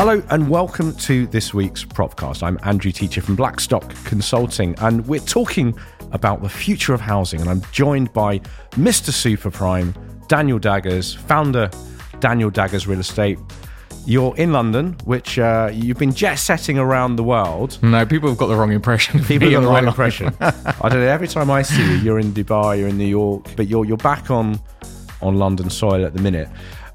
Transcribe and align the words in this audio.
Hello 0.00 0.22
and 0.30 0.48
welcome 0.48 0.94
to 0.96 1.26
this 1.26 1.52
week's 1.52 1.84
Propcast. 1.84 2.42
I'm 2.42 2.58
Andrew 2.62 2.90
Teacher 2.90 3.20
from 3.20 3.36
Blackstock 3.36 3.86
Consulting, 4.06 4.74
and 4.78 5.06
we're 5.06 5.20
talking 5.20 5.78
about 6.12 6.40
the 6.40 6.48
future 6.48 6.94
of 6.94 7.02
housing. 7.02 7.38
And 7.42 7.50
I'm 7.50 7.60
joined 7.70 8.10
by 8.14 8.38
Mr. 8.70 9.10
Super 9.10 9.50
Prime, 9.50 9.94
Daniel 10.26 10.58
Daggers, 10.58 11.12
founder 11.12 11.68
Daniel 12.18 12.48
Daggers 12.48 12.86
Real 12.86 13.00
Estate. 13.00 13.38
You're 14.06 14.34
in 14.38 14.54
London, 14.54 14.96
which 15.04 15.38
uh, 15.38 15.68
you've 15.70 15.98
been 15.98 16.14
jet 16.14 16.36
setting 16.36 16.78
around 16.78 17.16
the 17.16 17.22
world. 17.22 17.78
No, 17.82 18.06
people 18.06 18.30
have 18.30 18.38
got 18.38 18.46
the 18.46 18.56
wrong 18.56 18.72
impression. 18.72 19.22
People 19.24 19.50
have 19.50 19.60
got 19.60 19.68
the 19.68 19.74
wrong 19.74 19.86
impression. 19.86 20.34
I 20.40 20.88
don't 20.88 21.00
know. 21.00 21.08
Every 21.08 21.28
time 21.28 21.50
I 21.50 21.60
see 21.60 21.82
you, 21.82 21.98
you're 21.98 22.18
in 22.18 22.32
Dubai, 22.32 22.78
you're 22.78 22.88
in 22.88 22.96
New 22.96 23.04
York, 23.04 23.48
but 23.54 23.68
you're 23.68 23.84
you're 23.84 23.98
back 23.98 24.30
on 24.30 24.58
on 25.20 25.36
London 25.36 25.68
soil 25.68 26.06
at 26.06 26.14
the 26.14 26.22
minute. 26.22 26.48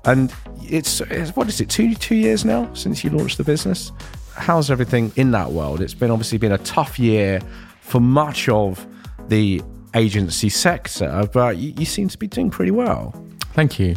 And 0.06 0.34
it's, 0.62 1.02
it's 1.02 1.36
what 1.36 1.48
is 1.48 1.62
it? 1.62 1.70
Two 1.70 1.96
two 1.96 2.16
years 2.16 2.46
now 2.46 2.72
since 2.74 3.04
you 3.04 3.10
launched 3.10 3.38
the 3.38 3.44
business. 3.44 3.92
How's 4.36 4.70
everything 4.70 5.12
in 5.16 5.32
that 5.32 5.52
world? 5.52 5.82
It's 5.82 5.94
been 5.94 6.12
obviously 6.12 6.38
been 6.38 6.52
a 6.52 6.58
tough 6.60 7.00
year 7.00 7.42
for 7.82 8.00
much 8.00 8.50
of 8.50 8.86
the 9.30 9.62
agency 9.96 10.50
sector, 10.50 11.28
but 11.32 11.58
you, 11.58 11.74
you 11.78 11.86
seem 11.86 12.10
to 12.10 12.18
be 12.18 12.28
doing 12.28 12.50
pretty 12.50 12.72
well. 12.72 13.16
Thank 13.54 13.80
you. 13.80 13.96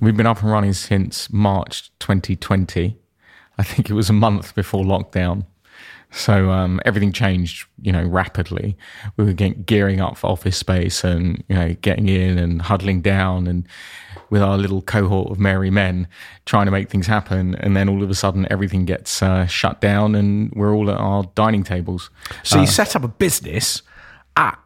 We've 0.00 0.16
been 0.16 0.26
up 0.26 0.42
and 0.42 0.50
running 0.50 0.72
since 0.72 1.30
March 1.32 1.90
2020. 1.98 2.96
I 3.58 3.62
think 3.62 3.90
it 3.90 3.94
was 3.94 4.08
a 4.08 4.14
month 4.14 4.54
before 4.54 4.84
lockdown. 4.84 5.44
So 6.10 6.50
um, 6.50 6.80
everything 6.86 7.12
changed, 7.12 7.66
you 7.82 7.92
know, 7.92 8.04
rapidly. 8.04 8.78
We 9.16 9.24
were 9.24 9.32
getting, 9.34 9.62
gearing 9.64 10.00
up 10.00 10.16
for 10.16 10.30
office 10.30 10.56
space 10.56 11.04
and, 11.04 11.44
you 11.48 11.54
know, 11.54 11.74
getting 11.82 12.08
in 12.08 12.38
and 12.38 12.62
huddling 12.62 13.02
down 13.02 13.46
and 13.46 13.66
with 14.30 14.42
our 14.42 14.58
little 14.58 14.82
cohort 14.82 15.30
of 15.30 15.38
merry 15.38 15.70
men 15.70 16.06
trying 16.44 16.66
to 16.66 16.72
make 16.72 16.90
things 16.90 17.06
happen. 17.06 17.54
And 17.56 17.76
then 17.76 17.88
all 17.88 18.02
of 18.02 18.10
a 18.10 18.14
sudden 18.14 18.46
everything 18.50 18.84
gets 18.84 19.22
uh, 19.22 19.46
shut 19.46 19.80
down 19.80 20.14
and 20.14 20.52
we're 20.54 20.74
all 20.74 20.90
at 20.90 20.98
our 20.98 21.24
dining 21.34 21.64
tables. 21.64 22.10
So 22.42 22.60
you 22.60 22.66
set 22.66 22.94
up 22.96 23.04
a 23.04 23.08
business 23.08 23.82
at 24.36 24.58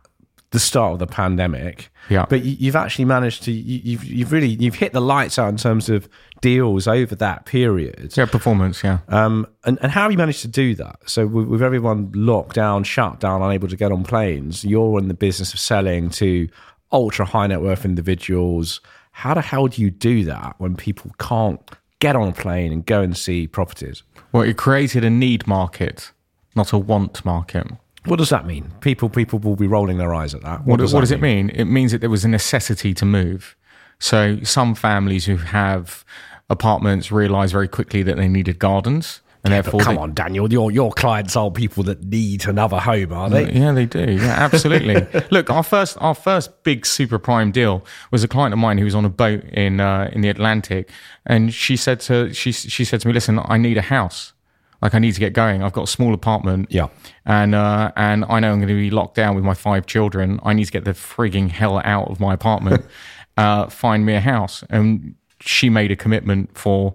the 0.53 0.61
start 0.61 0.93
of 0.93 0.99
the 0.99 1.07
pandemic. 1.07 1.91
Yeah. 2.09 2.27
But 2.29 2.45
you, 2.45 2.57
you've 2.59 2.77
actually 2.77 3.07
managed 3.07 3.43
to 3.45 3.53
you, 3.53 3.81
you've 3.83 4.05
you've 4.05 4.33
really 4.33 4.49
you've 4.49 4.75
hit 4.75 4.93
the 4.93 5.01
lights 5.01 5.39
out 5.39 5.49
in 5.49 5.57
terms 5.57 5.89
of 5.89 6.09
deals 6.41 6.87
over 6.87 7.15
that 7.17 7.47
period. 7.47 8.13
Yeah, 8.17 8.27
performance, 8.27 8.83
yeah. 8.85 8.99
Um, 9.09 9.47
and, 9.65 9.79
and 9.83 9.91
how 9.91 10.03
have 10.03 10.13
you 10.13 10.19
managed 10.19 10.43
to 10.43 10.49
do 10.49 10.75
that? 10.75 10.99
So 11.07 11.27
with, 11.27 11.47
with 11.47 11.63
everyone 11.63 12.13
locked 12.15 12.55
down, 12.55 12.85
shut 12.85 13.21
down, 13.21 13.43
unable 13.43 13.69
to 13.69 13.77
get 13.77 13.93
on 13.93 14.05
planes, 14.05 14.65
you're 14.65 14.99
in 14.99 15.09
the 15.09 15.15
business 15.15 15.55
of 15.55 15.61
selling 15.61 16.11
to 16.11 16.49
ultra 16.91 17.25
high 17.25 17.47
net 17.47 17.63
worth 17.63 17.85
individuals. 17.85 18.81
How 19.13 19.35
the 19.35 19.41
hell 19.41 19.69
do 19.69 19.81
you 19.81 19.91
do 19.91 20.25
that 20.25 20.57
when 20.59 20.77
people 20.77 21.13
can't 21.19 21.61
get 22.01 22.17
on 22.17 22.29
a 22.29 22.33
plane 22.33 22.73
and 22.73 22.85
go 22.85 23.03
and 23.03 23.17
see 23.17 23.47
properties? 23.47 24.03
Well, 24.33 24.43
it 24.43 24.57
created 24.57 25.05
a 25.05 25.11
need 25.11 25.47
market, 25.47 26.13
not 26.57 26.73
a 26.73 26.79
want 26.79 27.25
market. 27.25 27.67
What 28.05 28.17
does 28.17 28.31
that 28.31 28.47
mean? 28.47 28.73
People 28.81 29.09
people 29.09 29.39
will 29.39 29.55
be 29.55 29.69
rolling 29.69 29.99
their 29.99 30.13
eyes 30.13 30.35
at 30.35 30.43
that. 30.43 30.65
What, 30.67 30.81
does, 30.81 30.91
that 30.91 30.97
what 30.97 31.01
does 31.03 31.13
it 31.13 31.21
mean? 31.21 31.51
It 31.51 31.67
means 31.67 31.93
that 31.93 31.99
there 31.99 32.11
was 32.11 32.25
a 32.25 32.29
necessity 32.29 32.95
to 32.95 33.05
move. 33.05 33.55
So 34.01 34.43
some 34.43 34.75
families 34.75 35.27
who 35.27 35.37
have 35.37 36.05
apartments 36.51 37.13
realize 37.13 37.53
very 37.53 37.69
quickly 37.69 38.03
that 38.03 38.17
they 38.17 38.27
needed 38.27 38.59
gardens. 38.59 39.21
And 39.45 39.51
But 39.51 39.63
therefore, 39.63 39.81
come 39.81 39.95
they- 39.97 40.01
on, 40.01 40.15
Daniel. 40.15 40.53
Your 40.53 40.71
your 40.71 40.93
clients 40.93 41.35
are 41.35 41.51
people 41.51 41.83
that 41.85 42.05
need 42.05 42.47
another 42.47 42.79
home, 42.79 43.13
are 43.13 43.29
they? 43.29 43.51
Yeah, 43.53 43.73
they 43.73 43.87
do. 43.87 44.13
Yeah, 44.13 44.37
absolutely. 44.39 45.05
Look, 45.33 45.51
our 45.51 45.65
first 45.65 45.97
our 46.01 46.15
first 46.15 46.63
big 46.63 46.87
super 46.87 47.19
prime 47.19 47.51
deal 47.51 47.85
was 48.13 48.23
a 48.23 48.29
client 48.29 48.53
of 48.53 48.59
mine 48.61 48.79
who 48.79 48.85
was 48.85 48.95
on 48.95 49.05
a 49.05 49.09
boat 49.09 49.43
in 49.53 49.81
uh, 49.81 50.09
in 50.13 50.21
the 50.21 50.29
Atlantic, 50.29 50.89
and 51.27 51.53
she 51.53 51.77
said 51.77 51.99
to 52.03 52.33
she 52.33 52.53
she 52.53 52.85
said 52.85 53.01
to 53.01 53.09
me, 53.09 53.15
"Listen, 53.15 53.41
I 53.45 53.59
need 53.59 53.77
a 53.79 53.83
house. 53.83 54.33
Like 54.81 54.95
I 54.95 55.01
need 55.01 55.15
to 55.15 55.21
get 55.21 55.33
going. 55.33 55.63
I've 55.63 55.73
got 55.73 55.85
a 55.85 55.91
small 55.91 56.15
apartment. 56.15 56.69
Yeah. 56.71 56.89
and 57.27 57.55
uh, 57.55 57.91
and 57.97 58.25
I 58.29 58.39
know 58.39 58.53
I'm 58.53 58.59
going 58.59 58.69
to 58.69 58.75
be 58.75 58.91
locked 58.91 59.17
down 59.17 59.35
with 59.35 59.45
my 59.45 59.55
five 59.55 59.87
children. 59.87 60.39
I 60.45 60.53
need 60.55 60.67
to 60.67 60.73
get 60.73 60.85
the 60.85 60.93
frigging 60.93 61.51
hell 61.51 61.81
out 61.85 62.11
of 62.11 62.21
my 62.21 62.33
apartment. 62.35 62.85
uh, 63.37 63.67
find 63.69 64.07
me 64.07 64.15
a 64.15 64.21
house." 64.21 64.63
And 64.71 65.17
she 65.41 65.69
made 65.69 65.91
a 65.91 65.97
commitment 65.97 66.57
for 66.57 66.95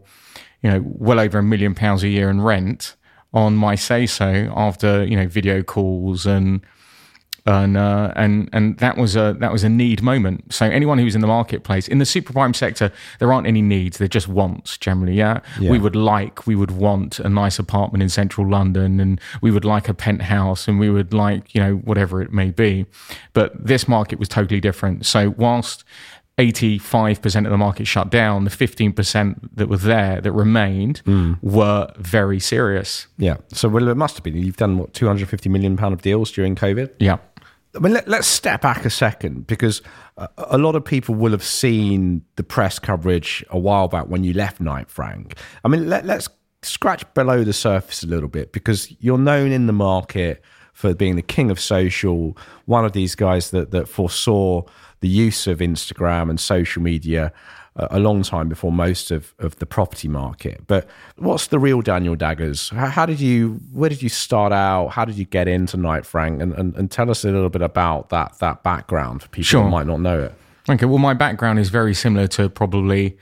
you 0.62 0.70
know 0.70 0.82
well 0.86 1.20
over 1.20 1.40
a 1.40 1.44
million 1.44 1.76
pounds 1.76 2.04
a 2.04 2.08
year 2.08 2.30
in 2.30 2.42
rent 2.42 2.96
on 3.34 3.56
my 3.56 3.76
say 3.76 4.06
so 4.06 4.52
after 4.56 5.04
you 5.04 5.16
know 5.16 5.28
video 5.28 5.62
calls 5.62 6.26
and 6.26 6.62
and 7.48 7.78
uh, 7.78 8.12
and 8.16 8.50
and 8.52 8.78
that 8.80 8.98
was 8.98 9.16
a 9.16 9.36
that 9.40 9.52
was 9.52 9.64
a 9.64 9.70
need 9.70 10.04
moment. 10.04 10.54
So 10.54 10.66
anyone 10.66 10.98
who's 10.98 11.16
in 11.16 11.22
the 11.22 11.28
marketplace 11.28 11.88
in 11.88 11.98
the 11.98 12.06
super 12.06 12.34
prime 12.34 12.54
sector, 12.54 12.92
there 13.20 13.32
aren't 13.32 13.48
any 13.48 13.62
needs. 13.62 13.98
They're 13.98 14.08
just 14.08 14.28
wants 14.28 14.78
generally. 14.78 15.14
Yeah? 15.14 15.40
Yeah. 15.60 15.72
we 15.72 15.80
would 15.80 15.96
like, 15.96 16.46
we 16.46 16.56
would 16.56 16.72
want 16.72 17.20
a 17.20 17.30
nice 17.30 17.58
apartment 17.58 18.04
in 18.04 18.10
central 18.10 18.48
London, 18.48 19.00
and 19.00 19.22
we 19.42 19.50
would 19.50 19.64
like 19.64 19.88
a 19.88 19.94
penthouse, 19.94 20.68
and 20.68 20.78
we 20.78 20.90
would 20.90 21.14
like 21.14 21.56
you 21.56 21.62
know 21.62 21.76
whatever 21.76 22.22
it 22.22 22.34
may 22.34 22.52
be. 22.52 22.86
But 23.32 23.66
this 23.66 23.88
market 23.88 24.20
was 24.20 24.28
totally 24.28 24.60
different. 24.60 25.06
So 25.06 25.30
whilst 25.38 25.86
85% 26.38 27.46
of 27.46 27.52
the 27.52 27.58
market 27.58 27.88
shut 27.88 28.12
down, 28.12 28.44
the 28.44 28.52
15% 28.52 29.50
that 29.56 29.68
were 29.68 29.78
there 29.78 30.22
that 30.22 30.32
remained 30.32 31.00
hmm. 31.00 31.34
were 31.42 31.92
very 31.98 32.40
serious. 32.40 33.08
Yeah. 33.18 33.38
So 33.50 33.68
well, 33.70 33.88
it 33.88 33.98
must 33.98 34.16
have 34.18 34.24
been. 34.24 34.38
You've 34.38 34.58
done 34.58 34.78
what 34.78 34.94
two 34.94 35.08
hundred 35.08 35.30
fifty 35.30 35.50
million 35.50 35.78
pound 35.78 35.94
of 35.94 36.02
deals 36.02 36.32
during 36.32 36.56
COVID. 36.56 36.92
Yeah. 37.00 37.18
I 37.76 37.80
mean, 37.80 37.94
let, 37.94 38.08
let's 38.08 38.28
step 38.28 38.62
back 38.62 38.86
a 38.86 38.90
second 38.90 39.48
because 39.48 39.82
a, 40.18 40.30
a 40.38 40.58
lot 40.58 40.76
of 40.76 40.86
people 40.86 41.16
will 41.16 41.32
have 41.32 41.44
seen 41.44 42.24
the 42.36 42.44
press 42.44 42.80
coverage 42.80 43.44
a 43.50 43.58
while 43.58 43.88
back 43.88 44.06
when 44.06 44.24
you 44.24 44.34
left 44.34 44.62
Knight 44.62 44.90
Frank. 44.90 45.36
I 45.64 45.68
mean, 45.68 45.90
let, 45.90 46.06
let's 46.06 46.30
scratch 46.62 47.04
below 47.14 47.44
the 47.44 47.54
surface 47.54 48.04
a 48.04 48.08
little 48.08 48.30
bit 48.30 48.52
because 48.52 48.96
you're 49.00 49.18
known 49.18 49.52
in 49.52 49.68
the 49.68 49.74
market 49.74 50.44
for 50.74 50.94
being 50.94 51.16
the 51.16 51.24
king 51.24 51.50
of 51.50 51.60
social, 51.60 52.38
one 52.66 52.86
of 52.86 52.94
these 52.94 53.16
guys 53.16 53.50
that, 53.50 53.72
that 53.72 53.88
foresaw 53.88 54.62
the 55.00 55.08
use 55.08 55.48
of 55.48 55.60
Instagram 55.60 56.30
and 56.30 56.40
social 56.40 56.82
media 56.82 57.32
a, 57.76 57.88
a 57.92 58.00
long 58.00 58.24
time 58.24 58.50
before 58.50 58.72
most 58.72 59.12
of, 59.12 59.34
of 59.40 59.58
the 59.60 59.66
property 59.66 60.08
market. 60.08 60.62
But 60.68 60.88
what's 61.18 61.48
the 61.48 61.60
real 61.60 61.82
Daniel 61.82 62.16
Daggers? 62.16 62.70
How, 62.70 62.88
how 62.88 63.06
did 63.06 63.20
you, 63.20 63.60
where 63.72 63.90
did 63.90 64.02
you 64.02 64.10
start 64.10 64.52
out? 64.52 64.90
How 64.90 65.06
did 65.06 65.16
you 65.16 65.26
get 65.26 65.48
into 65.48 65.78
Knight 65.78 66.06
Frank? 66.06 66.42
And, 66.42 66.54
and, 66.54 66.76
and 66.76 66.90
tell 66.92 67.10
us 67.10 67.24
a 67.24 67.32
little 67.32 67.50
bit 67.50 67.62
about 67.62 68.10
that, 68.10 68.40
that 68.40 68.64
background 68.64 69.22
for 69.22 69.30
people 69.30 69.46
Sure. 69.46 69.64
who 69.64 69.70
might 69.70 69.88
not 69.88 70.02
know 70.02 70.20
it. 70.24 70.34
Okay, 70.70 70.86
well, 70.86 70.98
my 70.98 71.14
background 71.14 71.60
is 71.60 71.70
very 71.70 71.94
similar 71.94 72.28
to 72.30 72.50
probably 72.50 73.18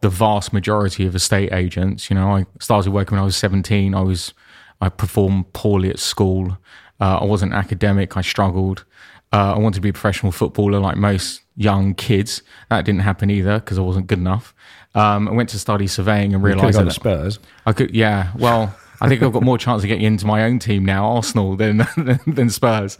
the 0.00 0.10
vast 0.10 0.52
majority 0.52 1.06
of 1.06 1.14
estate 1.14 1.52
agents. 1.52 2.10
You 2.10 2.16
know, 2.16 2.34
I 2.36 2.46
started 2.58 2.90
working 2.90 3.16
when 3.16 3.22
I 3.22 3.24
was 3.24 3.36
17. 3.36 3.94
I 3.94 4.00
was, 4.00 4.34
I 4.80 4.88
performed 4.88 5.52
poorly 5.52 5.88
at 5.90 5.98
school. 5.98 6.58
Uh, 7.00 7.18
I 7.20 7.24
wasn't 7.24 7.54
academic. 7.54 8.16
I 8.16 8.20
struggled. 8.22 8.84
Uh, 9.32 9.54
I 9.54 9.58
wanted 9.58 9.76
to 9.76 9.80
be 9.80 9.90
a 9.90 9.92
professional 9.92 10.32
footballer 10.32 10.80
like 10.80 10.96
most 10.96 11.42
young 11.56 11.94
kids. 11.94 12.42
That 12.68 12.84
didn't 12.84 13.02
happen 13.02 13.30
either 13.30 13.60
because 13.60 13.78
I 13.78 13.82
wasn't 13.82 14.08
good 14.08 14.18
enough. 14.18 14.54
Um, 14.94 15.28
I 15.28 15.32
went 15.32 15.48
to 15.50 15.58
study 15.58 15.86
surveying 15.86 16.34
and 16.34 16.42
realized 16.42 16.76
gone 16.76 16.86
that 16.86 16.94
Spurs. 16.94 17.38
I 17.64 17.72
could, 17.72 17.94
yeah. 17.94 18.32
Well, 18.36 18.74
I 19.00 19.08
think 19.08 19.22
I've 19.22 19.32
got 19.32 19.42
more 19.42 19.56
chance 19.56 19.82
of 19.82 19.88
getting 19.88 20.04
into 20.04 20.26
my 20.26 20.42
own 20.44 20.58
team 20.58 20.84
now, 20.84 21.06
Arsenal, 21.06 21.56
than 21.56 21.86
than, 21.96 22.20
than 22.26 22.50
Spurs. 22.50 22.98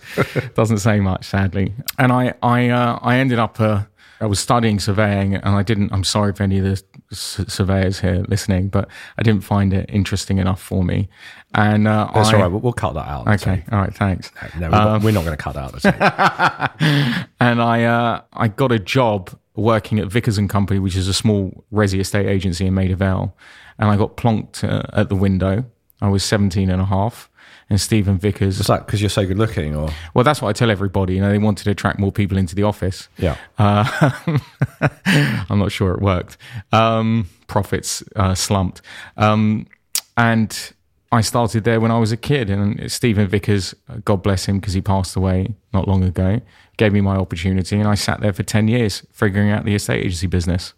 Doesn't 0.54 0.78
say 0.78 1.00
much, 1.00 1.24
sadly. 1.24 1.74
And 1.98 2.12
I, 2.12 2.34
I, 2.42 2.68
uh, 2.68 2.98
I 3.02 3.16
ended 3.16 3.38
up. 3.38 3.60
Uh, 3.60 3.84
I 4.20 4.26
was 4.26 4.38
studying 4.38 4.78
surveying, 4.78 5.34
and 5.34 5.48
I 5.48 5.62
didn't. 5.62 5.92
I'm 5.92 6.04
sorry 6.04 6.34
for 6.34 6.42
any 6.42 6.58
of 6.58 6.64
the 6.64 6.82
s- 7.10 7.44
surveyors 7.48 8.00
here 8.00 8.24
listening, 8.28 8.68
but 8.68 8.88
I 9.18 9.22
didn't 9.22 9.44
find 9.44 9.72
it 9.72 9.88
interesting 9.88 10.38
enough 10.38 10.60
for 10.60 10.84
me. 10.84 11.08
And 11.54 11.88
uh, 11.88 12.10
That's 12.14 12.30
I, 12.30 12.34
all 12.34 12.42
right. 12.42 12.48
We'll, 12.48 12.60
we'll 12.60 12.72
cut 12.72 12.94
that 12.94 13.08
out. 13.08 13.28
Okay, 13.28 13.64
all 13.72 13.80
right, 13.80 13.94
thanks. 13.94 14.30
No, 14.58 14.66
we're, 14.66 14.70
not, 14.70 15.02
we're 15.02 15.12
not 15.12 15.24
going 15.24 15.36
to 15.36 15.42
cut 15.42 15.54
that 15.54 15.64
out. 15.64 15.82
The 15.82 17.26
and 17.40 17.62
I 17.62 17.84
uh, 17.84 18.22
I 18.32 18.48
got 18.48 18.72
a 18.72 18.78
job 18.78 19.30
working 19.56 19.98
at 19.98 20.08
Vickers 20.08 20.38
and 20.38 20.48
Company, 20.48 20.78
which 20.78 20.96
is 20.96 21.08
a 21.08 21.14
small 21.14 21.64
resi 21.72 22.00
estate 22.00 22.26
agency 22.26 22.66
in 22.66 22.74
Maida 22.74 22.96
Vale, 22.96 23.34
and 23.78 23.90
I 23.90 23.96
got 23.96 24.16
plonked 24.16 24.64
uh, 24.64 24.82
at 24.92 25.08
the 25.08 25.16
window. 25.16 25.64
I 26.02 26.08
was 26.08 26.24
17 26.24 26.70
and 26.70 26.80
a 26.80 26.86
half, 26.86 27.29
and 27.70 27.80
Stephen 27.80 28.18
Vickers. 28.18 28.58
Is 28.60 28.66
that 28.66 28.84
because 28.84 29.00
you're 29.00 29.08
so 29.08 29.24
good 29.24 29.38
looking, 29.38 29.74
or 29.76 29.90
Well, 30.12 30.24
that's 30.24 30.42
what 30.42 30.48
I 30.48 30.52
tell 30.52 30.70
everybody. 30.70 31.14
You 31.14 31.20
know, 31.20 31.30
they 31.30 31.38
wanted 31.38 31.64
to 31.64 31.70
attract 31.70 31.98
more 31.98 32.12
people 32.12 32.36
into 32.36 32.54
the 32.54 32.64
office. 32.64 33.08
yeah? 33.16 33.36
Uh, 33.58 34.10
I'm 35.48 35.60
not 35.60 35.70
sure 35.72 35.92
it 35.92 36.00
worked. 36.00 36.36
Um, 36.72 37.28
profits 37.46 38.02
uh, 38.16 38.34
slumped. 38.34 38.82
Um, 39.16 39.68
and 40.16 40.72
I 41.12 41.20
started 41.20 41.64
there 41.64 41.80
when 41.80 41.92
I 41.92 41.98
was 41.98 42.12
a 42.12 42.16
kid. 42.16 42.50
And 42.50 42.90
Stephen 42.90 43.28
Vickers, 43.28 43.74
God 44.04 44.22
bless 44.22 44.46
him, 44.46 44.58
because 44.58 44.74
he 44.74 44.80
passed 44.80 45.14
away 45.14 45.54
not 45.72 45.86
long 45.86 46.02
ago, 46.02 46.40
gave 46.76 46.92
me 46.92 47.00
my 47.00 47.16
opportunity. 47.16 47.78
And 47.78 47.88
I 47.88 47.94
sat 47.94 48.20
there 48.20 48.32
for 48.32 48.42
10 48.42 48.66
years 48.66 49.06
figuring 49.12 49.50
out 49.50 49.64
the 49.64 49.76
estate 49.76 50.04
agency 50.04 50.26
business. 50.26 50.74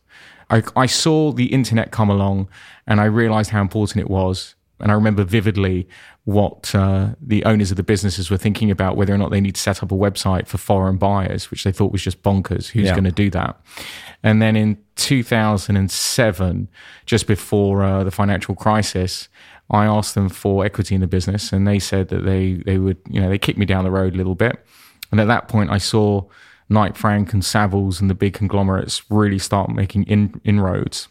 I, 0.50 0.62
I 0.77 0.87
saw 0.87 1.33
the 1.33 1.47
internet 1.47 1.91
come 1.91 2.11
along 2.11 2.49
and 2.87 3.00
I 3.00 3.05
realized 3.05 3.50
how 3.50 3.62
important 3.62 4.03
it 4.03 4.11
was 4.11 4.55
And 4.82 4.90
I 4.93 4.94
remember 4.94 5.25
vividly 5.25 5.88
what 6.25 6.75
uh, 6.75 7.14
the 7.20 7.44
owners 7.44 7.70
of 7.70 7.76
the 7.76 7.82
businesses 7.82 8.31
were 8.31 8.37
thinking 8.37 8.70
about 8.70 8.96
whether 8.96 9.14
or 9.14 9.19
not 9.19 9.31
they 9.31 9.40
need 9.40 9.55
to 9.55 9.61
set 9.61 9.82
up 9.82 9.90
a 9.93 9.94
website 9.94 10.46
for 10.46 10.58
foreign 10.58 10.96
buyers, 10.96 11.50
which 11.50 11.64
they 11.64 11.73
thought 11.73 11.93
was 11.93 12.02
just 12.02 12.23
bonkers. 12.23 12.69
Who's 12.69 12.87
Yeah. 12.87 12.93
going 12.93 13.05
to 13.05 13.11
do 13.12 13.31
that? 13.31 13.61
And 14.23 14.43
then 14.43 14.56
in 14.56 14.79
2007, 14.96 16.69
just 17.06 17.26
before 17.26 17.82
uh, 17.82 18.05
the 18.05 18.11
financial 18.11 18.55
crisis, 18.55 19.29
I 19.70 19.87
asked 19.87 20.14
them 20.14 20.29
for 20.29 20.64
equity 20.64 20.94
in 20.94 21.00
the 21.00 21.06
business, 21.06 21.52
and 21.52 21.67
they 21.67 21.79
said 21.79 22.08
that 22.08 22.25
they 22.25 22.55
they 22.67 22.79
would, 22.79 22.99
you 23.08 23.20
know, 23.20 23.29
they 23.29 23.38
kicked 23.38 23.58
me 23.58 23.67
down 23.67 23.84
the 23.84 23.90
road 23.90 24.14
a 24.14 24.17
little 24.17 24.34
bit. 24.34 24.64
And 25.11 25.20
at 25.20 25.26
that 25.29 25.49
point, 25.49 25.70
I 25.70 25.79
saw 25.79 26.25
Knight 26.69 26.96
Frank 26.96 27.32
and 27.32 27.43
Savills 27.43 28.00
and 28.00 28.08
the 28.08 28.14
big 28.14 28.32
conglomerates 28.34 29.02
really 29.11 29.38
start 29.38 29.70
making 29.70 30.05
in, 30.05 30.40
inroads. 30.44 31.08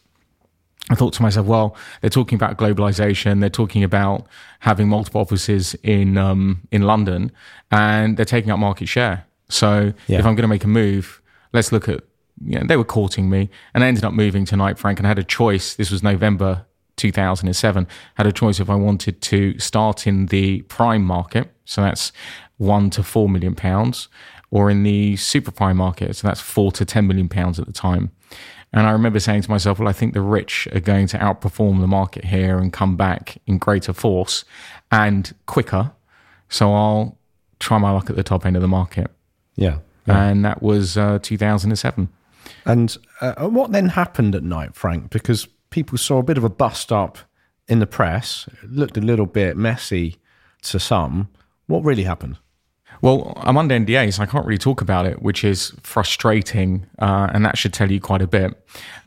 I 0.90 0.96
thought 0.96 1.14
to 1.14 1.22
myself, 1.22 1.46
well, 1.48 1.76
they're 2.02 2.10
talking 2.10 2.36
about 2.36 2.58
globalization. 2.58 3.40
They're 3.40 3.50
talking 3.50 3.84
about 3.84 4.26
having 4.60 4.90
multiple 4.90 5.22
offices 5.22 5.76
in 5.84 6.18
um, 6.18 6.62
in 6.72 6.82
London, 6.82 7.32
and 7.72 8.18
they're 8.18 8.26
taking 8.26 8.52
up 8.52 8.60
market 8.60 8.88
share. 8.88 9.26
So 9.50 9.94
Yeah. 10.08 10.20
if 10.20 10.26
I'm 10.26 10.36
going 10.36 10.44
to 10.44 10.48
make 10.48 10.64
a 10.64 10.68
move, 10.68 11.22
let's 11.54 11.72
look 11.72 11.88
at. 11.88 12.02
You 12.44 12.58
know, 12.60 12.66
they 12.66 12.76
were 12.78 12.84
courting 12.86 13.30
me, 13.30 13.52
and 13.74 13.84
I 13.84 13.88
ended 13.88 14.04
up 14.04 14.14
moving 14.14 14.46
to 14.46 14.56
Knight 14.56 14.80
Frank, 14.80 14.98
and 15.00 15.06
I 15.06 15.10
had 15.10 15.20
a 15.20 15.24
choice. 15.24 15.76
This 15.76 15.92
was 15.92 16.02
November 16.02 16.66
2007. 16.98 17.88
Had 18.16 18.26
a 18.28 18.32
choice 18.32 18.60
if 18.60 18.70
I 18.70 18.76
wanted 18.76 19.22
to 19.22 19.60
start 19.60 20.08
in 20.08 20.26
the 20.28 20.62
prime 20.64 21.04
market, 21.04 21.52
so 21.66 21.82
that's 21.84 22.12
one 22.58 22.90
to 22.92 23.04
four 23.04 23.30
million 23.30 23.54
pounds, 23.54 24.08
or 24.50 24.72
in 24.72 24.82
the 24.84 25.16
super 25.18 25.52
prime 25.52 25.78
market, 25.78 26.16
so 26.16 26.28
that's 26.28 26.42
four 26.42 26.72
to 26.72 26.84
ten 26.86 27.06
million 27.06 27.30
pounds 27.30 27.60
at 27.60 27.68
the 27.68 27.74
time. 27.74 28.10
And 28.74 28.88
I 28.88 28.92
remember 28.92 29.20
saying 29.20 29.42
to 29.42 29.50
myself, 29.50 29.80
well, 29.80 29.88
I 29.88 29.94
think 29.94 30.14
the 30.14 30.22
rich 30.22 30.68
are 30.74 30.80
going 30.80 31.08
to 31.08 31.18
outperform 31.18 31.82
the 31.82 31.88
market 31.88 32.26
here 32.26 32.58
and 32.58 32.72
come 32.72 32.96
back 32.96 33.38
in 33.46 33.58
greater 33.58 33.92
force 33.92 34.46
and 34.90 35.34
quicker. 35.46 35.92
So 36.48 36.74
I'll 36.74 37.18
try 37.60 37.78
my 37.78 37.92
luck 37.92 38.10
at 38.10 38.16
the 38.16 38.24
top 38.24 38.46
end 38.46 38.56
of 38.56 38.62
the 38.62 38.68
market. 38.68 39.12
Yeah. 39.56 39.80
And 40.08 40.44
that 40.46 40.62
was 40.62 40.98
uh, 40.98 41.20
2007. 41.22 42.10
And 42.66 42.98
uh, 43.20 43.48
what 43.48 43.72
then 43.72 43.90
happened 43.90 44.36
at 44.36 44.44
Knight 44.44 44.76
Frank? 44.76 45.10
Because 45.10 45.48
people 45.70 45.98
saw 45.98 46.20
a 46.20 46.24
bit 46.24 46.38
of 46.38 46.44
a 46.44 46.50
bust 46.50 46.92
up 46.92 47.18
in 47.68 47.80
the 47.80 47.88
press. 47.88 48.50
It 48.64 48.72
looked 48.72 48.98
a 48.98 49.02
little 49.02 49.26
bit 49.26 49.58
messy 49.58 50.18
to 50.64 50.80
some. 50.80 51.30
What 51.68 51.84
really 51.84 52.04
happened? 52.04 52.38
Well, 53.02 53.34
I'm 53.38 53.58
under 53.58 53.76
NDA, 53.76 54.14
so 54.14 54.22
I 54.22 54.28
can't 54.28 54.46
really 54.46 54.60
talk 54.60 54.82
about 54.82 55.06
it, 55.06 55.22
which 55.22 55.44
is 55.44 55.74
frustrating. 55.82 56.86
Uh, 57.00 57.30
and 57.34 57.44
that 57.46 57.58
should 57.58 57.74
tell 57.74 57.92
you 57.92 58.00
quite 58.00 58.22
a 58.22 58.28
bit. 58.28 58.54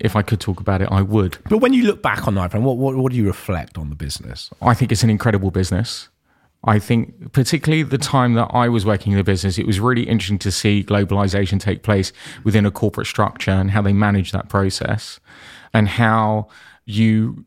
If 0.00 0.16
I 0.16 0.22
could 0.22 0.40
talk 0.40 0.60
about 0.60 0.82
it, 0.82 0.88
I 0.90 1.00
would. 1.02 1.38
But 1.48 1.58
when 1.58 1.72
you 1.72 1.84
look 1.84 2.02
back 2.02 2.26
on 2.26 2.34
Frank, 2.34 2.64
what, 2.64 2.76
what, 2.76 2.96
what 2.96 3.12
do 3.12 3.18
you 3.18 3.26
reflect 3.26 3.78
on 3.78 3.90
the 3.90 3.96
business? 3.96 4.50
I 4.60 4.74
think 4.74 4.90
it's 4.90 5.04
an 5.04 5.10
incredible 5.10 5.50
business. 5.50 6.08
I 6.66 6.78
think, 6.78 7.32
particularly 7.32 7.82
the 7.82 7.98
time 7.98 8.34
that 8.34 8.48
I 8.50 8.68
was 8.68 8.86
working 8.86 9.12
in 9.12 9.18
the 9.18 9.24
business, 9.24 9.58
it 9.58 9.66
was 9.66 9.80
really 9.80 10.04
interesting 10.04 10.38
to 10.40 10.50
see 10.50 10.82
globalization 10.82 11.60
take 11.60 11.82
place 11.82 12.12
within 12.42 12.64
a 12.64 12.70
corporate 12.70 13.06
structure 13.06 13.50
and 13.50 13.70
how 13.70 13.82
they 13.82 13.92
manage 13.92 14.32
that 14.32 14.48
process 14.48 15.20
and 15.74 15.88
how 15.88 16.48
you 16.86 17.44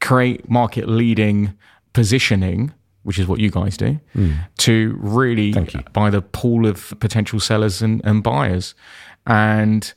create 0.00 0.50
market 0.50 0.88
leading 0.88 1.54
positioning, 1.92 2.72
which 3.02 3.18
is 3.18 3.26
what 3.26 3.40
you 3.40 3.50
guys 3.50 3.76
do, 3.76 3.98
hmm. 4.12 4.32
to 4.58 4.96
really 5.00 5.52
buy 5.92 6.10
the 6.10 6.22
pool 6.22 6.66
of 6.66 6.92
potential 7.00 7.40
sellers 7.40 7.82
and, 7.82 8.00
and 8.04 8.22
buyers. 8.22 8.74
And 9.26 9.92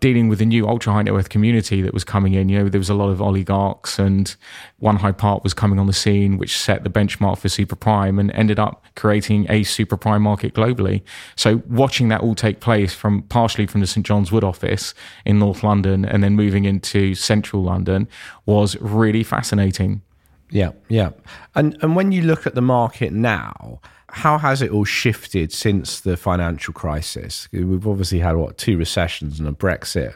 dealing 0.00 0.28
with 0.28 0.38
the 0.38 0.46
new 0.46 0.68
ultra 0.68 0.92
high 0.92 1.02
net 1.02 1.14
worth 1.14 1.30
community 1.30 1.80
that 1.80 1.94
was 1.94 2.04
coming 2.04 2.34
in. 2.34 2.48
You 2.48 2.58
know, 2.58 2.68
there 2.68 2.78
was 2.78 2.90
a 2.90 2.94
lot 2.94 3.08
of 3.08 3.22
oligarchs, 3.22 3.98
and 3.98 4.34
One 4.78 4.96
Hyde 4.96 5.16
Park 5.16 5.42
was 5.42 5.54
coming 5.54 5.78
on 5.78 5.86
the 5.86 5.92
scene, 5.92 6.36
which 6.38 6.58
set 6.58 6.84
the 6.84 6.90
benchmark 6.90 7.38
for 7.38 7.48
super 7.48 7.76
prime 7.76 8.18
and 8.18 8.30
ended 8.32 8.58
up 8.58 8.84
creating 8.94 9.46
a 9.48 9.62
super 9.62 9.96
prime 9.96 10.22
market 10.22 10.54
globally. 10.54 11.02
So, 11.34 11.62
watching 11.68 12.08
that 12.08 12.20
all 12.20 12.34
take 12.34 12.60
place 12.60 12.94
from 12.94 13.22
partially 13.22 13.66
from 13.66 13.80
the 13.80 13.86
St 13.86 14.04
John's 14.04 14.30
Wood 14.30 14.44
office 14.44 14.94
in 15.24 15.38
North 15.38 15.62
London 15.62 16.04
and 16.04 16.22
then 16.22 16.34
moving 16.34 16.64
into 16.64 17.14
central 17.14 17.62
London 17.62 18.08
was 18.44 18.76
really 18.80 19.22
fascinating. 19.22 20.02
Yeah, 20.50 20.72
yeah. 20.88 21.10
And 21.54 21.76
and 21.82 21.96
when 21.96 22.12
you 22.12 22.22
look 22.22 22.46
at 22.46 22.54
the 22.54 22.60
market 22.62 23.12
now, 23.12 23.80
how 24.10 24.38
has 24.38 24.62
it 24.62 24.70
all 24.70 24.84
shifted 24.84 25.52
since 25.52 26.00
the 26.00 26.16
financial 26.16 26.72
crisis? 26.72 27.48
We've 27.52 27.86
obviously 27.86 28.20
had 28.20 28.36
what 28.36 28.56
two 28.58 28.78
recessions 28.78 29.38
and 29.40 29.48
a 29.48 29.52
Brexit 29.52 30.14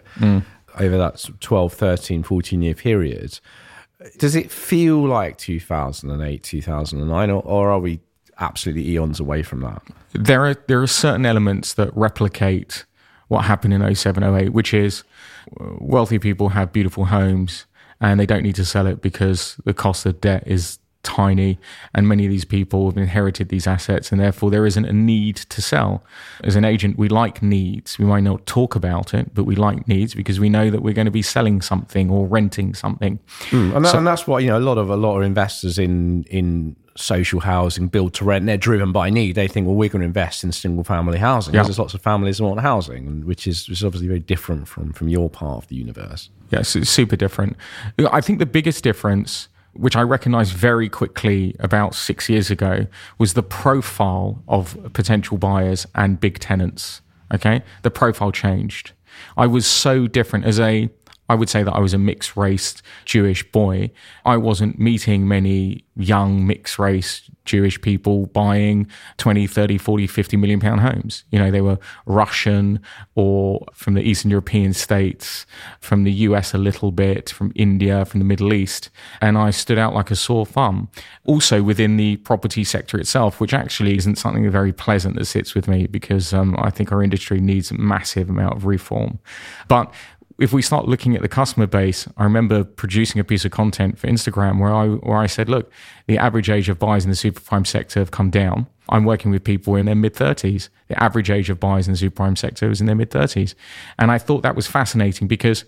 over 0.79 0.97
that 0.97 1.29
12, 1.41 1.73
13, 1.73 2.23
14 2.23 2.63
year 2.63 2.75
period. 2.75 3.41
Does 4.19 4.35
it 4.35 4.51
feel 4.51 5.07
like 5.07 5.37
2008, 5.37 6.43
2009 6.43 7.31
or, 7.31 7.43
or 7.43 7.71
are 7.71 7.81
we 7.81 8.01
absolutely 8.39 8.89
eons 8.91 9.21
away 9.21 9.43
from 9.43 9.61
that? 9.61 9.83
there 10.13 10.45
are 10.45 10.55
there 10.67 10.81
are 10.83 10.87
certain 10.87 11.27
elements 11.27 11.75
that 11.75 11.95
replicate 11.97 12.85
what 13.29 13.45
happened 13.45 13.73
in 13.73 13.95
07 13.95 14.23
08 14.23 14.49
which 14.53 14.75
is 14.75 15.05
uh, 15.61 15.65
wealthy 15.79 16.19
people 16.19 16.49
have 16.51 16.73
beautiful 16.73 17.07
homes 17.07 17.67
and 18.01 18.19
they 18.19 18.27
don't 18.27 18.43
need 18.43 18.55
to 18.57 18.65
sell 18.65 18.87
it 18.87 19.01
because 19.03 19.57
the 19.65 19.75
cost 19.75 20.07
of 20.07 20.21
debt 20.21 20.43
is 20.47 20.79
tiny 21.03 21.59
and 21.95 22.07
many 22.07 22.27
of 22.27 22.31
these 22.31 22.45
people 22.45 22.91
have 22.91 22.99
inherited 22.99 23.49
these 23.49 23.67
assets 23.67 24.13
and 24.13 24.21
therefore 24.21 24.51
there 24.51 24.67
isn't 24.67 24.85
a 24.85 24.93
need 24.93 25.35
to 25.35 25.63
sell 25.63 26.05
as 26.45 26.57
an 26.57 26.65
agent 26.65 26.99
we 26.99 27.09
like 27.09 27.43
needs 27.43 27.99
we 27.99 28.05
might 28.05 28.23
not 28.23 28.45
talk 28.45 28.75
about 28.75 29.15
it 29.15 29.33
but 29.35 29.45
we 29.45 29.57
like 29.57 29.89
needs 29.89 30.15
because 30.15 30.39
we 30.39 30.51
know 30.51 30.69
that 30.69 30.83
we're 30.83 30.93
going 30.93 31.07
to 31.07 31.11
be 31.11 31.23
selling 31.23 31.63
something 31.63 32.11
or 32.11 32.27
renting 32.27 32.75
something 32.75 33.19
hmm, 33.49 33.73
And, 33.75 33.85
that, 33.85 33.95
and 33.95 34.07
that's 34.07 34.27
what 34.27 34.43
you 34.43 34.51
know. 34.51 34.59
A 34.59 34.61
lot 34.61 34.77
of 34.77 34.91
a 34.91 34.97
lot 34.97 35.17
of 35.17 35.23
investors 35.23 35.79
in 35.79 36.25
in 36.25 36.77
social 36.97 37.41
housing, 37.41 37.89
build 37.89 38.15
to 38.15 38.25
rent, 38.25 38.47
they're 38.47 38.57
driven 38.57 38.93
by 38.93 39.11
need. 39.11 39.35
They 39.35 39.49
think, 39.49 39.67
well, 39.67 39.77
we're 39.77 39.89
going 39.89 40.01
to 40.01 40.07
invest 40.07 40.45
in 40.45 40.53
single 40.53 40.85
family 40.85 41.19
housing. 41.19 41.55
Yeah. 41.55 41.63
There's 41.63 41.79
lots 41.79 41.95
of 41.95 42.03
families 42.03 42.39
that 42.39 42.45
want 42.45 42.61
housing, 42.61 43.25
which 43.27 43.47
is 43.47 43.69
which 43.69 43.79
is 43.79 43.85
obviously 43.85 44.09
very 44.09 44.21
different 44.21 44.69
from 44.69 44.93
from 44.93 45.09
your 45.09 45.31
part 45.31 45.65
of 45.65 45.69
the 45.69 45.77
universe. 45.77 46.31
Yes, 46.51 46.75
it's 46.77 46.91
super 46.91 47.17
different. 47.17 47.57
I 48.11 48.21
think 48.21 48.39
the 48.39 48.47
biggest 48.47 48.83
difference, 48.83 49.49
which 49.73 49.97
I 49.97 50.03
recognized 50.03 50.53
very 50.53 50.89
quickly 50.89 51.55
about 51.61 51.95
six 51.95 52.29
years 52.29 52.51
ago, 52.51 52.87
was 53.19 53.35
the 53.35 53.43
profile 53.43 54.43
of 54.49 54.77
potential 54.93 55.39
buyers 55.39 55.87
and 55.95 56.19
big 56.19 56.39
tenants. 56.39 57.03
Okay. 57.33 57.63
The 57.83 57.91
profile 57.91 58.33
changed. 58.33 58.93
I 59.37 59.47
was 59.47 59.67
so 59.67 60.07
different 60.07 60.45
as 60.45 60.59
a, 60.59 60.89
I 61.31 61.35
would 61.35 61.49
say 61.49 61.63
that 61.63 61.73
I 61.73 61.79
was 61.79 61.95
a 61.95 61.99
mixed 61.99 62.37
race 62.37 62.83
Jewish 63.05 63.49
boy. 63.53 63.93
I 64.25 64.37
wasn't 64.37 64.81
meeting 64.81 65.29
many 65.29 65.85
young 65.95 66.45
mixed 66.45 66.77
race 66.77 67.23
Jewish 67.45 67.81
people 67.81 68.27
buying 68.27 68.89
20, 69.19 69.47
30, 69.47 69.79
40, 69.79 70.09
50 70.09 70.37
million 70.37 70.59
pound 70.59 70.81
homes. 70.81 71.23
You 71.31 71.39
know, 71.39 71.53
they 71.53 71.61
were 71.61 71.79
Russian 72.05 72.81
or 73.15 73.65
from 73.75 73.95
the 73.95 74.03
Eastern 74.03 74.33
European 74.33 74.73
states, 74.73 75.47
from 75.79 76.03
the 76.03 76.11
US 76.13 76.53
a 76.53 76.59
little 76.59 76.91
bit, 76.91 77.31
from 77.31 77.53
India, 77.55 78.05
from 78.05 78.19
the 78.19 78.27
Middle 78.27 78.53
East. 78.53 78.91
And 79.21 79.39
I 79.39 79.51
stood 79.51 79.79
out 79.79 79.95
like 79.95 80.11
a 80.11 80.17
sore 80.17 80.47
thumb. 80.47 80.89
Also 81.27 81.63
within 81.63 81.97
the 81.97 82.17
property 82.17 82.65
sector 82.65 82.99
itself, 82.99 83.39
which 83.39 83.55
actually 83.55 83.97
isn't 83.97 84.17
something 84.17 84.51
very 84.51 84.73
pleasant 84.73 85.15
that 85.15 85.27
sits 85.27 85.55
with 85.55 85.69
me 85.69 85.87
because 85.87 86.33
um, 86.33 86.57
I 86.59 86.71
think 86.71 86.91
our 86.91 87.05
industry 87.05 87.41
needs 87.41 87.71
a 87.71 87.75
massive 87.75 88.29
amount 88.29 88.57
of 88.57 88.67
reform. 88.67 89.21
But 89.69 89.95
if 90.41 90.55
we 90.55 90.63
start 90.63 90.89
looking 90.89 91.15
at 91.15 91.21
the 91.21 91.29
customer 91.29 91.67
base, 91.67 92.09
I 92.17 92.25
remember 92.25 92.65
producing 92.65 93.21
a 93.21 93.25
piece 93.25 93.45
of 93.45 93.51
content 93.51 93.99
for 93.99 94.07
Instagram 94.07 94.59
where 94.59 94.73
I 94.75 94.87
where 94.89 95.19
I 95.19 95.27
said, 95.27 95.51
look, 95.51 95.71
the 96.07 96.17
average 96.17 96.49
age 96.49 96.71
of 96.71 96.79
buyers 96.79 97.05
in 97.05 97.11
the 97.11 97.17
super 97.17 97.41
prime 97.41 97.67
sector 97.67 98.01
have 98.01 98.11
come 98.11 98.31
down. 98.31 98.67
I'm 98.89 99.05
working 99.05 99.31
with 99.31 99.45
people 99.45 99.77
in 99.77 99.85
their 99.85 99.95
mid 99.95 100.15
30s. 100.15 100.71
The 100.89 101.01
average 101.01 101.31
age 101.31 101.51
of 101.51 101.61
buyers 101.61 101.87
in 101.87 101.93
the 101.93 101.99
super 101.99 102.17
prime 102.17 102.37
sector 102.37 102.71
is 102.71 102.81
in 102.81 102.87
their 102.87 102.97
mid 102.97 103.11
30s. 103.11 103.55
And 103.99 104.11
I 104.11 104.17
thought 104.17 104.43
that 104.43 104.57
was 104.57 104.67
fascinating 104.67 105.29
because 105.29 105.67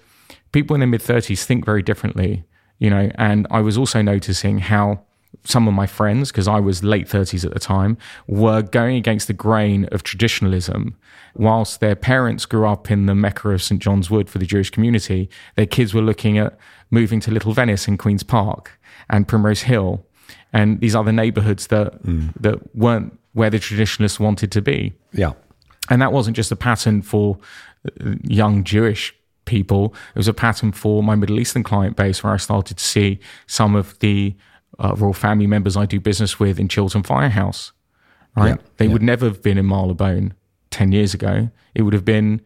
people 0.52 0.74
in 0.74 0.80
their 0.80 0.88
mid 0.88 1.02
30s 1.02 1.44
think 1.44 1.66
very 1.66 1.82
differently, 1.82 2.44
you 2.78 2.88
know, 2.88 3.10
and 3.16 3.46
I 3.50 3.60
was 3.60 3.76
also 3.76 4.00
noticing 4.00 4.58
how 4.58 5.02
some 5.44 5.66
of 5.66 5.74
my 5.74 5.86
friends, 5.86 6.30
because 6.30 6.48
I 6.48 6.60
was 6.60 6.84
late 6.84 7.08
30s 7.08 7.44
at 7.44 7.52
the 7.52 7.60
time, 7.60 7.98
were 8.26 8.62
going 8.62 8.96
against 8.96 9.26
the 9.26 9.32
grain 9.32 9.86
of 9.92 10.02
traditionalism. 10.02 10.96
Whilst 11.34 11.80
their 11.80 11.96
parents 11.96 12.46
grew 12.46 12.66
up 12.66 12.90
in 12.90 13.06
the 13.06 13.14
Mecca 13.14 13.50
of 13.50 13.62
St. 13.62 13.80
John's 13.80 14.10
Wood 14.10 14.28
for 14.28 14.38
the 14.38 14.46
Jewish 14.46 14.70
community, 14.70 15.30
their 15.56 15.66
kids 15.66 15.94
were 15.94 16.02
looking 16.02 16.38
at 16.38 16.58
moving 16.90 17.20
to 17.20 17.30
Little 17.30 17.52
Venice 17.52 17.88
in 17.88 17.96
Queen's 17.96 18.22
Park 18.22 18.78
and 19.08 19.26
Primrose 19.26 19.62
Hill 19.62 20.06
and 20.52 20.80
these 20.80 20.94
other 20.94 21.12
neighborhoods 21.12 21.68
that, 21.68 21.94
that 22.40 22.76
weren't 22.76 23.18
where 23.32 23.48
the 23.50 23.58
traditionalists 23.58 24.20
wanted 24.20 24.52
to 24.52 24.60
be. 24.60 24.92
Yeah, 25.12 25.32
And 25.88 26.02
that 26.02 26.12
wasn't 26.12 26.36
just 26.36 26.52
a 26.52 26.56
pattern 26.56 27.02
for 27.02 27.38
uh, 27.86 28.14
young 28.24 28.62
Jewish 28.62 29.14
people. 29.44 29.94
It 30.14 30.18
was 30.18 30.28
a 30.28 30.34
pattern 30.34 30.72
for 30.72 31.02
my 31.02 31.14
Middle 31.14 31.40
Eastern 31.40 31.62
client 31.62 31.96
base 31.96 32.22
where 32.22 32.32
I 32.32 32.36
started 32.36 32.76
to 32.76 32.84
see 32.84 33.18
some 33.46 33.74
of 33.74 33.98
the 34.00 34.36
uh, 34.78 34.94
royal 34.96 35.12
family 35.12 35.46
members 35.46 35.76
I 35.76 35.86
do 35.86 36.00
business 36.00 36.38
with 36.40 36.58
in 36.58 36.68
Chiltern 36.68 37.02
Firehouse. 37.02 37.72
Right? 38.36 38.48
Yeah, 38.50 38.56
They 38.78 38.86
yeah. 38.86 38.92
would 38.92 39.02
never 39.02 39.26
have 39.26 39.42
been 39.42 39.58
in 39.58 39.66
Marylebone 39.66 40.34
10 40.70 40.92
years 40.92 41.12
ago. 41.14 41.50
It 41.74 41.82
would 41.82 41.92
have 41.92 42.04
been 42.04 42.40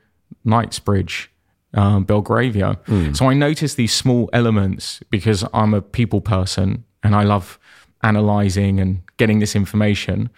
Knightsbridge, 0.45 1.30
um, 1.75 2.04
Belgravia. 2.04 2.78
So 3.14 3.28
I 3.30 3.35
notice 3.35 3.75
these 3.75 3.92
small 3.92 4.28
elements 4.33 5.00
because 5.11 5.45
I'm 5.54 5.75
a 5.75 5.80
people 5.83 6.21
person 6.21 6.85
and 7.02 7.14
I 7.14 7.23
love 7.23 7.59
analyzing 8.02 8.80
and 8.80 9.02
getting 9.16 9.38
this 9.38 9.54
information 9.54 10.28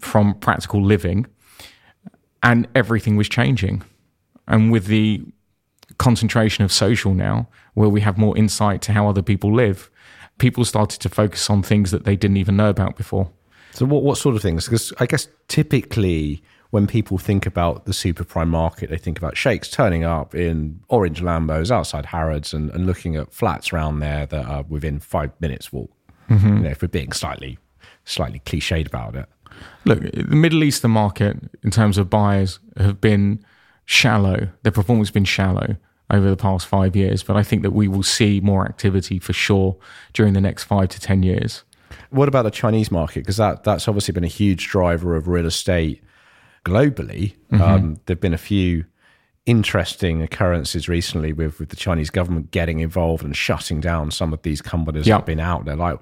from 0.00 0.34
practical 0.34 0.82
living. 0.84 1.26
And 2.42 2.66
everything 2.74 3.16
was 3.16 3.28
changing. 3.28 3.82
And 4.48 4.72
with 4.72 4.86
the 4.86 5.22
concentration 5.98 6.64
of 6.64 6.72
social 6.72 7.14
now, 7.14 7.48
where 7.74 7.88
we 7.88 8.00
have 8.00 8.18
more 8.18 8.36
insight 8.36 8.82
to 8.82 8.92
how 8.92 9.08
other 9.08 9.22
people 9.22 9.54
live, 9.54 9.90
people 10.42 10.64
started 10.64 11.00
to 11.00 11.08
focus 11.08 11.48
on 11.48 11.62
things 11.62 11.92
that 11.92 12.04
they 12.04 12.16
didn't 12.16 12.36
even 12.36 12.56
know 12.56 12.68
about 12.68 12.96
before. 12.96 13.30
So, 13.70 13.86
what, 13.86 14.02
what 14.02 14.18
sort 14.18 14.34
of 14.34 14.42
things? 14.42 14.64
Because 14.64 14.92
I 14.98 15.06
guess 15.06 15.28
typically 15.46 16.42
when 16.70 16.86
people 16.88 17.16
think 17.16 17.46
about 17.46 17.84
the 17.84 17.92
super 17.92 18.24
prime 18.24 18.48
market, 18.48 18.90
they 18.90 18.98
think 18.98 19.18
about 19.18 19.36
sheikhs 19.36 19.70
turning 19.70 20.02
up 20.04 20.34
in 20.34 20.80
orange 20.88 21.20
Lambos 21.22 21.70
outside 21.70 22.06
Harrods 22.06 22.52
and, 22.52 22.70
and 22.70 22.86
looking 22.86 23.14
at 23.14 23.32
flats 23.32 23.72
around 23.72 24.00
there 24.00 24.26
that 24.26 24.44
are 24.46 24.64
within 24.64 24.98
five 24.98 25.30
minutes 25.38 25.72
walk. 25.72 25.92
Mm-hmm. 26.28 26.56
You 26.56 26.62
know, 26.64 26.70
if 26.70 26.82
we're 26.82 26.88
being 26.88 27.12
slightly, 27.12 27.58
slightly 28.04 28.40
cliched 28.40 28.86
about 28.86 29.14
it. 29.14 29.26
Look, 29.84 30.00
the 30.00 30.36
Middle 30.36 30.64
Eastern 30.64 30.90
market, 30.90 31.36
in 31.62 31.70
terms 31.70 31.98
of 31.98 32.10
buyers, 32.10 32.58
have 32.76 33.00
been 33.00 33.44
shallow. 33.84 34.48
Their 34.64 34.72
performance 34.72 35.08
has 35.08 35.12
been 35.12 35.24
shallow 35.24 35.76
over 36.12 36.28
the 36.28 36.36
past 36.36 36.66
five 36.66 36.94
years, 36.94 37.22
but 37.22 37.36
I 37.36 37.42
think 37.42 37.62
that 37.62 37.72
we 37.72 37.88
will 37.88 38.02
see 38.02 38.40
more 38.40 38.64
activity 38.64 39.18
for 39.18 39.32
sure 39.32 39.76
during 40.12 40.34
the 40.34 40.40
next 40.40 40.64
five 40.64 40.90
to 40.90 41.00
10 41.00 41.22
years. 41.22 41.64
What 42.10 42.28
about 42.28 42.42
the 42.42 42.50
Chinese 42.50 42.90
market? 42.90 43.20
Because 43.20 43.38
that, 43.38 43.64
that's 43.64 43.88
obviously 43.88 44.12
been 44.12 44.22
a 44.22 44.28
huge 44.28 44.68
driver 44.68 45.16
of 45.16 45.26
real 45.26 45.46
estate 45.46 46.02
globally. 46.64 47.34
Mm-hmm. 47.50 47.62
Um, 47.62 47.94
there 48.06 48.14
have 48.14 48.20
been 48.20 48.34
a 48.34 48.38
few 48.38 48.84
interesting 49.44 50.22
occurrences 50.22 50.88
recently 50.88 51.32
with, 51.32 51.58
with 51.58 51.70
the 51.70 51.76
Chinese 51.76 52.10
government 52.10 52.52
getting 52.52 52.78
involved 52.78 53.24
and 53.24 53.36
shutting 53.36 53.80
down 53.80 54.10
some 54.10 54.32
of 54.32 54.42
these 54.42 54.62
companies 54.62 55.06
yep. 55.06 55.14
that 55.14 55.20
have 55.20 55.26
been 55.26 55.40
out 55.40 55.64
there, 55.64 55.74
like 55.74 55.98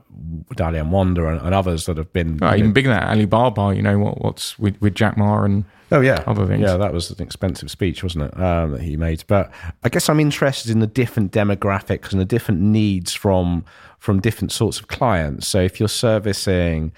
Dalian 0.56 0.90
Wanda 0.90 1.26
and, 1.28 1.40
and 1.40 1.54
others 1.54 1.86
that 1.86 1.96
have 1.96 2.12
been 2.12 2.42
uh, 2.42 2.54
even 2.54 2.72
bigger 2.72 2.90
than 2.90 3.00
that, 3.00 3.08
Alibaba. 3.08 3.74
You 3.74 3.82
know 3.82 3.98
what, 3.98 4.22
what's 4.22 4.58
with, 4.58 4.78
with 4.82 4.94
Jack 4.94 5.16
Ma 5.16 5.42
and 5.44 5.64
oh 5.90 6.02
yeah, 6.02 6.22
other 6.26 6.46
things. 6.46 6.62
Yeah, 6.62 6.76
that 6.76 6.92
was 6.92 7.10
an 7.10 7.22
expensive 7.22 7.70
speech, 7.70 8.02
wasn't 8.02 8.24
it, 8.24 8.38
um, 8.38 8.72
that 8.72 8.82
he 8.82 8.98
made? 8.98 9.24
But 9.26 9.50
I 9.84 9.88
guess 9.88 10.10
I'm 10.10 10.20
interested 10.20 10.70
in 10.70 10.80
the 10.80 10.86
different 10.86 11.32
demographics 11.32 12.12
and 12.12 12.20
the 12.20 12.26
different 12.26 12.60
needs 12.60 13.14
from 13.14 13.64
from 13.98 14.20
different 14.20 14.52
sorts 14.52 14.78
of 14.78 14.88
clients. 14.88 15.48
So 15.48 15.60
if 15.60 15.80
you're 15.80 15.88
servicing 15.88 16.92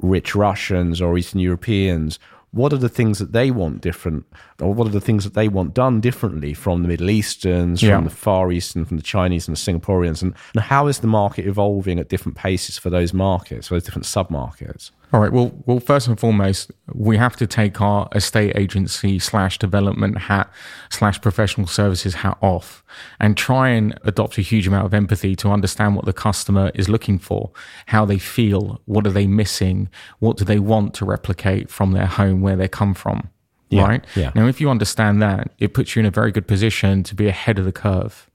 rich 0.00 0.34
Russians 0.34 1.00
or 1.00 1.16
Eastern 1.16 1.40
Europeans 1.40 2.18
what 2.50 2.72
are 2.72 2.78
the 2.78 2.88
things 2.88 3.18
that 3.18 3.32
they 3.32 3.50
want 3.50 3.80
different 3.80 4.24
or 4.60 4.72
what 4.72 4.86
are 4.86 4.90
the 4.90 5.00
things 5.00 5.24
that 5.24 5.34
they 5.34 5.48
want 5.48 5.74
done 5.74 6.00
differently 6.00 6.54
from 6.54 6.82
the 6.82 6.88
middle 6.88 7.10
easterns 7.10 7.82
yeah. 7.82 7.96
from 7.96 8.04
the 8.04 8.10
far 8.10 8.50
eastern 8.50 8.84
from 8.84 8.96
the 8.96 9.02
chinese 9.02 9.46
and 9.46 9.56
the 9.56 9.60
singaporeans 9.60 10.22
and, 10.22 10.34
and 10.54 10.62
how 10.64 10.86
is 10.86 11.00
the 11.00 11.06
market 11.06 11.46
evolving 11.46 11.98
at 11.98 12.08
different 12.08 12.36
paces 12.36 12.78
for 12.78 12.90
those 12.90 13.12
markets 13.12 13.68
for 13.68 13.74
those 13.74 13.84
different 13.84 14.06
sub-markets 14.06 14.92
all 15.12 15.20
right. 15.20 15.32
Well, 15.32 15.52
well, 15.64 15.80
first 15.80 16.06
and 16.06 16.20
foremost, 16.20 16.70
we 16.92 17.16
have 17.16 17.34
to 17.36 17.46
take 17.46 17.80
our 17.80 18.08
estate 18.14 18.56
agency 18.56 19.18
slash 19.18 19.58
development 19.58 20.18
hat 20.18 20.52
slash 20.90 21.20
professional 21.20 21.66
services 21.66 22.14
hat 22.14 22.36
off 22.42 22.84
and 23.18 23.34
try 23.34 23.70
and 23.70 23.98
adopt 24.04 24.36
a 24.36 24.42
huge 24.42 24.66
amount 24.66 24.84
of 24.84 24.92
empathy 24.92 25.34
to 25.36 25.48
understand 25.48 25.96
what 25.96 26.04
the 26.04 26.12
customer 26.12 26.70
is 26.74 26.90
looking 26.90 27.18
for, 27.18 27.50
how 27.86 28.04
they 28.04 28.18
feel, 28.18 28.82
what 28.84 29.06
are 29.06 29.10
they 29.10 29.26
missing, 29.26 29.88
what 30.18 30.36
do 30.36 30.44
they 30.44 30.58
want 30.58 30.92
to 30.94 31.06
replicate 31.06 31.70
from 31.70 31.92
their 31.92 32.06
home 32.06 32.42
where 32.42 32.56
they 32.56 32.68
come 32.68 32.92
from. 32.92 33.30
Yeah, 33.70 33.86
right. 33.86 34.04
Yeah. 34.14 34.32
Now, 34.34 34.46
if 34.46 34.60
you 34.60 34.68
understand 34.68 35.22
that, 35.22 35.52
it 35.58 35.72
puts 35.72 35.96
you 35.96 36.00
in 36.00 36.06
a 36.06 36.10
very 36.10 36.32
good 36.32 36.46
position 36.46 37.02
to 37.04 37.14
be 37.14 37.28
ahead 37.28 37.58
of 37.58 37.64
the 37.64 37.72
curve. 37.72 38.30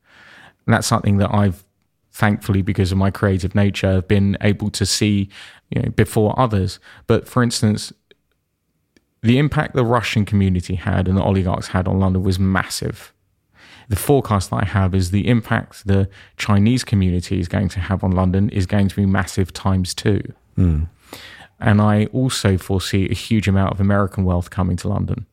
And 0.65 0.73
that's 0.73 0.87
something 0.87 1.17
that 1.17 1.33
I've 1.33 1.63
thankfully 2.13 2.61
because 2.61 2.91
of 2.91 2.97
my 2.97 3.09
creative 3.09 3.55
nature 3.55 3.93
have 3.93 4.07
been 4.07 4.37
able 4.41 4.69
to 4.69 4.85
see 4.85 5.29
you 5.75 5.81
know, 5.81 5.89
before 5.89 6.37
others. 6.39 6.79
But 7.07 7.27
for 7.27 7.43
instance, 7.43 7.93
the 9.21 9.37
impact 9.37 9.73
the 9.73 9.85
Russian 9.85 10.25
community 10.25 10.75
had 10.75 11.07
and 11.07 11.17
the 11.17 11.23
oligarchs 11.23 11.67
had 11.67 11.87
on 11.87 11.99
London 11.99 12.23
was 12.23 12.37
massive. 12.37 13.13
The 13.89 13.95
forecast 13.95 14.49
that 14.49 14.63
I 14.63 14.65
have 14.65 14.93
is 14.93 15.11
the 15.11 15.27
impact 15.27 15.87
the 15.87 16.09
Chinese 16.37 16.83
community 16.83 17.39
is 17.39 17.47
going 17.47 17.69
to 17.69 17.79
have 17.79 18.03
on 18.03 18.11
London 18.11 18.49
is 18.49 18.65
going 18.65 18.87
to 18.89 18.95
be 18.95 19.05
massive 19.05 19.51
times 19.53 19.93
two. 19.93 20.21
Mm. 20.57 20.87
And 21.59 21.81
I 21.81 22.05
also 22.07 22.57
foresee 22.57 23.09
a 23.09 23.13
huge 23.13 23.47
amount 23.47 23.73
of 23.73 23.79
American 23.79 24.25
wealth 24.25 24.49
coming 24.49 24.75
to 24.77 24.87
London. 24.87 25.25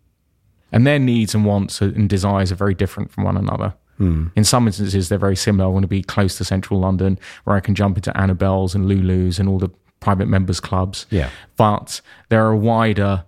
And 0.73 0.87
their 0.87 0.99
needs 0.99 1.35
and 1.35 1.45
wants 1.45 1.81
and 1.81 2.09
desires 2.09 2.53
are 2.53 2.57
very 2.57 2.75
different 2.75 3.11
from 3.11 3.25
one 3.25 3.37
another. 3.37 3.75
Mm. 3.99 4.31
In 4.37 4.45
some 4.45 4.67
instances, 4.67 5.09
they're 5.09 5.19
very 5.19 5.37
similar. 5.37 5.69
I 5.69 5.73
want 5.73 5.83
to 5.83 5.89
be 5.89 6.03
close 6.03 6.39
to 6.39 6.45
central 6.45 6.81
London 6.81 7.19
where 7.45 7.57
I 7.57 7.61
can 7.61 7.75
jump 7.75 7.97
into 7.97 8.17
Annabel's 8.17 8.75
and 8.75 8.87
Lulu's 8.87 9.39
and 9.39 9.49
all 9.49 9.59
the 9.59 9.71
private 10.01 10.27
members 10.27 10.61
clubs. 10.61 11.07
Yeah. 11.11 11.31
But 11.57 12.01
there 12.29 12.45
are 12.47 12.57
wider 12.57 13.25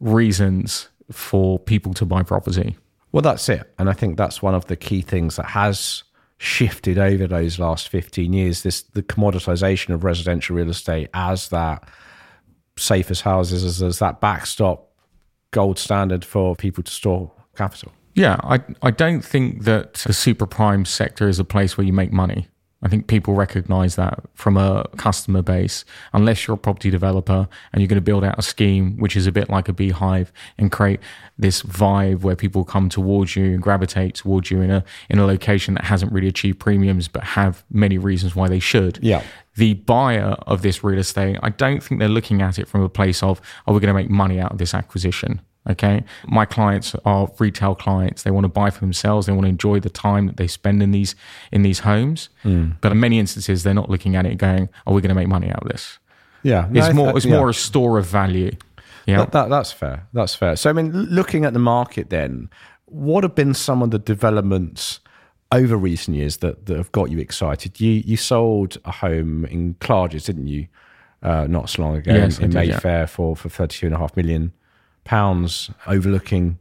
reasons 0.00 0.88
for 1.10 1.58
people 1.58 1.94
to 1.94 2.04
buy 2.04 2.22
property. 2.22 2.76
Well, 3.12 3.22
that's 3.22 3.48
it. 3.48 3.72
And 3.78 3.90
I 3.90 3.92
think 3.92 4.16
that's 4.16 4.40
one 4.40 4.54
of 4.54 4.66
the 4.66 4.76
key 4.76 5.02
things 5.02 5.36
that 5.36 5.46
has 5.46 6.04
shifted 6.42 6.98
over 6.98 7.28
those 7.28 7.60
last 7.60 7.88
15 7.88 8.32
years 8.32 8.64
this 8.64 8.82
the 8.82 9.02
commoditization 9.02 9.94
of 9.94 10.02
residential 10.02 10.56
real 10.56 10.68
estate 10.68 11.08
as 11.14 11.50
that 11.50 11.88
safest 12.76 13.22
houses 13.22 13.62
as, 13.62 13.80
as 13.80 14.00
that 14.00 14.20
backstop 14.20 14.90
gold 15.52 15.78
standard 15.78 16.24
for 16.24 16.56
people 16.56 16.82
to 16.82 16.90
store 16.90 17.30
capital 17.56 17.92
yeah 18.16 18.40
i 18.42 18.58
i 18.82 18.90
don't 18.90 19.24
think 19.24 19.62
that 19.62 19.94
the 20.04 20.12
super 20.12 20.44
prime 20.44 20.84
sector 20.84 21.28
is 21.28 21.38
a 21.38 21.44
place 21.44 21.78
where 21.78 21.86
you 21.86 21.92
make 21.92 22.12
money 22.12 22.48
I 22.82 22.88
think 22.88 23.06
people 23.06 23.34
recognize 23.34 23.96
that 23.96 24.20
from 24.34 24.56
a 24.56 24.88
customer 24.96 25.40
base. 25.42 25.84
Unless 26.12 26.46
you're 26.46 26.54
a 26.54 26.58
property 26.58 26.90
developer 26.90 27.48
and 27.72 27.80
you're 27.80 27.88
going 27.88 27.96
to 27.96 28.00
build 28.00 28.24
out 28.24 28.38
a 28.38 28.42
scheme 28.42 28.96
which 28.98 29.16
is 29.16 29.26
a 29.26 29.32
bit 29.32 29.48
like 29.48 29.68
a 29.68 29.72
beehive 29.72 30.32
and 30.58 30.72
create 30.72 31.00
this 31.38 31.62
vibe 31.62 32.20
where 32.20 32.34
people 32.34 32.64
come 32.64 32.88
towards 32.88 33.36
you 33.36 33.44
and 33.44 33.62
gravitate 33.62 34.16
towards 34.16 34.50
you 34.50 34.60
in 34.60 34.70
a 34.70 34.84
in 35.08 35.18
a 35.18 35.26
location 35.26 35.74
that 35.74 35.84
hasn't 35.84 36.12
really 36.12 36.28
achieved 36.28 36.58
premiums 36.58 37.08
but 37.08 37.22
have 37.22 37.64
many 37.70 37.98
reasons 37.98 38.34
why 38.34 38.48
they 38.48 38.58
should. 38.58 38.98
Yeah. 39.00 39.22
The 39.54 39.74
buyer 39.74 40.36
of 40.46 40.62
this 40.62 40.82
real 40.82 40.98
estate, 40.98 41.38
I 41.42 41.50
don't 41.50 41.82
think 41.82 42.00
they're 42.00 42.08
looking 42.08 42.40
at 42.40 42.58
it 42.58 42.66
from 42.66 42.82
a 42.82 42.88
place 42.88 43.22
of, 43.22 43.40
oh, 43.66 43.72
are 43.72 43.74
we 43.74 43.80
going 43.80 43.94
to 43.94 44.00
make 44.00 44.08
money 44.08 44.40
out 44.40 44.52
of 44.52 44.58
this 44.58 44.72
acquisition? 44.72 45.42
Okay. 45.70 46.02
My 46.26 46.44
clients 46.44 46.96
are 47.04 47.30
retail 47.38 47.74
clients. 47.76 48.24
They 48.24 48.32
want 48.32 48.44
to 48.44 48.48
buy 48.48 48.70
for 48.70 48.80
themselves. 48.80 49.26
They 49.26 49.32
want 49.32 49.44
to 49.44 49.48
enjoy 49.48 49.78
the 49.78 49.90
time 49.90 50.26
that 50.26 50.36
they 50.36 50.48
spend 50.48 50.82
in 50.82 50.90
these 50.90 51.14
in 51.52 51.62
these 51.62 51.80
homes. 51.80 52.30
Mm. 52.44 52.76
But 52.80 52.92
in 52.92 52.98
many 52.98 53.18
instances, 53.20 53.62
they're 53.62 53.72
not 53.72 53.88
looking 53.88 54.16
at 54.16 54.26
it 54.26 54.38
going, 54.38 54.68
"Are 54.86 54.92
we 54.92 55.00
going 55.00 55.10
to 55.10 55.14
make 55.14 55.28
money 55.28 55.50
out 55.50 55.62
of 55.62 55.68
this?" 55.68 55.98
Yeah, 56.42 56.68
it's 56.72 56.88
no, 56.88 56.94
more. 56.94 57.16
It's 57.16 57.26
yeah. 57.26 57.36
more 57.36 57.48
a 57.48 57.54
store 57.54 57.98
of 57.98 58.06
value. 58.06 58.56
Yeah, 59.06 59.18
that, 59.18 59.32
that, 59.32 59.50
that's 59.50 59.72
fair. 59.72 60.06
That's 60.12 60.34
fair. 60.34 60.56
So, 60.56 60.70
I 60.70 60.72
mean, 60.72 60.92
looking 60.92 61.44
at 61.44 61.52
the 61.52 61.58
market, 61.58 62.10
then, 62.10 62.50
what 62.86 63.24
have 63.24 63.34
been 63.34 63.54
some 63.54 63.82
of 63.82 63.90
the 63.90 63.98
developments 63.98 65.00
over 65.50 65.76
recent 65.76 66.16
years 66.16 66.38
that, 66.38 66.66
that 66.66 66.76
have 66.76 66.90
got 66.90 67.10
you 67.10 67.18
excited? 67.18 67.80
You 67.80 68.02
you 68.04 68.16
sold 68.16 68.78
a 68.84 68.90
home 68.90 69.44
in 69.44 69.74
Clarges, 69.74 70.24
didn't 70.24 70.48
you? 70.48 70.66
Uh, 71.22 71.46
not 71.48 71.70
so 71.70 71.82
long 71.82 71.94
ago 71.94 72.12
yes, 72.12 72.40
in, 72.40 72.50
did, 72.50 72.54
Mayfair 72.54 73.00
yeah. 73.00 73.06
for 73.06 73.36
for 73.36 73.48
thirty 73.48 73.78
two 73.78 73.86
and 73.86 73.94
a 73.94 73.98
half 73.98 74.16
million 74.16 74.52
pounds 75.04 75.70
overlooking 75.86 76.58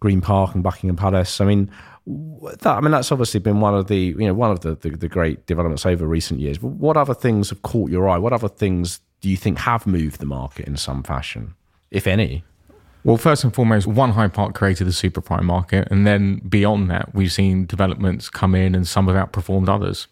Green 0.00 0.20
Park 0.20 0.54
and 0.54 0.62
Buckingham 0.62 0.96
Palace. 0.96 1.40
I 1.40 1.44
mean, 1.44 1.70
that, 2.06 2.66
I 2.66 2.80
mean 2.80 2.90
that's 2.90 3.12
obviously 3.12 3.40
been 3.40 3.60
one 3.60 3.74
of 3.74 3.86
the 3.88 3.96
you 3.96 4.26
know 4.26 4.34
one 4.34 4.50
of 4.50 4.60
the, 4.60 4.74
the, 4.74 4.90
the 4.90 5.08
great 5.08 5.46
developments 5.46 5.86
over 5.86 6.06
recent 6.06 6.40
years. 6.40 6.58
But 6.58 6.68
what 6.68 6.96
other 6.96 7.14
things 7.14 7.50
have 7.50 7.62
caught 7.62 7.90
your 7.90 8.08
eye? 8.08 8.18
What 8.18 8.32
other 8.32 8.48
things 8.48 9.00
do 9.20 9.28
you 9.28 9.36
think 9.36 9.58
have 9.58 9.86
moved 9.86 10.20
the 10.20 10.26
market 10.26 10.66
in 10.66 10.76
some 10.76 11.02
fashion, 11.02 11.54
if 11.90 12.06
any? 12.06 12.44
Well, 13.02 13.16
first 13.16 13.44
and 13.44 13.54
foremost, 13.54 13.86
One 13.86 14.10
Hyde 14.10 14.34
Park 14.34 14.54
created 14.54 14.86
the 14.86 14.92
super 14.92 15.22
prime 15.22 15.46
market, 15.46 15.88
and 15.90 16.06
then 16.06 16.42
beyond 16.46 16.90
that, 16.90 17.14
we've 17.14 17.32
seen 17.32 17.64
developments 17.64 18.28
come 18.28 18.54
in, 18.54 18.74
and 18.74 18.86
some 18.86 19.08
have 19.08 19.16
outperformed 19.16 19.68
others. 19.70 20.06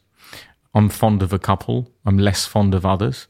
I'm 0.75 0.89
fond 0.89 1.23
of 1.23 1.33
a 1.33 1.39
couple. 1.39 1.91
I'm 2.07 2.19
less 2.19 2.47
fond 2.47 2.75
of 2.75 2.87
others. 2.87 3.27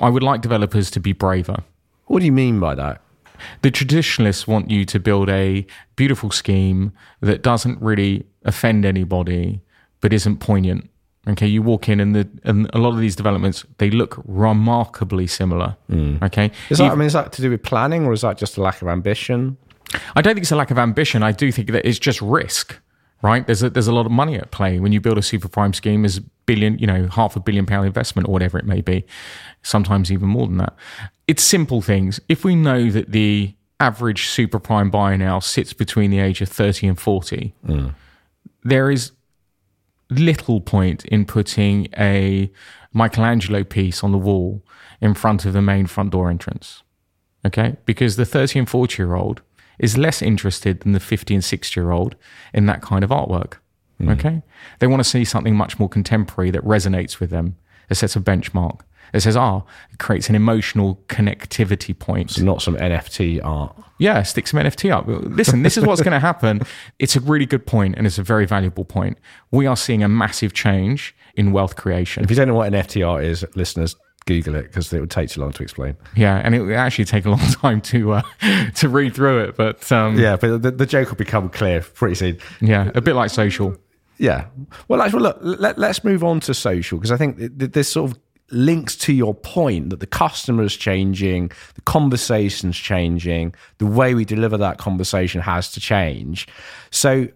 I 0.00 0.08
would 0.08 0.22
like 0.22 0.40
developers 0.40 0.90
to 0.92 1.00
be 1.00 1.12
braver. 1.12 1.62
What 2.06 2.20
do 2.20 2.26
you 2.26 2.32
mean 2.32 2.58
by 2.58 2.74
that? 2.74 3.02
The 3.62 3.70
traditionalists 3.70 4.46
want 4.46 4.70
you 4.70 4.84
to 4.84 4.98
build 4.98 5.28
a 5.28 5.66
beautiful 5.96 6.30
scheme 6.30 6.92
that 7.20 7.42
doesn't 7.42 7.80
really 7.80 8.26
offend 8.44 8.84
anybody, 8.84 9.60
but 10.00 10.12
isn't 10.12 10.38
poignant. 10.38 10.88
Okay, 11.28 11.46
you 11.46 11.62
walk 11.62 11.88
in 11.88 12.00
and 12.00 12.16
the 12.16 12.28
and 12.42 12.68
a 12.72 12.78
lot 12.78 12.94
of 12.94 12.98
these 12.98 13.14
developments 13.14 13.64
they 13.78 13.90
look 13.90 14.20
remarkably 14.24 15.28
similar. 15.28 15.76
Mm. 15.88 16.20
Okay, 16.20 16.50
is 16.68 16.78
that, 16.78 16.90
I 16.90 16.94
mean, 16.96 17.06
is 17.06 17.12
that 17.12 17.32
to 17.34 17.42
do 17.42 17.50
with 17.50 17.62
planning 17.62 18.06
or 18.06 18.12
is 18.12 18.22
that 18.22 18.38
just 18.38 18.56
a 18.56 18.60
lack 18.60 18.82
of 18.82 18.88
ambition? 18.88 19.56
I 20.16 20.22
don't 20.22 20.34
think 20.34 20.42
it's 20.42 20.52
a 20.52 20.56
lack 20.56 20.72
of 20.72 20.78
ambition. 20.78 21.22
I 21.22 21.30
do 21.30 21.52
think 21.52 21.70
that 21.70 21.86
it's 21.86 21.98
just 21.98 22.20
risk 22.20 22.80
right? 23.22 23.46
There's 23.46 23.62
a, 23.62 23.70
there's 23.70 23.86
a 23.86 23.92
lot 23.92 24.04
of 24.04 24.12
money 24.12 24.36
at 24.36 24.50
play 24.50 24.78
when 24.80 24.92
you 24.92 25.00
build 25.00 25.16
a 25.16 25.22
super 25.22 25.48
prime 25.48 25.72
scheme. 25.72 26.02
There's 26.02 26.18
billion, 26.44 26.78
you 26.78 26.86
know, 26.86 27.06
half 27.06 27.36
a 27.36 27.40
billion 27.40 27.66
pound 27.66 27.86
investment 27.86 28.28
or 28.28 28.32
whatever 28.32 28.58
it 28.58 28.66
may 28.66 28.80
be, 28.80 29.04
sometimes 29.62 30.10
even 30.10 30.28
more 30.28 30.46
than 30.46 30.58
that. 30.58 30.74
It's 31.26 31.42
simple 31.42 31.82
things. 31.82 32.20
If 32.28 32.44
we 32.44 32.54
know 32.54 32.90
that 32.90 33.12
the 33.12 33.54
average 33.80 34.28
super 34.28 34.58
prime 34.58 34.90
buyer 34.90 35.16
now 35.16 35.40
sits 35.40 35.72
between 35.72 36.10
the 36.10 36.18
age 36.18 36.40
of 36.40 36.48
30 36.48 36.88
and 36.88 36.98
40, 36.98 37.54
mm. 37.66 37.94
there 38.62 38.90
is 38.90 39.12
little 40.10 40.60
point 40.60 41.04
in 41.06 41.24
putting 41.24 41.88
a 41.98 42.50
Michelangelo 42.92 43.64
piece 43.64 44.04
on 44.04 44.12
the 44.12 44.18
wall 44.18 44.62
in 45.00 45.14
front 45.14 45.44
of 45.44 45.52
the 45.52 45.62
main 45.62 45.86
front 45.86 46.10
door 46.10 46.30
entrance. 46.30 46.82
Okay? 47.44 47.76
Because 47.86 48.16
the 48.16 48.24
30 48.24 48.60
and 48.60 48.68
40 48.68 49.02
year 49.02 49.14
old 49.14 49.42
is 49.78 49.96
less 49.98 50.22
interested 50.22 50.80
than 50.80 50.92
the 50.92 51.00
50 51.00 51.34
and 51.34 51.44
60 51.44 51.80
year 51.80 51.90
old 51.90 52.14
in 52.52 52.66
that 52.66 52.82
kind 52.82 53.02
of 53.02 53.10
artwork. 53.10 53.54
Okay? 54.12 54.42
They 54.78 54.86
want 54.86 55.00
to 55.00 55.08
see 55.08 55.24
something 55.24 55.54
much 55.54 55.78
more 55.78 55.88
contemporary 55.88 56.50
that 56.50 56.64
resonates 56.64 57.20
with 57.20 57.30
them, 57.30 57.56
that 57.88 57.94
sets 57.96 58.16
a 58.16 58.20
benchmark. 58.20 58.80
It 59.12 59.20
says, 59.20 59.36
ah, 59.36 59.62
it 59.92 59.98
creates 59.98 60.28
an 60.28 60.34
emotional 60.34 61.00
connectivity 61.08 61.98
point. 61.98 62.40
Not 62.40 62.62
some 62.62 62.76
NFT 62.76 63.40
art. 63.44 63.76
Yeah, 63.98 64.22
stick 64.22 64.46
some 64.46 64.60
NFT 64.60 64.90
up. 64.90 65.04
Listen, 65.06 65.62
this 65.62 65.76
is 65.76 65.84
what's 65.84 66.00
going 66.02 66.12
to 66.20 66.20
happen. 66.20 66.62
It's 66.98 67.14
a 67.16 67.20
really 67.20 67.46
good 67.46 67.66
point 67.66 67.94
and 67.96 68.06
it's 68.06 68.18
a 68.18 68.22
very 68.22 68.46
valuable 68.46 68.84
point. 68.84 69.18
We 69.50 69.66
are 69.66 69.76
seeing 69.76 70.02
a 70.02 70.08
massive 70.08 70.52
change 70.54 71.14
in 71.36 71.52
wealth 71.52 71.76
creation. 71.76 72.24
If 72.24 72.30
you 72.30 72.36
don't 72.36 72.48
know 72.48 72.54
what 72.54 72.72
NFT 72.72 73.06
art 73.06 73.24
is, 73.24 73.44
listeners, 73.54 73.96
Google 74.24 74.54
it 74.54 74.62
because 74.62 74.92
it 74.92 75.00
would 75.00 75.10
take 75.10 75.28
too 75.30 75.40
long 75.40 75.50
to 75.52 75.62
explain. 75.64 75.96
Yeah, 76.14 76.40
and 76.44 76.54
it 76.54 76.62
would 76.62 76.74
actually 76.74 77.06
take 77.06 77.24
a 77.26 77.30
long 77.30 77.40
time 77.60 77.80
to 77.82 78.12
uh, 78.12 78.22
to 78.76 78.88
read 78.88 79.14
through 79.14 79.40
it, 79.44 79.56
but 79.56 79.90
um, 79.90 80.16
Yeah, 80.18 80.36
but 80.36 80.62
the, 80.62 80.70
the 80.70 80.86
joke 80.86 81.08
will 81.08 81.16
become 81.16 81.48
clear 81.48 81.80
pretty 81.80 82.14
soon. 82.14 82.38
yeah, 82.60 82.90
a 82.94 83.00
bit 83.00 83.14
like 83.14 83.30
social. 83.30 83.76
Yeah. 84.18 84.46
Well, 84.86 85.02
actually, 85.02 85.22
look, 85.22 85.38
let, 85.40 85.76
let's 85.78 86.04
move 86.04 86.22
on 86.22 86.38
to 86.40 86.54
social 86.54 86.98
because 86.98 87.10
I 87.10 87.16
think 87.16 87.36
th- 87.38 87.50
th- 87.58 87.72
this 87.72 87.88
sort 87.90 88.12
of 88.12 88.18
links 88.52 88.96
to 88.96 89.12
your 89.12 89.34
point 89.34 89.90
that 89.90 90.00
the 90.00 90.06
customer 90.06 90.62
is 90.62 90.76
changing, 90.76 91.50
the 91.74 91.80
conversation's 91.82 92.76
changing, 92.76 93.54
the 93.78 93.86
way 93.86 94.14
we 94.14 94.24
deliver 94.24 94.56
that 94.58 94.78
conversation 94.78 95.40
has 95.40 95.70
to 95.72 95.80
change. 95.80 96.46
So. 96.90 97.28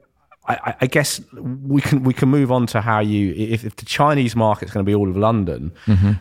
I, 0.48 0.76
I 0.82 0.86
guess 0.86 1.20
we 1.32 1.80
can 1.80 2.04
we 2.04 2.14
can 2.14 2.28
move 2.28 2.52
on 2.52 2.68
to 2.68 2.80
how 2.80 3.00
you 3.00 3.34
if, 3.36 3.64
if 3.64 3.74
the 3.74 3.84
Chinese 3.84 4.36
market's 4.36 4.72
going 4.72 4.86
to 4.86 4.88
be 4.88 4.94
all 4.94 5.08
of 5.10 5.16
London 5.16 5.72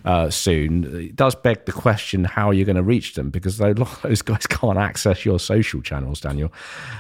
uh, 0.04 0.32
soon, 0.32 0.84
it 1.00 1.16
does 1.16 1.36
beg 1.36 1.66
the 1.66 1.72
question 1.72 2.24
how 2.24 2.50
you're 2.50 2.66
going 2.66 2.76
to 2.76 2.82
reach 2.82 3.14
them 3.14 3.30
because 3.30 3.60
a 3.60 3.68
lot 3.68 3.82
of 3.82 4.02
those 4.02 4.24
guys 4.24 4.48
can't 4.50 4.80
access 4.80 5.26
your 5.26 5.40
social 5.40 5.80
channels, 5.84 6.20
Daniel. 6.22 6.52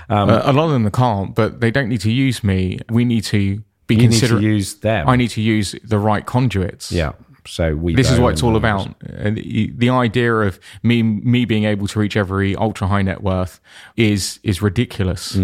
Um, 0.07 0.29
Uh, 0.29 0.41
a 0.45 0.53
lot 0.53 0.65
of 0.65 0.73
them 0.73 0.87
can't, 0.91 1.33
but 1.33 1.61
they 1.61 1.71
don't 1.71 1.89
need 1.89 2.01
to 2.01 2.11
use 2.11 2.43
me. 2.43 2.77
We 2.91 3.05
need 3.05 3.23
to 3.23 3.63
be 3.87 3.95
you 3.95 4.07
need 4.07 4.19
to 4.19 4.39
use 4.39 4.75
them. 4.75 5.09
I 5.09 5.15
need 5.15 5.31
to 5.31 5.41
use 5.41 5.73
the 5.83 5.97
right 5.97 6.27
conduits. 6.27 6.91
yeah. 6.91 7.13
So 7.47 7.75
we. 7.75 7.95
This 7.95 8.11
is 8.11 8.19
what 8.19 8.33
it's 8.33 8.43
all 8.43 8.55
about. 8.55 8.87
And 9.03 9.37
the 9.37 9.89
idea 9.89 10.33
of 10.33 10.59
me 10.83 11.03
me 11.03 11.45
being 11.45 11.65
able 11.65 11.87
to 11.87 11.99
reach 11.99 12.17
every 12.17 12.55
ultra 12.55 12.87
high 12.87 13.01
net 13.01 13.21
worth 13.23 13.59
is 13.95 14.39
is 14.43 14.61
ridiculous. 14.61 15.35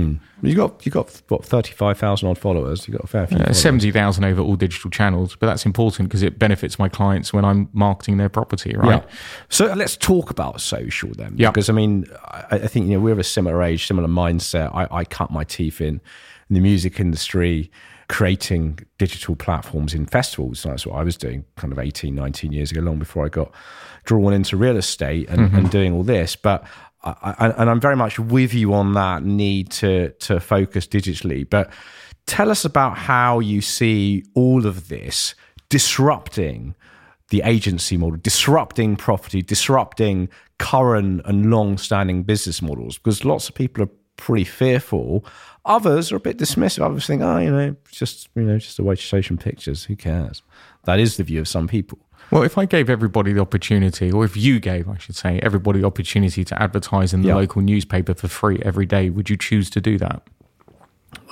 You 0.44 0.56
got 0.56 0.86
you 0.86 0.92
got 0.92 1.22
what 1.28 1.46
thirty 1.46 1.72
five 1.72 1.98
thousand 1.98 2.30
odd 2.30 2.38
followers. 2.38 2.88
You 2.88 2.94
got 2.94 3.04
a 3.04 3.08
fair 3.08 3.28
few. 3.28 3.38
Uh. 3.38 3.54
Seventy 3.54 3.92
thousand 3.92 4.24
over 4.24 4.42
all 4.42 4.56
digital 4.56 4.90
channels, 4.90 5.36
but 5.36 5.48
that's 5.48 5.66
important 5.66 6.10
because 6.10 6.24
it 6.24 6.40
benefits 6.40 6.80
my 6.80 6.90
clients 6.90 7.32
when 7.32 7.46
I'm 7.46 7.70
marketing 7.74 8.18
their 8.18 8.30
property, 8.30 8.76
right? 8.76 9.04
Yeah. 9.04 9.10
So 9.50 9.72
let's 9.74 9.96
talk 9.96 10.32
about 10.32 10.60
social 10.60 11.12
then. 11.16 11.36
Yeah. 11.38 11.52
Because 11.52 11.70
I 11.70 11.74
mean, 11.74 12.06
I, 12.26 12.62
I 12.64 12.68
think 12.68 12.88
you 12.88 12.94
know 12.94 13.00
we're 13.00 13.14
of 13.14 13.20
a 13.20 13.24
similar 13.24 13.62
age, 13.62 13.86
similar 13.86 14.08
mindset. 14.08 14.74
I, 14.74 14.88
I 14.92 15.06
cut 15.06 15.30
my 15.30 15.44
teeth 15.44 15.80
in, 15.80 16.02
in 16.50 16.56
the 16.56 16.60
music 16.60 17.00
industry, 17.00 17.70
creating 18.12 18.78
digital 18.98 19.38
platforms 19.38 19.94
in 19.94 20.06
festivals. 20.06 20.64
That's 20.64 20.86
what 20.86 20.98
I 20.98 21.04
was 21.04 21.16
doing, 21.16 21.46
kind 21.56 21.72
of 21.72 21.80
18, 21.80 22.14
19 22.14 22.52
years 22.52 22.70
ago, 22.70 22.82
long 22.82 23.00
before 23.00 23.26
I 23.26 23.30
got 23.30 23.54
drawn 24.04 24.34
into 24.34 24.58
real 24.58 24.76
estate 24.76 25.30
and, 25.30 25.40
and 25.40 25.52
mm-hmm. 25.52 25.68
doing 25.68 25.94
all 25.94 26.04
this. 26.04 26.36
But 26.36 26.68
I, 27.04 27.16
I, 27.40 27.50
and 27.52 27.70
I'm 27.70 27.80
very 27.80 27.96
much 27.96 28.20
with 28.20 28.54
you 28.54 28.74
on 28.74 28.94
that 28.96 29.24
need 29.24 29.72
to 29.72 30.10
to 30.10 30.42
focus 30.42 30.88
digitally. 30.88 31.50
But 31.50 31.72
tell 32.26 32.52
us 32.52 32.66
about 32.66 32.98
how 32.98 33.40
you 33.40 33.62
see 33.62 34.26
all 34.36 34.66
of 34.66 34.90
this 34.90 35.34
disrupting 35.70 36.76
the 37.30 37.42
agency 37.46 37.96
model, 37.96 38.20
disrupting 38.22 38.98
property, 38.98 39.42
disrupting 39.42 40.28
current 40.60 41.22
and 41.24 41.50
long-standing 41.50 42.24
business 42.24 42.62
models. 42.62 42.98
Because 42.98 43.24
lots 43.24 43.48
of 43.48 43.56
people 43.56 43.86
are 43.86 43.90
pretty 44.18 44.44
fearful. 44.44 45.26
Others 45.66 46.12
are 46.12 46.16
a 46.16 46.20
bit 46.20 46.38
dismissive. 46.38 46.82
Others 46.82 47.06
think, 47.08 47.22
oh, 47.22 47.38
you 47.38 47.52
know, 47.52 47.76
just 47.92 48.30
you 48.36 48.42
know, 48.44 48.58
just 48.58 48.80
a 48.80 48.84
way 48.84 48.96
to 48.96 49.02
show 49.02 49.22
some 49.22 49.38
pictures. 49.38 49.84
Who 49.86 49.96
cares? 49.96 50.42
That 50.86 51.00
is 51.00 51.18
the 51.18 51.24
view 51.24 51.40
of 51.42 51.48
some 51.48 51.68
people. 51.68 52.00
Well, 52.32 52.44
if 52.44 52.58
I 52.58 52.66
gave 52.66 52.90
everybody 52.90 53.34
the 53.34 53.42
opportunity, 53.42 54.12
or 54.12 54.24
if 54.26 54.36
you 54.38 54.60
gave, 54.60 54.88
I 54.90 54.98
should 54.98 55.16
say, 55.16 55.40
everybody 55.44 55.82
the 55.82 55.86
opportunity 55.88 56.44
to 56.46 56.62
advertise 56.62 57.14
in 57.14 57.22
the 57.22 57.28
Yeah. 57.30 57.36
local 57.36 57.62
newspaper 57.62 58.14
for 58.14 58.28
free 58.28 58.60
every 58.64 58.86
day, 58.86 59.10
would 59.10 59.30
you 59.30 59.38
choose 59.38 59.70
to 59.72 59.82
do 59.82 59.98
that? 59.98 60.24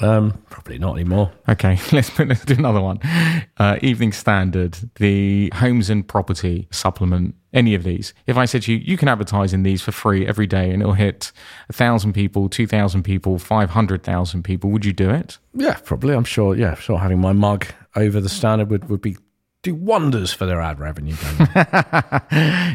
Um, 0.01 0.37
probably 0.49 0.77
not 0.77 0.95
anymore. 0.95 1.31
Okay, 1.47 1.79
let's 1.93 2.09
put 2.09 2.27
let's 2.27 2.43
do 2.45 2.53
another 2.55 2.81
one. 2.81 2.99
Uh, 3.57 3.77
Evening 3.81 4.11
Standard, 4.11 4.77
the 4.95 5.51
Homes 5.55 5.89
and 5.89 6.05
Property 6.07 6.67
supplement, 6.71 7.33
any 7.53 7.75
of 7.75 7.83
these. 7.83 8.13
If 8.27 8.37
I 8.37 8.45
said 8.45 8.63
to 8.63 8.73
you, 8.73 8.77
you 8.77 8.97
can 8.97 9.07
advertise 9.07 9.53
in 9.53 9.63
these 9.63 9.81
for 9.81 9.91
free 9.91 10.27
every 10.27 10.47
day, 10.47 10.71
and 10.71 10.81
it'll 10.81 10.93
hit 10.93 11.31
a 11.69 11.73
thousand 11.73 12.13
people, 12.13 12.49
two 12.49 12.67
thousand 12.67 13.03
people, 13.03 13.39
five 13.39 13.71
hundred 13.71 14.03
thousand 14.03 14.43
people, 14.43 14.69
would 14.71 14.85
you 14.85 14.93
do 14.93 15.09
it? 15.09 15.37
Yeah, 15.53 15.77
probably. 15.83 16.13
I'm 16.13 16.23
sure. 16.23 16.55
Yeah, 16.55 16.75
sure. 16.75 16.99
Having 16.99 17.19
my 17.19 17.33
mug 17.33 17.65
over 17.95 18.21
the 18.21 18.29
standard 18.29 18.69
would, 18.69 18.89
would 18.89 19.01
be 19.01 19.17
do 19.61 19.75
wonders 19.75 20.31
for 20.31 20.45
their 20.45 20.61
ad 20.61 20.79
revenue. 20.79 21.15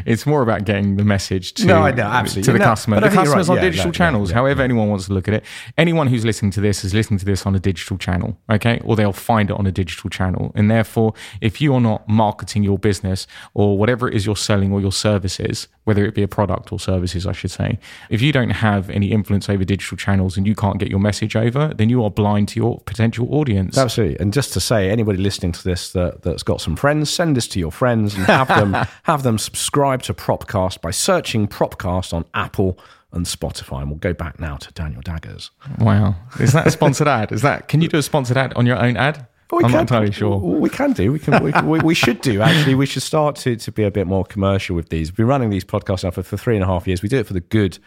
It's 0.05 0.25
more 0.27 0.43
about 0.43 0.65
getting 0.65 0.97
the 0.97 1.03
message 1.03 1.53
to, 1.55 1.65
No, 1.65 1.81
I 1.81 1.91
know, 1.91 2.03
absolutely. 2.03 2.43
to 2.43 2.51
the 2.53 2.59
No, 2.59 2.65
customer. 2.65 2.99
The 2.99 3.09
customers 3.09 3.49
right. 3.49 3.57
on 3.57 3.63
Yeah, 3.63 3.69
digital 3.69 3.85
no, 3.85 3.89
yeah, 3.89 3.97
channels, 3.97 4.29
yeah, 4.29 4.35
however 4.35 4.61
anyone 4.61 4.89
wants 4.89 5.07
to 5.07 5.13
look 5.13 5.27
at 5.27 5.33
it. 5.33 5.43
Anyone 5.79 6.07
who's 6.07 6.23
listening 6.23 6.51
to 6.51 6.61
this 6.61 6.83
is 6.83 6.93
listening 6.93 7.17
to 7.19 7.25
this 7.25 7.45
on 7.47 7.55
a 7.55 7.59
digital 7.59 7.97
channel, 7.97 8.37
okay? 8.51 8.79
Or 8.83 8.95
they'll 8.95 9.13
find 9.13 9.49
it 9.49 9.57
on 9.57 9.65
a 9.65 9.71
digital 9.71 10.09
channel. 10.11 10.51
And 10.53 10.69
therefore, 10.69 11.13
if 11.41 11.59
you 11.59 11.73
are 11.73 11.81
not 11.81 12.07
marketing 12.07 12.61
your 12.63 12.77
business 12.77 13.25
or 13.55 13.77
whatever 13.79 14.07
it 14.07 14.13
is 14.13 14.25
you're 14.27 14.35
selling 14.35 14.71
or 14.71 14.79
your 14.79 14.91
services, 14.91 15.67
whether 15.85 16.05
it 16.05 16.13
be 16.13 16.21
a 16.23 16.27
product 16.27 16.71
or 16.71 16.79
services, 16.79 17.25
I 17.25 17.31
should 17.31 17.51
say, 17.51 17.79
if 18.11 18.21
you 18.21 18.31
don't 18.31 18.51
have 18.51 18.89
any 18.91 19.11
influence 19.11 19.49
over 19.49 19.63
digital 19.63 19.97
channels 19.97 20.37
and 20.37 20.45
you 20.45 20.53
can't 20.53 20.77
get 20.77 20.89
your 20.89 20.99
message 20.99 21.35
over, 21.35 21.73
then 21.73 21.89
you 21.89 22.03
are 22.03 22.11
blind 22.11 22.49
to 22.49 22.59
your 22.59 22.79
potential 22.81 23.27
audience. 23.33 23.75
Absolutely. 23.77 24.19
And 24.19 24.31
just 24.33 24.53
to 24.53 24.59
say, 24.59 24.89
anybody 24.91 25.17
listening 25.17 25.51
to 25.53 25.63
this 25.63 25.91
that, 25.93 26.21
that's 26.21 26.43
got 26.43 26.61
some 26.61 26.74
friends, 26.75 27.09
send 27.09 27.35
this 27.37 27.47
to 27.49 27.59
your 27.59 27.71
friends 27.71 28.15
and 28.15 28.25
have 28.25 28.47
them 28.47 28.73
have 29.03 29.23
them 29.23 29.37
subscribe 29.37 30.01
to 30.03 30.13
Propcast 30.13 30.81
by 30.81 30.91
searching 30.91 31.47
Propcast 31.47 32.13
on 32.13 32.25
Apple 32.33 32.79
and 33.11 33.25
Spotify. 33.25 33.81
And 33.81 33.89
we'll 33.89 33.99
go 33.99 34.13
back 34.13 34.39
now 34.39 34.57
to 34.57 34.71
Daniel 34.73 35.01
Daggers. 35.01 35.51
Wow. 35.79 36.15
Is 36.39 36.53
that 36.53 36.67
a 36.67 36.71
sponsored 36.71 37.07
ad? 37.07 37.31
Is 37.31 37.41
that, 37.41 37.67
can 37.69 37.81
you 37.81 37.87
do 37.87 37.97
a 37.97 38.03
sponsored 38.03 38.37
ad 38.37 38.53
on 38.55 38.65
your 38.65 38.77
own 38.77 38.97
ad? 38.97 39.27
We 39.51 39.57
I'm 39.57 39.63
can- 39.63 39.71
not 39.71 39.81
entirely 39.81 40.11
sure. 40.11 40.37
We 40.37 40.69
can 40.69 40.91
do. 40.93 41.11
We 41.11 41.19
can. 41.19 41.43
We, 41.43 41.51
we, 41.63 41.79
we 41.79 41.93
should 41.93 42.19
do. 42.21 42.41
Actually, 42.41 42.75
we 42.75 42.85
should 42.85 43.03
start 43.03 43.35
to, 43.37 43.55
to 43.55 43.71
be 43.71 43.83
a 43.83 43.91
bit 43.91 44.07
more 44.07 44.25
commercial 44.25 44.75
with 44.75 44.89
these. 44.89 45.11
We've 45.11 45.17
been 45.17 45.27
running 45.27 45.49
these 45.49 45.63
podcasts 45.63 46.03
now 46.03 46.11
for, 46.11 46.23
for 46.23 46.35
three 46.35 46.55
and 46.55 46.63
a 46.63 46.67
half 46.67 46.87
years. 46.87 47.01
We 47.01 47.09
do 47.09 47.19
it 47.19 47.27
for 47.27 47.33
the 47.33 47.41
good 47.41 47.77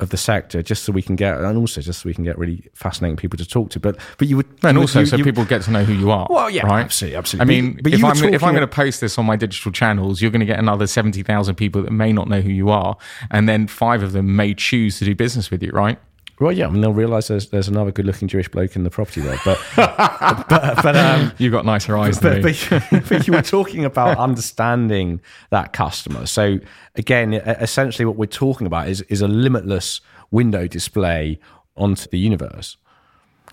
of 0.00 0.10
the 0.10 0.16
sector, 0.16 0.62
just 0.62 0.84
so 0.84 0.92
we 0.92 1.02
can 1.02 1.16
get, 1.16 1.38
and 1.38 1.56
also 1.58 1.80
just 1.80 2.02
so 2.02 2.08
we 2.08 2.14
can 2.14 2.24
get 2.24 2.38
really 2.38 2.68
fascinating 2.74 3.16
people 3.16 3.36
to 3.36 3.46
talk 3.46 3.70
to. 3.70 3.80
But 3.80 3.96
but 4.18 4.28
you 4.28 4.36
would, 4.36 4.46
And 4.62 4.74
you 4.74 4.80
would- 4.80 4.82
also, 4.84 5.00
you- 5.00 5.06
so 5.06 5.16
you- 5.16 5.24
people 5.24 5.44
get 5.44 5.62
to 5.62 5.70
know 5.70 5.84
who 5.84 5.92
you 5.92 6.10
are. 6.10 6.26
Well, 6.30 6.48
yeah, 6.50 6.66
right? 6.66 6.84
absolutely, 6.84 7.16
absolutely. 7.18 7.56
I 7.56 7.60
mean, 7.60 7.80
but 7.82 7.92
if 7.92 8.02
I'm 8.04 8.24
if 8.34 8.42
I'm 8.42 8.52
going 8.54 8.60
to 8.62 8.66
post 8.66 9.00
this 9.00 9.18
on 9.18 9.26
my 9.26 9.36
digital 9.36 9.72
channels, 9.72 10.20
you're 10.22 10.30
going 10.30 10.40
to 10.40 10.46
get 10.46 10.58
another 10.58 10.86
seventy 10.86 11.22
thousand 11.22 11.54
people 11.56 11.82
that 11.82 11.90
may 11.92 12.12
not 12.12 12.28
know 12.28 12.40
who 12.40 12.50
you 12.50 12.70
are, 12.70 12.96
and 13.30 13.48
then 13.48 13.66
five 13.66 14.02
of 14.02 14.12
them 14.12 14.36
may 14.36 14.54
choose 14.54 14.98
to 14.98 15.04
do 15.04 15.14
business 15.14 15.50
with 15.50 15.62
you, 15.62 15.70
right? 15.72 15.98
Well, 16.40 16.52
yeah, 16.52 16.68
I 16.68 16.70
mean, 16.70 16.80
they'll 16.80 16.94
realise 16.94 17.28
there's 17.28 17.48
there's 17.48 17.68
another 17.68 17.92
good-looking 17.92 18.26
Jewish 18.28 18.48
bloke 18.48 18.74
in 18.74 18.82
the 18.82 18.90
property 18.90 19.20
there, 19.20 19.38
but 19.44 19.60
but 19.76 20.82
but 20.82 20.96
um, 20.96 21.32
You've 21.38 21.52
got 21.52 21.66
nicer 21.66 21.96
eyes 21.98 22.18
than 22.18 22.40
but, 22.40 22.70
me. 22.70 22.80
but, 22.90 23.04
but 23.08 23.26
you 23.26 23.34
were 23.34 23.42
talking 23.42 23.84
about 23.84 24.16
understanding 24.16 25.20
that 25.50 25.74
customer. 25.74 26.24
So 26.24 26.58
again, 26.94 27.34
essentially, 27.34 28.06
what 28.06 28.16
we're 28.16 28.24
talking 28.24 28.66
about 28.66 28.88
is 28.88 29.02
is 29.02 29.20
a 29.20 29.28
limitless 29.28 30.00
window 30.30 30.66
display 30.66 31.38
onto 31.76 32.08
the 32.08 32.18
universe. 32.18 32.78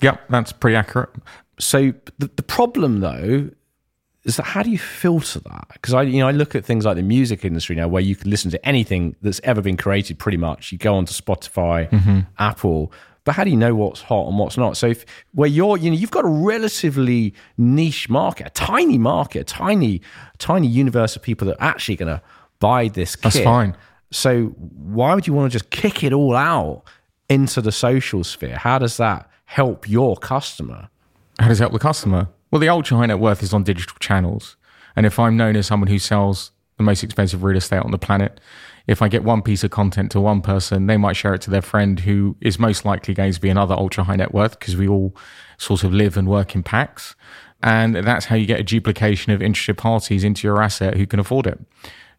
yep, 0.02 0.22
that's 0.30 0.54
pretty 0.54 0.78
accurate. 0.78 1.10
So 1.60 1.94
the, 2.20 2.32
the 2.36 2.44
problem 2.44 3.02
though 3.02 3.50
is 4.28 4.36
that 4.36 4.44
how 4.44 4.62
do 4.62 4.70
you 4.70 4.78
filter 4.78 5.40
that? 5.40 5.70
Because 5.74 5.94
I, 5.94 6.04
you 6.04 6.20
know, 6.20 6.28
I 6.28 6.32
look 6.32 6.54
at 6.54 6.66
things 6.66 6.86
like 6.86 6.98
the 6.98 7.02
music 7.02 7.46
industry 7.46 7.76
now, 7.76 7.88
where 7.88 8.04
you 8.04 8.16
can 8.16 8.30
listen 8.30 8.52
to 8.52 8.68
anything 8.68 9.16
that's 9.22 9.40
ever 9.44 9.62
been 9.62 9.78
created. 9.78 10.20
Pretty 10.20 10.38
much, 10.38 10.72
you 10.72 10.78
go 10.78 10.96
onto 10.96 11.14
Spotify, 11.14 11.90
mm-hmm. 11.90 12.20
Apple, 12.38 12.92
but 13.24 13.36
how 13.36 13.46
do 13.46 13.50
you 13.50 13.58
know 13.58 13.74
what's 13.74 14.02
hot 14.02 14.28
and 14.28 14.38
what's 14.38 14.58
not? 14.58 14.76
So, 14.78 14.88
if, 14.88 15.06
where 15.34 15.50
you're, 15.50 15.78
you 15.78 15.90
know, 15.90 15.96
you've 15.96 16.12
got 16.12 16.26
a 16.26 16.30
relatively 16.30 17.34
niche 17.58 18.10
market, 18.10 18.48
a 18.48 18.50
tiny 18.52 18.98
market, 18.98 19.40
a 19.40 19.44
tiny, 19.44 20.02
tiny 20.40 20.68
universe 20.68 21.16
of 21.16 21.22
people 21.22 21.48
that 21.48 21.58
are 21.60 21.70
actually 21.70 21.96
going 21.96 22.14
to 22.14 22.22
buy 22.60 22.90
this. 22.90 23.16
Kit. 23.16 23.24
That's 23.24 23.40
fine. 23.40 23.76
So, 24.12 24.48
why 24.48 25.16
would 25.16 25.26
you 25.26 25.34
want 25.34 25.52
to 25.52 25.58
just 25.58 25.72
kick 25.72 26.04
it 26.04 26.12
all 26.12 26.36
out 26.36 26.84
into 27.30 27.62
the 27.62 27.72
social 27.72 28.24
sphere? 28.24 28.58
How 28.58 28.78
does 28.78 28.98
that 28.98 29.30
help 29.46 29.90
your 29.90 30.18
customer? 30.18 30.90
How 31.40 31.48
does 31.48 31.60
it 31.60 31.64
help 31.64 31.74
the 31.74 31.80
customer? 31.80 32.28
Well, 32.52 32.60
the 32.60 32.70
ultra 32.70 32.98
high 32.98 33.08
net 33.08 33.20
worth 33.20 33.44
is 33.44 33.54
on 33.54 33.64
digital 33.64 33.98
channels, 34.00 34.56
and 34.96 35.06
if 35.06 35.20
I'm 35.20 35.38
known 35.38 35.56
as 35.56 35.68
someone 35.68 35.90
who 35.90 36.00
sells 36.00 36.52
the 36.78 36.84
most 36.84 37.04
expensive 37.04 37.44
real 37.44 37.58
estate 37.58 37.82
on 37.82 37.92
the 37.92 37.98
planet. 37.98 38.40
If 38.86 39.02
I 39.02 39.10
get 39.10 39.24
one 39.24 39.42
piece 39.42 39.64
of 39.64 39.72
content 39.72 40.12
to 40.12 40.22
one 40.22 40.42
person, 40.42 40.88
they 40.88 40.96
might 40.96 41.16
share 41.16 41.34
it 41.34 41.42
to 41.42 41.50
their 41.50 41.62
friend 41.62 42.00
who 42.00 42.38
is 42.40 42.58
most 42.58 42.86
likely 42.86 43.14
going 43.14 43.34
to 43.34 43.42
be 43.42 43.50
another 43.50 43.76
ultra 43.76 44.04
high 44.04 44.16
net 44.16 44.34
worth 44.34 44.60
because 44.60 44.78
we 44.78 44.88
all 44.88 45.16
sort 45.58 45.84
of 45.84 45.94
live 45.94 46.16
and 46.16 46.28
work 46.28 46.56
in 46.56 46.64
packs. 46.64 47.16
And 47.62 47.96
that's 47.96 48.26
how 48.26 48.36
you 48.36 48.46
get 48.46 48.60
a 48.60 48.64
duplication 48.64 49.34
of 49.34 49.42
interested 49.42 49.78
parties 49.78 50.24
into 50.24 50.48
your 50.48 50.62
asset 50.62 50.96
who 50.96 51.08
can 51.08 51.20
afford 51.20 51.48
it. 51.48 51.60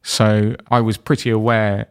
So 0.02 0.56
I 0.70 0.80
was 0.80 0.96
pretty 0.96 1.30
aware, 1.30 1.88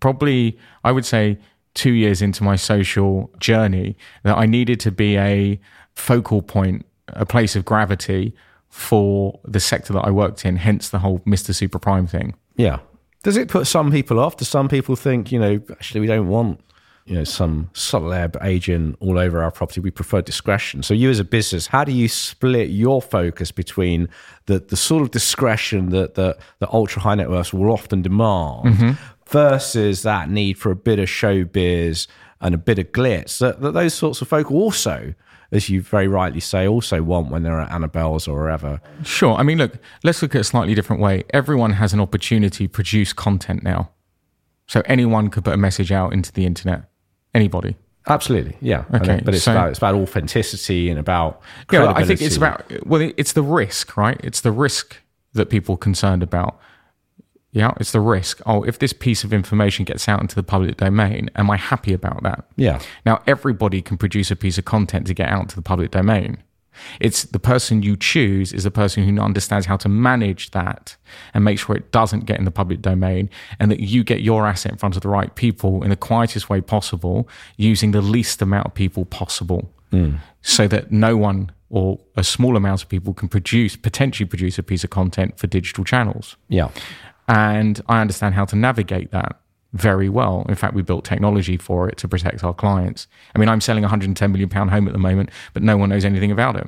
probably, 0.00 0.58
I 0.82 0.92
would 0.92 1.04
say, 1.04 1.38
two 1.74 1.92
years 1.92 2.22
into 2.22 2.42
my 2.42 2.56
social 2.56 3.30
journey, 3.38 3.96
that 4.22 4.38
I 4.38 4.46
needed 4.46 4.80
to 4.80 4.90
be 4.90 5.18
a 5.18 5.60
focal 5.92 6.40
point, 6.40 6.85
a 7.08 7.26
place 7.26 7.56
of 7.56 7.64
gravity 7.64 8.34
for 8.68 9.40
the 9.44 9.60
sector 9.60 9.92
that 9.92 10.02
I 10.02 10.10
worked 10.10 10.44
in, 10.44 10.56
hence 10.56 10.88
the 10.88 10.98
whole 10.98 11.20
Mr. 11.20 11.54
Super 11.54 11.78
Prime 11.78 12.06
thing. 12.06 12.34
Yeah. 12.56 12.80
Does 13.22 13.36
it 13.36 13.48
put 13.48 13.66
some 13.66 13.90
people 13.90 14.20
off? 14.20 14.36
Do 14.36 14.44
some 14.44 14.68
people 14.68 14.96
think, 14.96 15.32
you 15.32 15.38
know, 15.38 15.60
actually 15.70 16.00
we 16.00 16.06
don't 16.06 16.28
want, 16.28 16.60
you 17.06 17.14
know, 17.14 17.24
some 17.24 17.70
celeb 17.72 18.36
agent 18.44 18.96
all 19.00 19.18
over 19.18 19.42
our 19.42 19.50
property. 19.50 19.80
We 19.80 19.90
prefer 19.90 20.20
discretion. 20.20 20.82
So 20.82 20.94
you 20.94 21.10
as 21.10 21.18
a 21.18 21.24
business, 21.24 21.68
how 21.68 21.84
do 21.84 21.92
you 21.92 22.08
split 22.08 22.68
your 22.68 23.00
focus 23.00 23.50
between 23.50 24.08
the, 24.46 24.58
the 24.58 24.76
sort 24.76 25.02
of 25.02 25.10
discretion 25.10 25.90
that 25.90 26.14
the, 26.14 26.36
the 26.58 26.70
ultra 26.72 27.02
high 27.02 27.14
net 27.14 27.30
worths 27.30 27.52
will 27.52 27.72
often 27.72 28.02
demand 28.02 28.66
mm-hmm. 28.66 28.90
versus 29.28 30.02
that 30.02 30.30
need 30.30 30.58
for 30.58 30.70
a 30.70 30.76
bit 30.76 30.98
of 30.98 31.08
showbiz 31.08 32.06
and 32.40 32.54
a 32.54 32.58
bit 32.58 32.78
of 32.78 32.92
glitz 32.92 33.38
that, 33.38 33.60
that 33.60 33.72
those 33.72 33.94
sorts 33.94 34.20
of 34.20 34.28
folk 34.28 34.50
also, 34.50 35.14
as 35.52 35.68
you 35.68 35.80
very 35.80 36.08
rightly 36.08 36.40
say, 36.40 36.66
also 36.66 37.02
want 37.02 37.30
when 37.30 37.42
they're 37.42 37.60
at 37.60 37.70
Annabel's 37.70 38.26
or 38.26 38.38
wherever. 38.38 38.80
Sure. 39.04 39.34
I 39.34 39.42
mean, 39.42 39.58
look, 39.58 39.78
let's 40.02 40.22
look 40.22 40.34
at 40.34 40.40
a 40.40 40.44
slightly 40.44 40.74
different 40.74 41.00
way. 41.00 41.24
Everyone 41.30 41.72
has 41.72 41.92
an 41.92 42.00
opportunity 42.00 42.66
to 42.66 42.68
produce 42.68 43.12
content 43.12 43.62
now. 43.62 43.90
So 44.66 44.82
anyone 44.86 45.28
could 45.28 45.44
put 45.44 45.54
a 45.54 45.58
message 45.58 45.92
out 45.92 46.12
into 46.12 46.32
the 46.32 46.44
internet. 46.44 46.88
Anybody. 47.34 47.76
Absolutely, 48.08 48.56
yeah. 48.60 48.84
Okay, 48.94 49.20
but 49.24 49.34
it's 49.34 49.44
so- 49.44 49.52
about 49.52 49.70
it's 49.70 49.78
about 49.78 49.94
authenticity 49.96 50.90
and 50.90 50.98
about 50.98 51.40
Yeah, 51.72 51.92
I 51.92 52.04
think 52.04 52.22
it's 52.22 52.36
about 52.36 52.64
well, 52.86 53.10
it's 53.16 53.32
the 53.32 53.42
risk, 53.42 53.96
right? 53.96 54.20
It's 54.22 54.40
the 54.40 54.52
risk 54.52 54.96
that 55.32 55.50
people 55.50 55.74
are 55.74 55.78
concerned 55.78 56.22
about. 56.22 56.58
Yeah, 57.56 57.72
it's 57.80 57.92
the 57.92 58.00
risk. 58.00 58.42
Oh, 58.44 58.64
if 58.64 58.80
this 58.80 58.92
piece 58.92 59.24
of 59.24 59.32
information 59.32 59.86
gets 59.86 60.10
out 60.10 60.20
into 60.20 60.34
the 60.34 60.42
public 60.42 60.76
domain, 60.76 61.30
am 61.36 61.50
I 61.50 61.56
happy 61.56 61.94
about 61.94 62.22
that? 62.22 62.44
yeah, 62.56 62.80
Now, 63.06 63.22
everybody 63.26 63.80
can 63.80 63.96
produce 63.96 64.30
a 64.30 64.36
piece 64.36 64.58
of 64.58 64.66
content 64.66 65.06
to 65.06 65.14
get 65.14 65.30
out 65.30 65.48
to 65.48 65.56
the 65.56 65.62
public 65.62 65.90
domain. 65.90 66.36
It's 67.00 67.22
the 67.22 67.38
person 67.38 67.82
you 67.82 67.96
choose 67.96 68.52
is 68.52 68.64
the 68.64 68.70
person 68.70 69.08
who 69.08 69.22
understands 69.22 69.64
how 69.64 69.78
to 69.78 69.88
manage 69.88 70.50
that 70.50 70.96
and 71.32 71.44
make 71.44 71.58
sure 71.58 71.74
it 71.74 71.90
doesn't 71.92 72.26
get 72.26 72.38
in 72.38 72.44
the 72.44 72.50
public 72.50 72.82
domain 72.82 73.30
and 73.58 73.70
that 73.70 73.80
you 73.80 74.04
get 74.04 74.20
your 74.20 74.46
asset 74.46 74.72
in 74.72 74.76
front 74.76 74.94
of 74.94 75.00
the 75.00 75.08
right 75.08 75.34
people 75.34 75.82
in 75.82 75.88
the 75.88 75.96
quietest 75.96 76.50
way 76.50 76.60
possible 76.60 77.26
using 77.56 77.92
the 77.92 78.02
least 78.02 78.42
amount 78.42 78.66
of 78.66 78.74
people 78.74 79.06
possible 79.06 79.72
hmm. 79.90 80.16
so 80.42 80.68
that 80.68 80.92
no 80.92 81.16
one 81.16 81.50
or 81.68 81.98
a 82.16 82.22
small 82.22 82.56
amount 82.56 82.82
of 82.82 82.88
people 82.88 83.12
can 83.12 83.28
produce, 83.28 83.74
potentially 83.76 84.26
produce 84.26 84.58
a 84.58 84.62
piece 84.62 84.84
of 84.84 84.90
content 84.90 85.38
for 85.38 85.46
digital 85.46 85.84
channels. 85.84 86.36
yeah, 86.48 86.68
And 87.28 87.80
I 87.88 88.00
understand 88.00 88.34
how 88.34 88.44
to 88.46 88.56
navigate 88.56 89.10
that 89.10 89.40
very 89.72 90.08
well. 90.08 90.46
In 90.48 90.54
fact, 90.54 90.74
we 90.74 90.82
built 90.82 91.04
technology 91.04 91.56
for 91.56 91.88
it 91.88 91.96
to 91.98 92.08
protect 92.08 92.44
our 92.44 92.54
clients. 92.54 93.08
I 93.34 93.38
mean, 93.38 93.48
I'm 93.48 93.60
selling 93.60 93.82
a 93.84 93.86
110 93.86 94.32
million 94.32 94.48
pound 94.48 94.70
home 94.70 94.86
at 94.86 94.92
the 94.92 94.98
moment, 94.98 95.30
but 95.52 95.62
no 95.62 95.76
one 95.76 95.88
knows 95.90 96.04
anything 96.04 96.30
about 96.30 96.56
it. 96.56 96.66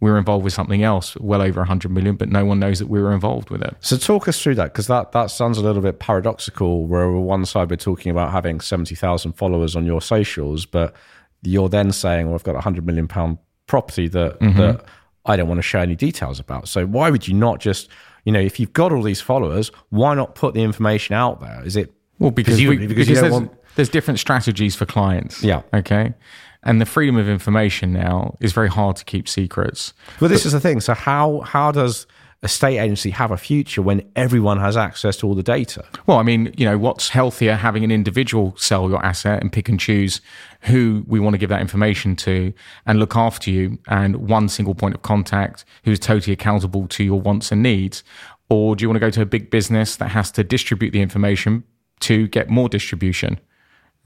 We're 0.00 0.16
involved 0.18 0.44
with 0.44 0.54
something 0.54 0.82
else, 0.82 1.14
well 1.18 1.42
over 1.42 1.60
100 1.60 1.90
million, 1.90 2.16
but 2.16 2.30
no 2.30 2.44
one 2.46 2.58
knows 2.58 2.78
that 2.78 2.88
we 2.88 3.00
were 3.02 3.12
involved 3.12 3.50
with 3.50 3.62
it. 3.62 3.76
So 3.80 3.96
talk 3.98 4.28
us 4.28 4.42
through 4.42 4.54
that 4.56 4.72
because 4.72 4.86
that, 4.86 5.12
that 5.12 5.30
sounds 5.30 5.58
a 5.58 5.62
little 5.62 5.82
bit 5.82 5.98
paradoxical. 6.00 6.86
Where 6.86 7.04
on 7.04 7.24
one 7.24 7.44
side 7.44 7.70
we're 7.70 7.76
talking 7.76 8.10
about 8.10 8.30
having 8.32 8.60
seventy 8.60 8.94
thousand 8.94 9.34
followers 9.34 9.76
on 9.76 9.84
your 9.84 10.00
socials, 10.00 10.64
but 10.64 10.94
you're 11.42 11.68
then 11.68 11.92
saying, 11.92 12.26
"Well, 12.26 12.34
I've 12.34 12.44
got 12.44 12.56
a 12.56 12.60
hundred 12.62 12.86
million 12.86 13.08
pound 13.08 13.38
property 13.66 14.08
that 14.08 14.40
Mm-hmm. 14.40 14.58
that 14.58 14.84
I 15.26 15.36
don't 15.36 15.48
want 15.48 15.58
to 15.58 15.62
share 15.62 15.82
any 15.82 15.96
details 15.96 16.40
about." 16.40 16.66
So 16.68 16.86
why 16.86 17.10
would 17.10 17.28
you 17.28 17.34
not 17.34 17.60
just, 17.60 17.90
you 18.24 18.32
know, 18.32 18.40
if 18.40 18.58
you've 18.60 18.72
got 18.72 18.92
all 18.92 19.02
these 19.02 19.20
followers, 19.20 19.70
why 19.90 20.14
not 20.14 20.34
put 20.34 20.54
the 20.54 20.62
information 20.62 21.14
out 21.14 21.40
there? 21.40 21.62
Is 21.64 21.76
it 21.76 21.92
Well, 22.18 22.30
because, 22.30 22.58
we, 22.58 22.66
presumably 22.66 22.86
because, 22.86 23.08
you 23.08 23.14
don't 23.14 23.22
there's, 23.22 23.32
want- 23.32 23.52
there's 23.76 23.88
different 23.88 24.18
strategies 24.20 24.74
for 24.76 24.86
clients. 24.86 25.42
Yeah. 25.42 25.62
Okay. 25.72 26.14
And 26.62 26.80
the 26.80 26.86
freedom 26.86 27.16
of 27.16 27.28
information 27.28 27.92
now 27.92 28.36
is 28.40 28.52
very 28.52 28.68
hard 28.68 28.96
to 28.96 29.04
keep 29.04 29.28
secrets. 29.28 29.94
Well, 30.20 30.28
this 30.28 30.44
is 30.44 30.52
the 30.52 30.60
thing. 30.60 30.80
So 30.80 30.92
how 30.92 31.40
how 31.40 31.72
does 31.72 32.06
a 32.42 32.48
state 32.48 32.78
agency 32.78 33.10
have 33.10 33.30
a 33.30 33.36
future 33.36 33.82
when 33.82 34.02
everyone 34.16 34.58
has 34.58 34.76
access 34.76 35.16
to 35.18 35.26
all 35.26 35.34
the 35.34 35.42
data? 35.42 35.84
Well, 36.06 36.18
I 36.18 36.22
mean, 36.22 36.54
you 36.56 36.64
know, 36.64 36.78
what's 36.78 37.10
healthier 37.10 37.54
having 37.54 37.84
an 37.84 37.90
individual 37.90 38.54
sell 38.56 38.88
your 38.88 39.04
asset 39.04 39.42
and 39.42 39.52
pick 39.52 39.68
and 39.68 39.78
choose 39.78 40.22
who 40.62 41.04
we 41.06 41.20
want 41.20 41.34
to 41.34 41.38
give 41.38 41.50
that 41.50 41.60
information 41.60 42.16
to 42.16 42.52
and 42.86 42.98
look 42.98 43.14
after 43.14 43.50
you 43.50 43.78
and 43.88 44.16
one 44.28 44.48
single 44.48 44.74
point 44.74 44.94
of 44.94 45.02
contact 45.02 45.64
who's 45.84 45.98
totally 45.98 46.32
accountable 46.32 46.86
to 46.88 47.04
your 47.04 47.20
wants 47.20 47.52
and 47.52 47.62
needs? 47.62 48.02
Or 48.48 48.74
do 48.74 48.82
you 48.82 48.88
want 48.88 48.96
to 48.96 49.00
go 49.00 49.10
to 49.10 49.22
a 49.22 49.26
big 49.26 49.50
business 49.50 49.96
that 49.96 50.08
has 50.08 50.30
to 50.32 50.42
distribute 50.42 50.90
the 50.90 51.02
information 51.02 51.62
to 52.00 52.26
get 52.28 52.48
more 52.48 52.68
distribution? 52.68 53.38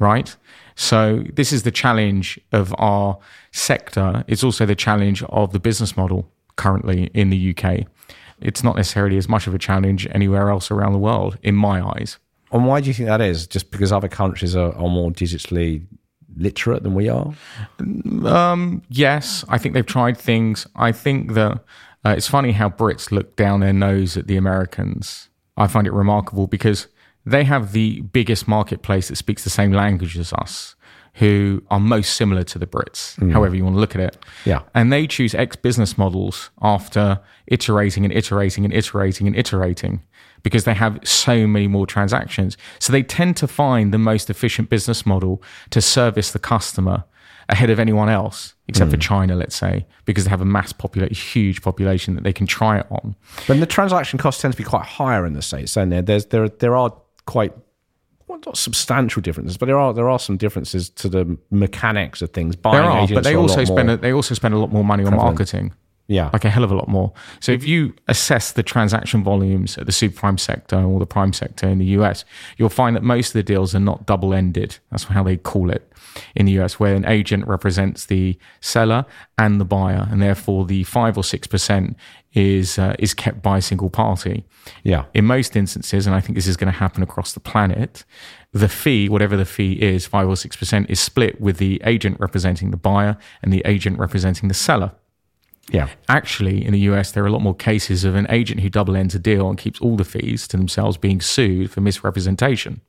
Right. 0.01 0.35
So 0.75 1.23
this 1.33 1.53
is 1.53 1.62
the 1.62 1.70
challenge 1.70 2.40
of 2.51 2.75
our 2.79 3.16
sector. 3.53 4.25
It's 4.27 4.42
also 4.42 4.66
the 4.66 4.75
challenge 4.75 5.23
of 5.25 5.53
the 5.53 5.61
business 5.61 5.97
model 5.97 6.29
currently 6.57 7.11
in 7.14 7.31
the 7.31 7.57
UK. 7.57 7.87
It's 8.44 8.62
not 8.62 8.76
necessarily 8.76 9.16
as 9.16 9.28
much 9.28 9.46
of 9.46 9.54
a 9.54 9.59
challenge 9.59 10.07
anywhere 10.12 10.50
else 10.50 10.70
around 10.70 10.92
the 10.92 10.98
world, 10.98 11.38
in 11.42 11.57
my 11.57 11.85
eyes. 11.85 12.18
And 12.52 12.66
why 12.66 12.80
do 12.80 12.87
you 12.87 12.94
think 12.94 13.09
that 13.09 13.20
is? 13.20 13.46
Just 13.48 13.70
because 13.70 13.90
other 13.90 14.09
countries 14.09 14.54
are, 14.54 14.72
are 14.74 14.88
more 14.88 15.11
digitally 15.11 15.87
literate 16.37 16.83
than 16.83 16.94
we 16.94 17.09
are? 17.09 17.35
Yes, 18.88 19.44
I 19.48 19.59
think 19.59 19.74
they've 19.74 19.85
tried 19.85 20.16
things. 20.16 20.66
I 20.76 20.92
think 20.92 21.33
that 21.33 21.64
uh, 22.04 22.11
it's 22.11 22.28
funny 22.28 22.52
how 22.52 22.68
Brits 22.68 23.11
look 23.11 23.35
down 23.35 23.61
their 23.61 23.72
nose 23.72 24.16
at 24.16 24.26
the 24.26 24.37
Americans. 24.37 25.30
I 25.57 25.66
find 25.66 25.87
it 25.87 25.92
remarkable 25.92 26.46
because 26.46 26.87
they 27.24 27.44
have 27.44 27.72
the 27.72 28.02
biggest 28.02 28.46
marketplace 28.46 29.09
that 29.09 29.16
speaks 29.16 29.42
the 29.44 29.50
same 29.50 29.72
language 29.72 30.18
as 30.18 30.33
us, 30.35 30.76
who 31.14 31.62
are 31.70 31.79
most 31.79 32.14
similar 32.14 32.42
to 32.42 32.59
the 32.59 32.66
Brits, 32.66 33.16
mm. 33.16 33.31
however 33.33 33.55
you 33.55 33.64
want 33.64 33.77
to 33.77 33.81
look 33.81 33.94
at 33.94 34.00
it. 34.00 34.16
Yeah. 34.44 34.62
And 34.74 34.92
they 34.92 35.07
choose 35.07 35.35
X 35.35 35.55
business 35.57 35.96
models 35.96 36.50
after 36.61 37.20
iterating 37.46 38.05
and 38.05 38.12
iterating 38.12 38.64
and 38.64 38.74
iterating 38.74 39.29
and 39.29 39.37
iterating 39.37 40.03
because 40.42 40.64
they 40.64 40.74
have 40.74 40.98
so 41.05 41.46
many 41.46 41.68
more 41.68 41.87
transactions. 41.87 42.57
So 42.81 42.92
they 42.92 43.03
tend 43.03 43.37
to 43.38 43.48
find 43.48 43.94
the 43.94 43.98
most 43.98 44.29
efficient 44.29 44.68
business 44.68 45.07
model 45.07 45.40
to 45.70 45.81
service 45.81 46.33
the 46.33 46.38
customer 46.40 47.05
ahead 47.48 47.70
of 47.70 47.79
anyone 47.79 48.09
else, 48.09 48.55
except 48.68 48.90
for 48.90 48.96
mm. 48.96 49.03
China, 49.03 49.37
let's 49.37 49.55
say, 49.55 49.87
because 50.07 50.24
they 50.24 50.31
have 50.31 50.40
a 50.40 50.46
mass 50.46 50.72
population, 50.72 51.14
huge 51.14 51.62
population 51.62 52.14
that 52.14 52.24
they 52.24 52.33
can 52.33 52.46
try 52.46 52.79
it 52.79 52.87
on. 52.90 53.14
But 53.46 53.61
the 53.61 53.66
transaction 53.66 54.18
costs 54.18 54.42
tend 54.42 54.55
to 54.55 54.59
be 54.59 54.64
quite 54.64 54.85
higher 54.85 55.27
in 55.27 55.35
the 55.35 55.42
states, 55.42 55.74
don't 55.74 55.90
there? 55.90 56.03
There's 56.03 56.27
there 56.27 56.48
there 56.48 56.74
are 56.74 56.92
quite 57.27 57.53
well, 58.27 58.41
not 58.47 58.57
substantial 58.57 59.21
differences, 59.23 59.57
but 59.57 59.67
there 59.67 59.79
are 59.79 59.93
there 59.93 60.09
are 60.09 60.19
some 60.19 60.37
differences 60.37 60.89
to 60.91 61.09
the 61.09 61.39
mechanics 61.51 62.23
of 62.23 62.31
things. 62.31 62.57
Buying 62.57 62.77
There 62.77 62.91
are, 62.91 62.99
agents 62.99 63.15
but 63.15 63.25
they 63.25 63.35
are 63.35 63.39
also 63.39 63.65
spend 63.65 63.91
a, 63.91 63.97
they 63.97 64.13
also 64.13 64.35
spend 64.35 64.55
a 64.55 64.59
lot 64.59 64.73
more 64.73 64.85
money 64.85 65.05
on 65.05 65.15
marketing. 65.15 65.73
yeah, 66.07 66.31
like 66.33 66.45
a 66.45 66.51
hell 66.51 66.65
of 66.65 66.71
a 66.73 66.77
lot 66.77 66.89
more. 66.89 67.13
So 67.41 67.53
if 67.53 67.67
you 67.67 67.95
assess 68.09 68.53
the 68.53 68.63
transaction 68.63 69.23
volumes 69.23 69.77
at 69.79 69.87
the 69.87 69.93
super 69.93 70.17
prime 70.17 70.39
sector 70.39 70.77
or 70.77 70.99
the 70.99 71.07
prime 71.07 71.33
sector 71.33 71.69
in 71.69 71.79
the 71.79 71.87
US, 71.99 72.25
you'll 72.57 72.69
find 72.69 72.97
that 72.97 73.03
most 73.03 73.29
of 73.29 73.33
the 73.35 73.43
deals 73.43 73.75
are 73.75 73.81
not 73.81 74.07
double 74.07 74.33
ended. 74.35 74.79
That's 74.91 75.05
how 75.05 75.23
they 75.23 75.37
call 75.37 75.71
it 75.71 75.91
in 76.35 76.46
the 76.46 76.53
US, 76.61 76.79
where 76.79 76.94
an 76.94 77.07
agent 77.07 77.46
represents 77.46 78.07
the 78.07 78.38
seller 78.61 79.05
and 79.38 79.61
the 79.61 79.64
buyer, 79.64 80.09
and 80.11 80.22
therefore 80.22 80.64
the 80.64 80.85
five 80.85 81.16
or 81.16 81.24
six 81.24 81.46
percent 81.46 81.96
is 82.33 82.79
uh, 82.79 82.94
is 82.98 83.14
kept 83.14 83.42
by 83.42 83.59
a 83.59 83.62
single 83.62 83.90
party. 83.90 84.44
yeah, 84.83 85.05
In 85.14 85.24
most 85.24 85.57
instances, 85.57 86.07
and 86.07 86.14
I 86.14 86.20
think 86.20 86.35
this 86.37 86.46
is 86.46 86.57
going 86.57 86.72
to 86.72 86.79
happen 86.79 87.03
across 87.03 87.33
the 87.33 87.40
planet, 87.40 88.05
the 88.53 88.68
fee, 88.68 89.09
whatever 89.09 89.37
the 89.37 89.44
fee 89.44 89.74
is, 89.81 90.07
five 90.07 90.29
or 90.29 90.37
six 90.37 90.57
percent, 90.57 90.90
is 90.90 91.00
split 91.00 91.40
with 91.40 91.59
the 91.59 91.81
agent 91.85 92.18
representing 92.20 92.70
the 92.70 92.77
buyer 92.77 93.16
and 93.42 93.53
the 93.53 93.62
agent 93.64 93.98
representing 93.98 94.48
the 94.48 94.55
seller 94.55 94.92
yeah. 95.70 95.88
actually 96.09 96.64
in 96.64 96.72
the 96.72 96.81
US 96.81 97.12
there 97.12 97.24
are 97.24 97.27
a 97.27 97.33
lot 97.33 97.42
more 97.42 97.55
cases 97.55 98.05
of 98.05 98.14
an 98.14 98.27
agent 98.29 98.61
who 98.61 98.68
double 98.68 98.96
ends 98.96 99.14
a 99.14 99.18
deal 99.18 99.48
and 99.48 99.59
keeps 99.59 99.81
all 99.81 99.96
the 99.96 100.05
fees 100.05 100.46
to 100.48 100.57
themselves 100.57 100.96
being 100.96 101.20
sued 101.20 101.70
for 101.70 101.81
misrepresentation. 101.81 102.81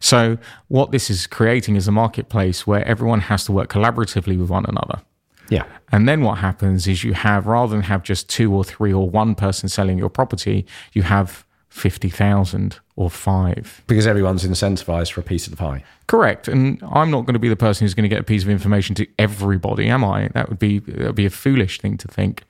So 0.00 0.38
what 0.68 0.90
this 0.90 1.10
is 1.10 1.26
creating 1.26 1.76
is 1.76 1.88
a 1.88 1.92
marketplace 1.92 2.66
where 2.66 2.84
everyone 2.86 3.20
has 3.20 3.44
to 3.46 3.52
work 3.52 3.70
collaboratively 3.70 4.38
with 4.38 4.50
one 4.50 4.64
another. 4.66 5.00
Yeah. 5.48 5.64
And 5.92 6.08
then 6.08 6.22
what 6.22 6.38
happens 6.38 6.86
is 6.86 7.04
you 7.04 7.14
have 7.14 7.46
rather 7.46 7.70
than 7.70 7.82
have 7.82 8.02
just 8.02 8.28
two 8.28 8.52
or 8.52 8.64
three 8.64 8.92
or 8.92 9.08
one 9.08 9.34
person 9.34 9.68
selling 9.68 9.98
your 9.98 10.08
property, 10.08 10.66
you 10.92 11.02
have 11.02 11.44
50,000 11.68 12.80
or 12.96 13.10
five. 13.10 13.82
Because 13.86 14.06
everyone's 14.06 14.44
incentivized 14.44 15.12
for 15.12 15.20
a 15.20 15.24
piece 15.24 15.46
of 15.46 15.50
the 15.50 15.56
pie. 15.58 15.84
Correct. 16.06 16.48
And 16.48 16.82
I'm 16.90 17.10
not 17.10 17.26
going 17.26 17.34
to 17.34 17.38
be 17.38 17.50
the 17.50 17.56
person 17.56 17.84
who's 17.84 17.92
going 17.92 18.04
to 18.04 18.08
get 18.08 18.20
a 18.20 18.24
piece 18.24 18.42
of 18.42 18.48
information 18.48 18.94
to 18.96 19.06
everybody, 19.18 19.88
am 19.88 20.02
I? 20.02 20.28
That 20.28 20.48
would 20.48 20.58
be 20.58 20.78
that 20.78 21.06
would 21.06 21.14
be 21.14 21.26
a 21.26 21.30
foolish 21.30 21.80
thing 21.80 21.98
to 21.98 22.08
think. 22.08 22.44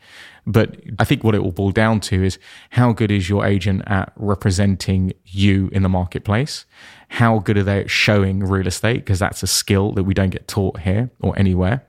But 0.47 0.77
I 0.99 1.05
think 1.05 1.25
what 1.25 1.35
it 1.35 1.43
will 1.43 1.53
boil 1.53 1.73
down 1.73 1.99
to 2.01 2.23
is 2.23 2.39
how 2.71 2.93
good 2.93 3.11
is 3.11 3.29
your 3.29 3.45
agent 3.45 3.83
at 3.87 4.13
representing 4.15 5.13
you 5.25 5.69
in 5.73 5.83
the 5.83 5.89
marketplace? 5.89 6.65
How 7.09 7.41
good 7.41 7.59
are 7.59 7.65
they 7.65 7.81
at 7.81 7.91
showing 7.91 8.41
real 8.41 8.67
estate? 8.67 8.99
Because 8.99 9.19
that's 9.19 9.43
a 9.43 9.49
skill 9.49 9.93
that 9.93 10.05
we 10.05 10.15
don't 10.15 10.31
get 10.31 10.47
taught 10.47 10.81
here 10.81 11.11
or 11.21 11.37
anywhere. 11.37 11.85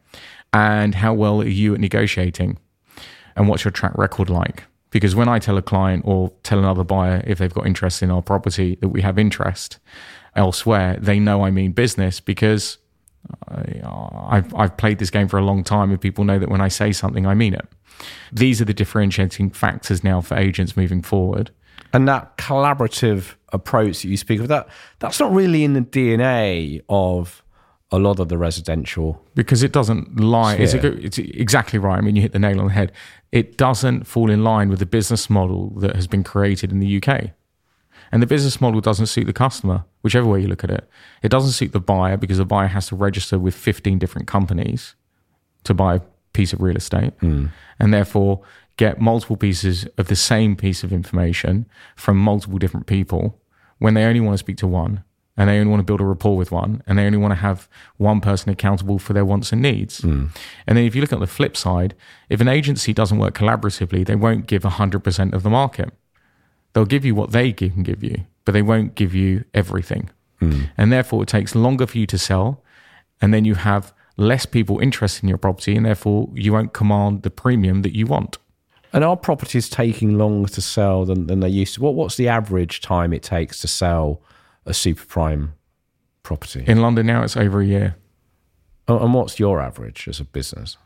And 0.54 0.96
how 0.96 1.14
well 1.14 1.42
are 1.42 1.48
you 1.48 1.76
at 1.76 1.80
negotiating? 1.80 2.58
And 3.36 3.48
what's 3.48 3.64
your 3.64 3.72
track 3.72 3.96
record 3.96 4.30
like? 4.30 4.64
Because 4.90 5.16
when 5.16 5.28
I 5.28 5.38
tell 5.38 5.58
a 5.58 5.62
client 5.62 6.04
or 6.06 6.32
tell 6.42 6.58
another 6.58 6.84
buyer 6.84 7.24
if 7.28 7.38
they've 7.38 7.54
got 7.54 7.68
interest 7.68 8.02
in 8.02 8.10
our 8.10 8.22
property 8.22 8.78
that 8.82 8.88
we 8.90 9.02
have 9.02 9.20
interest 9.20 9.78
elsewhere, 10.36 10.98
they 11.00 11.20
know 11.20 11.44
I 11.44 11.52
mean 11.52 11.74
business 11.74 12.20
because 12.20 12.80
I, 13.50 14.36
have 14.36 14.54
I've 14.56 14.78
played 14.78 15.00
this 15.00 15.10
game 15.10 15.28
for 15.28 15.38
a 15.38 15.44
long 15.44 15.64
time 15.64 15.92
and 15.92 16.00
people 16.00 16.24
know 16.24 16.40
that 16.40 16.50
when 16.50 16.62
I 16.62 16.68
say 16.68 16.92
something, 16.92 17.26
I 17.26 17.34
mean 17.34 17.54
it. 17.54 17.68
These 18.32 18.62
are 18.62 18.66
the 18.66 18.74
differentiating 18.74 19.52
factors 19.52 20.04
now 20.04 20.22
for 20.22 20.38
agents 20.38 20.78
moving 20.78 21.02
forward. 21.02 21.52
And 21.94 22.08
that 22.08 22.38
collaborative 22.38 23.36
approach 23.54 24.02
that 24.02 24.10
you 24.10 24.18
speak 24.18 24.40
of, 24.40 24.48
that 24.50 24.68
that's 25.00 25.20
not 25.20 25.32
really 25.32 25.64
in 25.64 25.74
the 25.74 25.82
DNA 25.82 26.82
of 26.90 27.44
a 27.92 28.00
lot 28.00 28.20
of 28.20 28.28
the 28.28 28.38
residential 28.38 29.24
because 29.34 29.64
it 29.64 29.72
doesn't 29.72 30.20
lie. 30.20 30.56
It's, 30.56 30.74
a, 30.74 30.86
it's, 30.98 31.18
exactly 31.18 31.80
right. 31.80 31.98
I 31.98 32.02
mean, 32.02 32.16
you 32.16 32.22
hit 32.22 32.34
the 32.34 32.40
nail 32.40 32.60
on 32.60 32.68
the 32.68 32.74
head. 32.74 32.92
It 33.32 33.58
doesn't 33.58 34.06
fall 34.06 34.30
in 34.30 34.44
line 34.44 34.70
with 34.70 34.80
the 34.80 34.86
business 34.86 35.30
model 35.30 35.70
that 35.80 35.96
has 35.96 36.08
been 36.08 36.24
created 36.24 36.72
in 36.72 36.80
the 36.80 37.02
UK. 37.02 37.32
And 38.12 38.22
the 38.22 38.28
business 38.28 38.62
model 38.62 38.82
doesn't 38.82 39.08
suit 39.08 39.26
the 39.26 39.34
customer, 39.34 39.86
whichever 40.02 40.28
way 40.28 40.42
you 40.42 40.48
look 40.48 40.64
at 40.64 40.72
it. 40.72 40.88
It 41.22 41.30
doesn't 41.30 41.52
suit 41.52 41.74
the 41.74 41.80
buyer 41.80 42.18
because 42.18 42.38
the 42.38 42.46
buyer 42.46 42.68
has 42.68 42.88
to 42.88 42.96
register 42.96 43.38
with 43.38 43.56
15 43.56 44.00
different 44.00 44.28
companies 44.28 44.96
to 45.64 45.74
buy 45.74 45.96
a 45.96 46.02
piece 46.34 46.54
of 46.54 46.62
real 46.62 46.78
estate 46.78 47.18
mm. 47.20 47.50
and 47.80 47.94
therefore 47.94 48.42
get 48.78 49.02
multiple 49.02 49.36
pieces 49.36 49.88
of 49.98 50.08
the 50.08 50.16
same 50.16 50.56
piece 50.56 50.84
of 50.84 50.94
information 50.94 51.66
from 51.96 52.18
multiple 52.18 52.60
different 52.60 52.86
people 52.86 53.40
when 53.80 53.96
they 53.96 54.04
only 54.04 54.20
want 54.20 54.34
to 54.34 54.38
speak 54.38 54.58
to 54.58 54.68
one 54.68 55.04
and 55.36 55.50
they 55.50 55.60
only 55.60 55.70
want 55.70 55.80
to 55.80 55.84
build 55.84 56.02
a 56.02 56.06
rapport 56.06 56.36
with 56.36 56.52
one 56.52 56.82
and 56.88 56.98
they 56.98 57.06
only 57.06 57.18
want 57.18 57.32
to 57.32 57.36
have 57.36 57.70
one 57.98 58.20
person 58.22 58.50
accountable 58.50 58.98
for 58.98 59.14
their 59.14 59.26
wants 59.26 59.52
and 59.52 59.62
needs. 59.62 60.02
Mm. 60.02 60.30
And 60.66 60.78
then 60.78 60.86
if 60.86 60.96
you 60.96 61.02
look 61.02 61.14
at 61.14 61.20
the 61.20 61.28
flip 61.28 61.56
side, 61.56 61.96
if 62.30 62.42
an 62.42 62.48
agency 62.48 62.92
doesn't 62.94 63.20
work 63.20 63.36
collaboratively, 63.36 64.06
they 64.06 64.16
won't 64.16 64.48
give 64.48 64.64
100% 64.64 65.34
of 65.34 65.44
the 65.44 65.50
market. 65.50 65.94
They'll 66.78 66.86
give 66.86 67.06
you 67.06 67.16
what 67.16 67.32
they 67.32 67.54
can 67.54 67.82
give 67.82 68.04
you, 68.04 68.26
but 68.46 68.52
they 68.52 68.62
won't 68.62 68.94
give 68.94 69.16
you 69.16 69.46
everything. 69.52 70.12
Mm. 70.40 70.70
And 70.78 70.92
therefore, 70.92 71.24
it 71.24 71.28
takes 71.28 71.56
longer 71.56 71.88
for 71.88 71.98
you 71.98 72.06
to 72.06 72.20
sell. 72.20 72.64
And 73.20 73.34
then 73.34 73.46
you 73.46 73.56
have 73.56 73.96
less 74.16 74.46
people 74.46 74.78
interested 74.78 75.24
in 75.24 75.30
your 75.30 75.40
property, 75.40 75.76
and 75.76 75.88
therefore, 75.88 76.30
you 76.36 76.54
won't 76.54 76.74
command 76.74 77.24
the 77.24 77.32
premium 77.32 77.82
that 77.82 77.96
you 77.96 78.06
want. 78.06 78.38
And 78.94 79.04
are 79.04 79.18
properties 79.18 79.70
taking 79.70 80.20
longer 80.20 80.50
to 80.50 80.62
sell 80.62 81.04
than, 81.04 81.26
than 81.26 81.40
they 81.40 81.50
used 81.50 81.74
to? 81.74 81.82
What, 81.82 81.96
what's 81.96 82.16
the 82.16 82.28
average 82.28 82.80
time 82.82 83.12
it 83.12 83.24
takes 83.24 83.60
to 83.62 83.68
sell 83.68 84.22
a 84.68 84.74
super 84.76 85.06
prime 85.06 85.56
property? 86.22 86.64
In 86.68 86.80
London 86.84 87.08
now, 87.08 87.24
it's 87.24 87.36
over 87.36 87.60
a 87.60 87.66
year. 87.66 87.96
And 88.88 89.16
what's 89.16 89.40
your 89.40 89.60
average 89.62 90.08
as 90.08 90.20
a 90.20 90.26
business? 90.26 90.78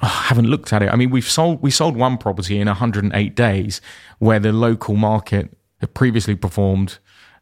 I 0.00 0.08
haven't 0.08 0.46
looked 0.46 0.72
at 0.72 0.82
it. 0.82 0.90
I 0.90 0.96
mean, 0.96 1.10
we've 1.10 1.28
sold 1.28 1.62
we 1.62 1.70
sold 1.70 1.96
one 1.96 2.18
property 2.18 2.58
in 2.58 2.66
108 2.66 3.34
days, 3.34 3.80
where 4.18 4.38
the 4.38 4.52
local 4.52 4.96
market 4.96 5.56
had 5.80 5.94
previously 5.94 6.34
performed. 6.34 6.98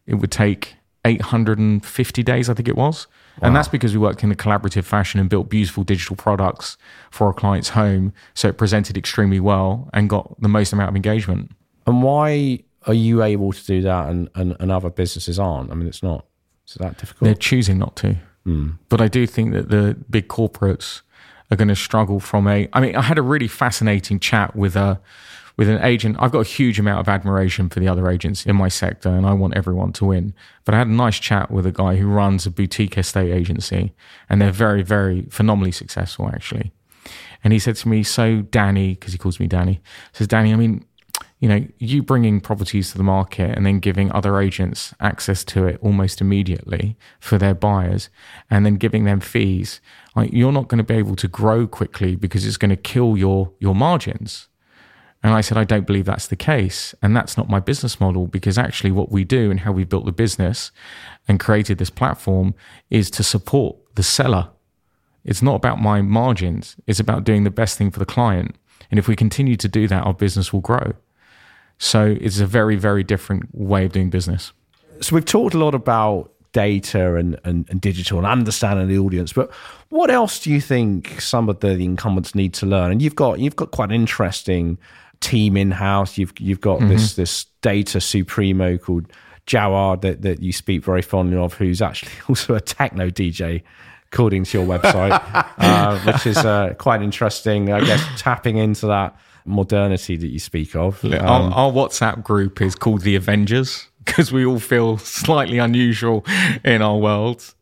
It 0.06 0.16
would 0.16 0.32
take 0.32 0.76
850 1.04 2.22
days, 2.22 2.48
I 2.48 2.54
think 2.54 2.68
it 2.68 2.76
was. 2.76 3.06
Wow. 3.40 3.48
And 3.48 3.56
that's 3.56 3.68
because 3.68 3.92
we 3.92 3.98
worked 3.98 4.22
in 4.22 4.30
a 4.30 4.34
collaborative 4.34 4.84
fashion 4.84 5.18
and 5.18 5.28
built 5.28 5.48
beautiful 5.48 5.84
digital 5.84 6.16
products 6.16 6.76
for 7.10 7.28
our 7.28 7.32
client's 7.32 7.70
home. 7.70 8.12
So 8.34 8.48
it 8.48 8.58
presented 8.58 8.96
extremely 8.96 9.40
well 9.40 9.88
and 9.92 10.08
got 10.08 10.40
the 10.40 10.48
most 10.48 10.72
amount 10.72 10.90
of 10.90 10.96
engagement. 10.96 11.52
And 11.86 12.02
why 12.02 12.60
are 12.86 12.94
you 12.94 13.22
able 13.22 13.52
to 13.52 13.66
do 13.66 13.80
that 13.82 14.08
and, 14.08 14.28
and, 14.34 14.56
and 14.60 14.70
other 14.70 14.90
businesses 14.90 15.38
aren't? 15.38 15.70
I 15.70 15.74
mean, 15.74 15.88
it's 15.88 16.02
not, 16.02 16.26
it's 16.64 16.74
that 16.74 16.98
difficult. 16.98 17.24
They're 17.24 17.34
choosing 17.34 17.78
not 17.78 17.96
to. 17.96 18.16
Mm. 18.46 18.78
But 18.88 19.00
I 19.00 19.08
do 19.08 19.26
think 19.26 19.52
that 19.52 19.70
the 19.70 19.96
big 20.10 20.28
corporates 20.28 21.02
are 21.52 21.56
going 21.56 21.68
to 21.68 21.76
struggle 21.76 22.18
from 22.18 22.48
a. 22.48 22.68
I 22.72 22.80
mean, 22.80 22.96
I 22.96 23.02
had 23.02 23.18
a 23.18 23.22
really 23.22 23.48
fascinating 23.48 24.18
chat 24.18 24.56
with 24.56 24.74
a 24.74 25.00
with 25.58 25.68
an 25.68 25.82
agent. 25.84 26.16
I've 26.18 26.32
got 26.32 26.40
a 26.40 26.48
huge 26.48 26.80
amount 26.80 27.00
of 27.00 27.08
admiration 27.08 27.68
for 27.68 27.78
the 27.78 27.86
other 27.86 28.08
agents 28.08 28.46
in 28.46 28.56
my 28.56 28.68
sector, 28.68 29.10
and 29.10 29.26
I 29.26 29.34
want 29.34 29.54
everyone 29.54 29.92
to 29.94 30.06
win. 30.06 30.32
But 30.64 30.74
I 30.74 30.78
had 30.78 30.86
a 30.86 30.92
nice 30.92 31.18
chat 31.20 31.50
with 31.50 31.66
a 31.66 31.72
guy 31.72 31.96
who 31.96 32.06
runs 32.06 32.46
a 32.46 32.50
boutique 32.50 32.96
estate 32.96 33.30
agency, 33.30 33.92
and 34.30 34.40
they're 34.40 34.50
very, 34.50 34.82
very 34.82 35.26
phenomenally 35.30 35.72
successful, 35.72 36.28
actually. 36.28 36.72
And 37.44 37.52
he 37.52 37.58
said 37.58 37.76
to 37.76 37.88
me, 37.88 38.02
"So, 38.02 38.40
Danny, 38.40 38.94
because 38.94 39.12
he 39.12 39.18
calls 39.18 39.38
me 39.38 39.46
Danny, 39.46 39.80
says 40.12 40.26
Danny, 40.26 40.52
I 40.52 40.56
mean." 40.56 40.84
You 41.42 41.48
know, 41.48 41.66
you 41.80 42.04
bringing 42.04 42.40
properties 42.40 42.92
to 42.92 42.98
the 42.98 43.02
market 43.02 43.56
and 43.56 43.66
then 43.66 43.80
giving 43.80 44.12
other 44.12 44.40
agents 44.40 44.94
access 45.00 45.42
to 45.46 45.66
it 45.66 45.76
almost 45.82 46.20
immediately 46.20 46.96
for 47.18 47.36
their 47.36 47.52
buyers, 47.52 48.10
and 48.48 48.64
then 48.64 48.76
giving 48.76 49.04
them 49.04 49.18
fees 49.18 49.80
like 50.14 50.32
you're 50.32 50.52
not 50.52 50.68
going 50.68 50.78
to 50.78 50.84
be 50.84 50.94
able 50.94 51.16
to 51.16 51.26
grow 51.26 51.66
quickly 51.66 52.14
because 52.14 52.46
it's 52.46 52.56
going 52.56 52.70
to 52.70 52.76
kill 52.76 53.16
your 53.16 53.50
your 53.58 53.74
margins. 53.74 54.46
And 55.24 55.34
I 55.34 55.40
said, 55.40 55.58
I 55.58 55.64
don't 55.64 55.86
believe 55.86 56.04
that's 56.04 56.28
the 56.28 56.36
case. 56.36 56.94
And 57.02 57.16
that's 57.16 57.36
not 57.36 57.48
my 57.48 57.58
business 57.60 57.98
model 57.98 58.28
because 58.28 58.56
actually, 58.56 58.92
what 58.92 59.10
we 59.10 59.24
do 59.24 59.50
and 59.50 59.60
how 59.60 59.72
we 59.72 59.84
built 59.84 60.04
the 60.04 60.12
business 60.12 60.70
and 61.26 61.40
created 61.40 61.78
this 61.78 61.90
platform 61.90 62.54
is 62.88 63.10
to 63.10 63.24
support 63.24 63.76
the 63.96 64.04
seller. 64.04 64.50
It's 65.24 65.42
not 65.42 65.56
about 65.56 65.80
my 65.80 66.02
margins, 66.02 66.76
it's 66.86 67.00
about 67.00 67.24
doing 67.24 67.42
the 67.42 67.50
best 67.50 67.78
thing 67.78 67.90
for 67.90 67.98
the 67.98 68.06
client. 68.06 68.54
And 68.90 68.98
if 68.98 69.08
we 69.08 69.16
continue 69.16 69.56
to 69.56 69.68
do 69.68 69.88
that, 69.88 70.04
our 70.04 70.14
business 70.14 70.52
will 70.52 70.60
grow. 70.60 70.92
So 71.82 72.16
it's 72.20 72.38
a 72.38 72.46
very, 72.46 72.76
very 72.76 73.02
different 73.02 73.52
way 73.52 73.84
of 73.84 73.90
doing 73.90 74.08
business. 74.08 74.52
So 75.00 75.16
we've 75.16 75.24
talked 75.24 75.52
a 75.52 75.58
lot 75.58 75.74
about 75.74 76.30
data 76.52 77.16
and, 77.16 77.40
and, 77.42 77.68
and, 77.70 77.80
digital 77.80 78.18
and 78.18 78.26
understanding 78.26 78.86
the 78.86 78.98
audience. 78.98 79.32
But 79.32 79.52
what 79.88 80.08
else 80.08 80.38
do 80.38 80.52
you 80.52 80.60
think 80.60 81.20
some 81.20 81.48
of 81.48 81.58
the 81.58 81.70
incumbents 81.70 82.36
need 82.36 82.54
to 82.54 82.66
learn? 82.66 82.92
And 82.92 83.02
you've 83.02 83.16
got 83.16 83.40
you've 83.40 83.56
got 83.56 83.72
quite 83.72 83.88
an 83.88 83.96
interesting 83.96 84.78
team 85.18 85.56
in 85.56 85.72
house. 85.72 86.16
You've 86.16 86.32
you've 86.38 86.60
got 86.60 86.78
mm-hmm. 86.78 86.90
this 86.90 87.16
this 87.16 87.46
data 87.62 88.00
supremo 88.00 88.78
called 88.78 89.12
Jawad 89.48 90.02
that, 90.02 90.22
that 90.22 90.40
you 90.40 90.52
speak 90.52 90.84
very 90.84 91.02
fondly 91.02 91.36
of, 91.36 91.54
who's 91.54 91.82
actually 91.82 92.12
also 92.28 92.54
a 92.54 92.60
techno 92.60 93.10
DJ. 93.10 93.64
According 94.12 94.44
to 94.44 94.58
your 94.58 94.66
website, 94.68 95.20
uh, 95.58 95.98
which 96.00 96.26
is 96.26 96.36
uh, 96.36 96.74
quite 96.78 97.02
interesting, 97.02 97.72
I 97.72 97.80
guess, 97.80 98.06
tapping 98.20 98.58
into 98.58 98.86
that 98.86 99.16
modernity 99.44 100.16
that 100.16 100.28
you 100.28 100.38
speak 100.38 100.74
of. 100.74 101.04
Um, 101.04 101.12
our, 101.14 101.50
our 101.52 101.72
WhatsApp 101.72 102.22
group 102.22 102.60
is 102.60 102.74
called 102.74 103.02
the 103.02 103.16
Avengers 103.16 103.88
because 104.04 104.32
we 104.32 104.44
all 104.44 104.58
feel 104.58 104.98
slightly 104.98 105.58
unusual 105.58 106.24
in 106.64 106.82
our 106.82 106.98
world. 106.98 107.54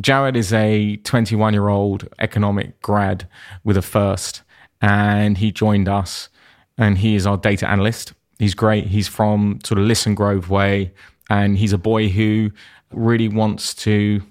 Jared 0.00 0.36
is 0.36 0.52
a 0.52 0.96
21 0.98 1.52
year 1.52 1.68
old 1.68 2.08
economic 2.18 2.80
grad 2.80 3.28
with 3.64 3.76
a 3.76 3.82
first, 3.82 4.42
and 4.80 5.38
he 5.38 5.50
joined 5.50 5.88
us, 5.88 6.28
and 6.76 6.98
he 6.98 7.14
is 7.14 7.26
our 7.26 7.36
data 7.36 7.68
analyst. 7.68 8.12
He's 8.38 8.54
great. 8.54 8.86
He's 8.86 9.08
from 9.08 9.58
sort 9.64 9.78
of 9.80 9.86
Lisson 9.86 10.14
Grove 10.14 10.50
way, 10.50 10.92
and 11.28 11.58
he's 11.58 11.72
a 11.72 11.78
boy 11.78 12.08
who 12.08 12.52
really 12.92 13.28
wants 13.28 13.74
to 13.74 14.22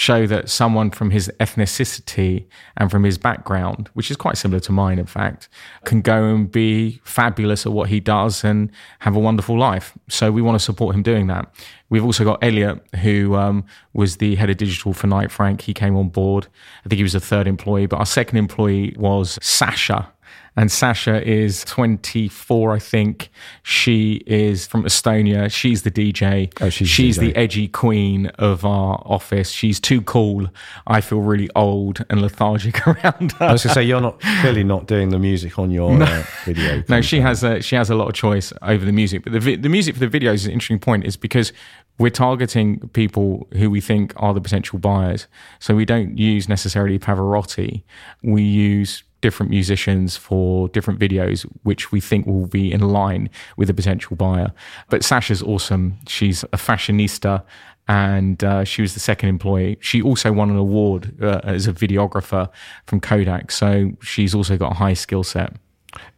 show 0.00 0.26
that 0.26 0.48
someone 0.48 0.90
from 0.90 1.10
his 1.10 1.30
ethnicity 1.40 2.46
and 2.78 2.90
from 2.90 3.04
his 3.04 3.18
background, 3.18 3.90
which 3.92 4.10
is 4.10 4.16
quite 4.16 4.38
similar 4.38 4.58
to 4.58 4.72
mine, 4.72 4.98
in 4.98 5.04
fact, 5.04 5.46
can 5.84 6.00
go 6.00 6.24
and 6.24 6.50
be 6.50 6.98
fabulous 7.04 7.66
at 7.66 7.72
what 7.72 7.90
he 7.90 8.00
does 8.00 8.42
and 8.42 8.70
have 9.00 9.14
a 9.14 9.18
wonderful 9.18 9.58
life. 9.58 9.92
So 10.08 10.32
we 10.32 10.40
want 10.40 10.58
to 10.58 10.64
support 10.64 10.94
him 10.94 11.02
doing 11.02 11.26
that. 11.26 11.52
We've 11.90 12.04
also 12.04 12.24
got 12.24 12.42
Elliot, 12.42 12.80
who 13.02 13.34
um, 13.34 13.66
was 13.92 14.16
the 14.16 14.36
head 14.36 14.48
of 14.48 14.56
digital 14.56 14.94
for 14.94 15.06
Knight 15.06 15.30
Frank. 15.30 15.60
He 15.60 15.74
came 15.74 15.94
on 15.96 16.08
board. 16.08 16.46
I 16.82 16.88
think 16.88 16.96
he 16.96 17.02
was 17.02 17.12
the 17.12 17.20
third 17.20 17.46
employee, 17.46 17.84
but 17.84 17.98
our 17.98 18.06
second 18.06 18.38
employee 18.38 18.96
was 18.96 19.38
Sasha 19.42 20.10
and 20.56 20.70
Sasha 20.70 21.26
is 21.26 21.64
24, 21.64 22.72
I 22.74 22.78
think. 22.78 23.30
She 23.62 24.22
is 24.26 24.66
from 24.66 24.82
Estonia. 24.82 25.50
She's 25.50 25.82
the 25.82 25.90
DJ. 25.90 26.52
Oh, 26.60 26.68
she's, 26.68 26.88
she's 26.88 27.18
DJ. 27.18 27.20
the 27.20 27.36
edgy 27.36 27.68
queen 27.68 28.26
of 28.38 28.64
our 28.64 29.00
office. 29.04 29.50
She's 29.50 29.78
too 29.78 30.02
cool. 30.02 30.48
I 30.86 31.00
feel 31.00 31.20
really 31.20 31.48
old 31.54 32.04
and 32.10 32.20
lethargic 32.20 32.86
around 32.86 33.32
her. 33.32 33.46
I 33.46 33.52
was 33.52 33.62
going 33.62 33.70
to 33.70 33.74
say 33.74 33.84
you're 33.84 34.00
not 34.00 34.20
clearly 34.20 34.64
not 34.64 34.86
doing 34.86 35.10
the 35.10 35.18
music 35.18 35.58
on 35.58 35.70
your 35.70 35.96
no. 35.96 36.04
uh, 36.04 36.24
video. 36.44 36.82
no, 36.88 37.00
she 37.00 37.20
has 37.20 37.44
a 37.44 37.62
she 37.62 37.76
has 37.76 37.88
a 37.88 37.94
lot 37.94 38.08
of 38.08 38.14
choice 38.14 38.52
over 38.62 38.84
the 38.84 38.92
music, 38.92 39.22
but 39.22 39.32
the 39.32 39.40
vi- 39.40 39.56
the 39.56 39.68
music 39.68 39.94
for 39.96 40.06
the 40.06 40.20
videos 40.20 40.34
is 40.34 40.46
an 40.46 40.52
interesting 40.52 40.80
point. 40.80 41.04
Is 41.04 41.16
because 41.16 41.52
we're 41.98 42.10
targeting 42.10 42.88
people 42.94 43.46
who 43.52 43.70
we 43.70 43.80
think 43.80 44.14
are 44.16 44.34
the 44.34 44.40
potential 44.40 44.78
buyers. 44.78 45.26
So 45.58 45.74
we 45.74 45.84
don't 45.84 46.16
use 46.16 46.48
necessarily 46.48 46.98
Pavarotti. 46.98 47.82
We 48.22 48.42
use 48.42 49.04
different 49.20 49.50
musicians 49.50 50.16
for 50.16 50.68
different 50.68 50.98
videos, 50.98 51.42
which 51.62 51.92
we 51.92 52.00
think 52.00 52.26
will 52.26 52.46
be 52.46 52.72
in 52.72 52.80
line 52.80 53.28
with 53.56 53.70
a 53.70 53.74
potential 53.74 54.16
buyer. 54.16 54.52
But 54.88 55.04
Sasha's 55.04 55.42
awesome. 55.42 55.96
She's 56.06 56.42
a 56.44 56.56
fashionista 56.56 57.42
and 57.88 58.44
uh, 58.44 58.64
she 58.64 58.82
was 58.82 58.94
the 58.94 59.00
second 59.00 59.30
employee. 59.30 59.76
She 59.80 60.00
also 60.00 60.32
won 60.32 60.50
an 60.50 60.56
award 60.56 61.20
uh, 61.22 61.40
as 61.42 61.66
a 61.66 61.72
videographer 61.72 62.48
from 62.86 63.00
Kodak. 63.00 63.50
So 63.50 63.92
she's 64.00 64.34
also 64.34 64.56
got 64.56 64.72
a 64.72 64.74
high 64.76 64.94
skill 64.94 65.24
set. 65.24 65.54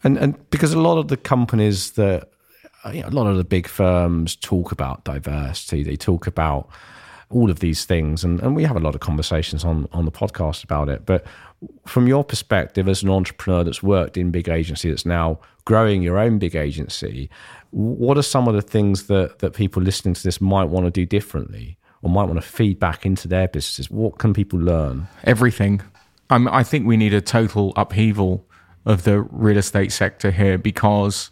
And, 0.04 0.18
and 0.18 0.50
because 0.50 0.74
a 0.74 0.80
lot 0.80 0.98
of 0.98 1.08
the 1.08 1.16
companies 1.16 1.92
that, 1.92 2.28
you 2.92 3.00
know, 3.00 3.08
a 3.08 3.10
lot 3.10 3.26
of 3.26 3.36
the 3.36 3.44
big 3.44 3.66
firms 3.66 4.36
talk 4.36 4.70
about 4.70 5.04
diversity, 5.04 5.82
they 5.82 5.96
talk 5.96 6.26
about 6.26 6.68
all 7.30 7.50
of 7.50 7.60
these 7.60 7.86
things. 7.86 8.22
And, 8.22 8.40
and 8.40 8.54
we 8.54 8.64
have 8.64 8.76
a 8.76 8.80
lot 8.80 8.94
of 8.94 9.00
conversations 9.00 9.64
on, 9.64 9.88
on 9.92 10.04
the 10.04 10.12
podcast 10.12 10.64
about 10.64 10.90
it. 10.90 11.06
But 11.06 11.24
from 11.87 12.07
your 12.07 12.25
perspective 12.25 12.88
as 12.88 13.03
an 13.03 13.11
entrepreneur 13.11 13.64
that's 13.64 13.83
worked 13.83 14.16
in 14.16 14.31
big 14.31 14.48
agency 14.48 14.88
that's 14.88 15.07
now 15.07 15.38
growing 15.64 16.03
your 16.03 16.18
own 16.18 16.38
big 16.38 16.57
agency 16.57 17.31
what 17.72 18.18
are 18.18 18.22
some 18.22 18.48
of 18.48 18.55
the 18.55 18.62
things 18.62 19.07
that 19.07 19.38
that 19.40 19.55
people 19.55 19.83
listening 19.83 20.14
to 20.14 20.22
this 20.22 20.40
might 20.40 20.64
want 20.64 20.87
to 20.87 20.90
do 20.90 21.05
differently 21.07 21.79
or 22.03 22.11
might 22.11 22.25
want 22.25 22.40
to 22.40 22.46
feed 22.46 22.79
back 22.79 23.07
into 23.07 23.27
their 23.27 23.48
businesses? 23.48 23.90
What 23.90 24.18
can 24.18 24.35
people 24.35 24.59
learn? 24.59 25.09
Everything. 25.25 25.81
Um, 26.31 26.48
i 26.48 26.62
think 26.62 26.87
we 26.87 26.96
need 26.96 27.12
a 27.12 27.20
total 27.20 27.75
upheaval 27.77 28.46
of 28.87 29.03
the 29.03 29.20
real 29.20 29.59
estate 29.59 29.92
sector 29.92 30.31
here 30.31 30.57
because 30.57 31.31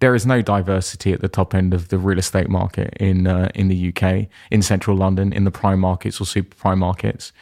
there 0.00 0.14
is 0.14 0.26
no 0.26 0.42
diversity 0.42 1.12
at 1.12 1.20
the 1.20 1.28
top 1.28 1.54
end 1.54 1.72
of 1.72 1.88
the 1.88 1.98
real 1.98 2.18
estate 2.18 2.48
market 2.48 2.94
in 2.98 3.26
uh, 3.26 3.50
in 3.54 3.68
the 3.68 3.92
UK, 3.94 4.26
in 4.50 4.62
central 4.62 4.96
London, 4.96 5.32
in 5.32 5.44
the 5.44 5.50
prime 5.50 5.80
markets 5.80 6.20
or 6.20 6.26
super 6.26 6.54
prime 6.56 6.78
markets. 6.78 7.32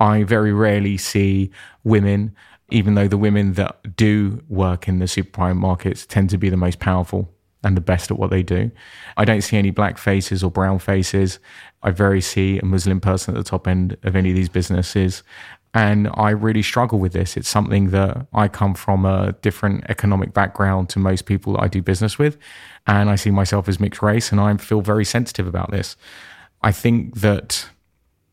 I 0.00 0.22
very 0.24 0.52
rarely 0.52 0.96
see 0.96 1.50
women, 1.84 2.34
even 2.70 2.94
though 2.94 3.08
the 3.08 3.18
women 3.18 3.54
that 3.54 3.96
do 3.96 4.42
work 4.48 4.88
in 4.88 4.98
the 4.98 5.08
super 5.08 5.30
prime 5.30 5.58
markets 5.58 6.06
tend 6.06 6.30
to 6.30 6.38
be 6.38 6.50
the 6.50 6.56
most 6.56 6.78
powerful 6.78 7.32
and 7.64 7.76
the 7.76 7.80
best 7.80 8.10
at 8.10 8.18
what 8.18 8.30
they 8.30 8.42
do. 8.42 8.70
I 9.16 9.24
don't 9.24 9.42
see 9.42 9.56
any 9.56 9.70
black 9.70 9.96
faces 9.96 10.42
or 10.42 10.50
brown 10.50 10.78
faces. 10.78 11.38
I 11.82 11.90
very 11.90 12.20
see 12.20 12.58
a 12.58 12.64
Muslim 12.64 13.00
person 13.00 13.34
at 13.34 13.38
the 13.38 13.48
top 13.48 13.68
end 13.68 13.96
of 14.02 14.16
any 14.16 14.30
of 14.30 14.36
these 14.36 14.48
businesses. 14.48 15.22
And 15.74 16.10
I 16.14 16.30
really 16.30 16.62
struggle 16.62 16.98
with 16.98 17.12
this. 17.12 17.36
It's 17.36 17.48
something 17.48 17.90
that 17.90 18.26
I 18.34 18.48
come 18.48 18.74
from 18.74 19.06
a 19.06 19.32
different 19.40 19.84
economic 19.88 20.34
background 20.34 20.90
to 20.90 20.98
most 20.98 21.24
people 21.24 21.54
that 21.54 21.62
I 21.62 21.68
do 21.68 21.80
business 21.80 22.18
with. 22.18 22.36
And 22.86 23.08
I 23.08 23.16
see 23.16 23.30
myself 23.30 23.68
as 23.68 23.80
mixed 23.80 24.02
race 24.02 24.32
and 24.32 24.40
I 24.40 24.54
feel 24.58 24.82
very 24.82 25.04
sensitive 25.04 25.46
about 25.46 25.70
this. 25.70 25.96
I 26.62 26.72
think 26.72 27.20
that 27.20 27.68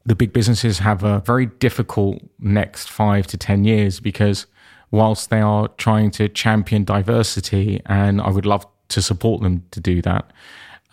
the 0.05 0.15
big 0.15 0.33
businesses 0.33 0.79
have 0.79 1.03
a 1.03 1.19
very 1.19 1.45
difficult 1.45 2.21
next 2.39 2.89
five 2.89 3.25
to 3.27 3.37
10 3.37 3.63
years 3.63 3.99
because 3.99 4.45
whilst 4.91 5.29
they 5.29 5.39
are 5.39 5.67
trying 5.69 6.11
to 6.11 6.27
champion 6.27 6.83
diversity, 6.83 7.81
and 7.85 8.19
I 8.19 8.29
would 8.29 8.45
love 8.45 8.65
to 8.89 9.01
support 9.01 9.41
them 9.41 9.63
to 9.71 9.79
do 9.79 10.01
that, 10.01 10.31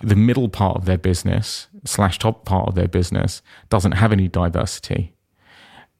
the 0.00 0.16
middle 0.16 0.48
part 0.48 0.76
of 0.76 0.84
their 0.84 0.98
business 0.98 1.68
slash 1.84 2.18
top 2.18 2.44
part 2.44 2.68
of 2.68 2.74
their 2.74 2.88
business 2.88 3.42
doesn't 3.70 3.92
have 3.92 4.12
any 4.12 4.28
diversity 4.28 5.15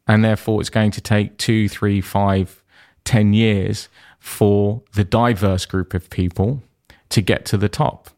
and 0.07 0.25
therefore 0.25 0.61
it's 0.61 0.71
going 0.71 0.91
to 0.93 1.01
take 1.01 1.39
two, 1.39 1.69
three, 1.69 2.01
five, 2.01 2.63
ten 3.05 3.33
years 3.33 3.89
for 4.19 4.83
the 4.95 5.05
diverse 5.05 5.67
group 5.67 5.95
of 5.95 6.11
people 6.11 6.63
to 7.09 7.21
get 7.21 7.45
to 7.47 7.57
the 7.57 7.69
top. 7.69 8.11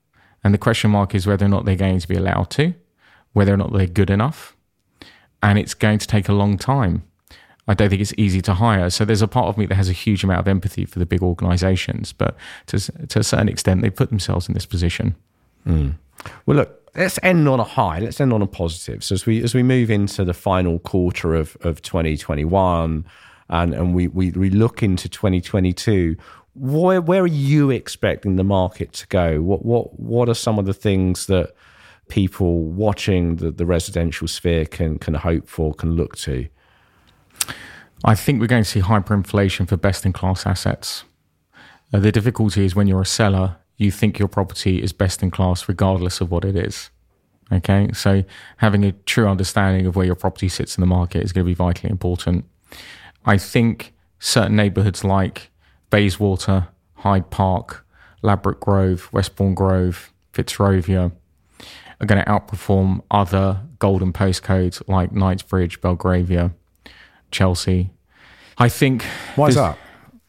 And 0.43 0.55
the 0.55 0.59
question 0.59 0.91
mark 0.91 1.15
is 1.15 1.27
whether 1.27 1.45
or 1.45 1.49
not 1.49 1.65
they're 1.65 1.77
going 1.77 1.99
to 1.99 2.09
be 2.09 2.17
allowed 2.17 2.51
to, 2.51 2.75
whether 3.33 3.53
or 3.53 3.57
not 3.57 3.73
they're 3.73 3.87
good 3.87 4.11
enough. 4.11 4.57
And 5.43 5.59
it's 5.59 5.75
going 5.75 5.99
to 5.99 6.07
take 6.07 6.29
a 6.29 6.33
long 6.33 6.57
time. 6.57 7.03
I 7.67 7.75
don't 7.75 7.91
think 7.91 8.01
it's 8.01 8.15
easy 8.17 8.41
to 8.43 8.55
hire. 8.55 8.89
So 8.89 9.05
there's 9.05 9.21
a 9.21 9.29
part 9.29 9.49
of 9.49 9.59
me 9.59 9.67
that 9.67 9.75
has 9.75 9.91
a 9.91 9.93
huge 9.93 10.25
amount 10.25 10.41
of 10.41 10.49
empathy 10.49 10.87
for 10.87 10.99
the 10.99 11.07
big 11.07 11.23
organizations, 11.23 12.15
but 12.15 12.37
to, 12.67 12.79
to 13.09 13.19
a 13.19 13.23
certain 13.23 13.49
extent, 13.49 13.83
they 13.83 13.91
put 13.91 14.09
themselves 14.09 14.49
in 14.49 14.55
this 14.55 14.65
position. 14.65 15.15
Mm. 15.67 15.97
Well, 16.47 16.57
look, 16.57 16.78
let's 16.95 17.19
end 17.23 17.49
on 17.49 17.61
a 17.61 17.65
high. 17.65 17.99
Let's 17.99 18.21
end 18.21 18.33
on 18.33 18.43
a 18.43 18.47
positive. 18.47 19.03
So 19.05 19.15
as 19.15 19.27
we 19.27 19.43
as 19.43 19.55
we 19.55 19.63
move 19.63 19.91
into 19.91 20.25
the 20.25 20.35
final 20.35 20.79
quarter 20.79 21.35
of 21.35 21.57
of 21.61 21.83
2021, 21.83 23.05
and 23.51 23.75
and 23.75 23.95
we 23.95 24.09
we, 24.09 24.31
we 24.31 24.51
look 24.51 24.83
into 24.83 25.09
2022. 25.09 26.17
Where 26.55 27.01
where 27.01 27.23
are 27.23 27.27
you 27.27 27.71
expecting 27.71 28.37
the 28.37 28.45
market 28.45 28.93
to 28.95 29.07
go? 29.09 29.41
What 29.41 29.65
what 29.65 29.99
what 29.99 30.29
are 30.29 30.35
some 30.35 30.59
of 30.59 30.67
the 30.67 30.75
things 30.75 31.27
that 31.27 31.55
people 32.09 32.65
watching 32.65 33.37
the, 33.37 33.51
the 33.51 33.67
residential 33.67 34.27
sphere 34.27 34.65
can 34.65 34.99
can 34.99 35.15
hope 35.15 35.49
for, 35.49 35.75
can 35.75 35.93
look 35.93 36.17
to? 36.17 36.49
I 38.05 38.15
think 38.15 38.41
we're 38.41 38.47
going 38.47 38.63
to 38.63 38.69
see 38.69 38.81
hyperinflation 38.81 39.69
for 39.69 39.77
best 39.77 40.07
in 40.07 40.13
class 40.13 40.47
assets. 40.47 41.05
Uh, 41.93 41.99
the 41.99 42.13
difficulty 42.13 42.65
is 42.65 42.75
when 42.75 42.87
you're 42.87 43.01
a 43.01 43.07
seller 43.07 43.57
you 43.79 43.91
think 43.91 44.19
your 44.19 44.29
property 44.29 44.83
is 44.83 44.93
best 44.93 45.23
in 45.23 45.31
class 45.31 45.69
regardless 45.69 46.21
of 46.21 46.31
what 46.31 46.45
it 46.45 46.55
is. 46.55 46.91
Okay, 47.51 47.91
so 47.95 48.25
having 48.59 48.85
a 48.85 48.93
true 48.93 49.27
understanding 49.27 49.87
of 49.87 49.97
where 49.97 50.05
your 50.05 50.15
property 50.15 50.49
sits 50.51 50.77
in 50.77 50.83
the 50.83 50.87
market 50.87 51.23
is 51.23 51.33
going 51.33 51.47
to 51.47 51.49
be 51.49 51.55
vitally 51.55 51.91
important. 51.91 52.45
I 53.25 53.39
think 53.39 53.95
certain 54.19 54.57
neighborhoods 54.57 55.03
like 55.03 55.51
Bayswater, 55.89 56.69
Hyde 56.97 57.31
Park, 57.31 57.87
Ladbroke 58.23 58.61
Grove, 58.61 59.09
Westbourne 59.13 59.55
Grove, 59.55 60.13
Fitzrovia 60.35 61.13
are 62.01 62.07
going 62.07 62.23
to 62.23 62.31
outperform 62.31 63.03
other 63.11 63.61
golden 63.79 64.13
postcodes 64.13 64.87
like 64.87 65.13
Knightsbridge, 65.13 65.81
Belgravia, 65.81 66.53
Chelsea. 67.31 67.91
I 68.59 68.69
think. 68.69 69.05
Why 69.37 69.49
is 69.49 69.55
that? 69.55 69.79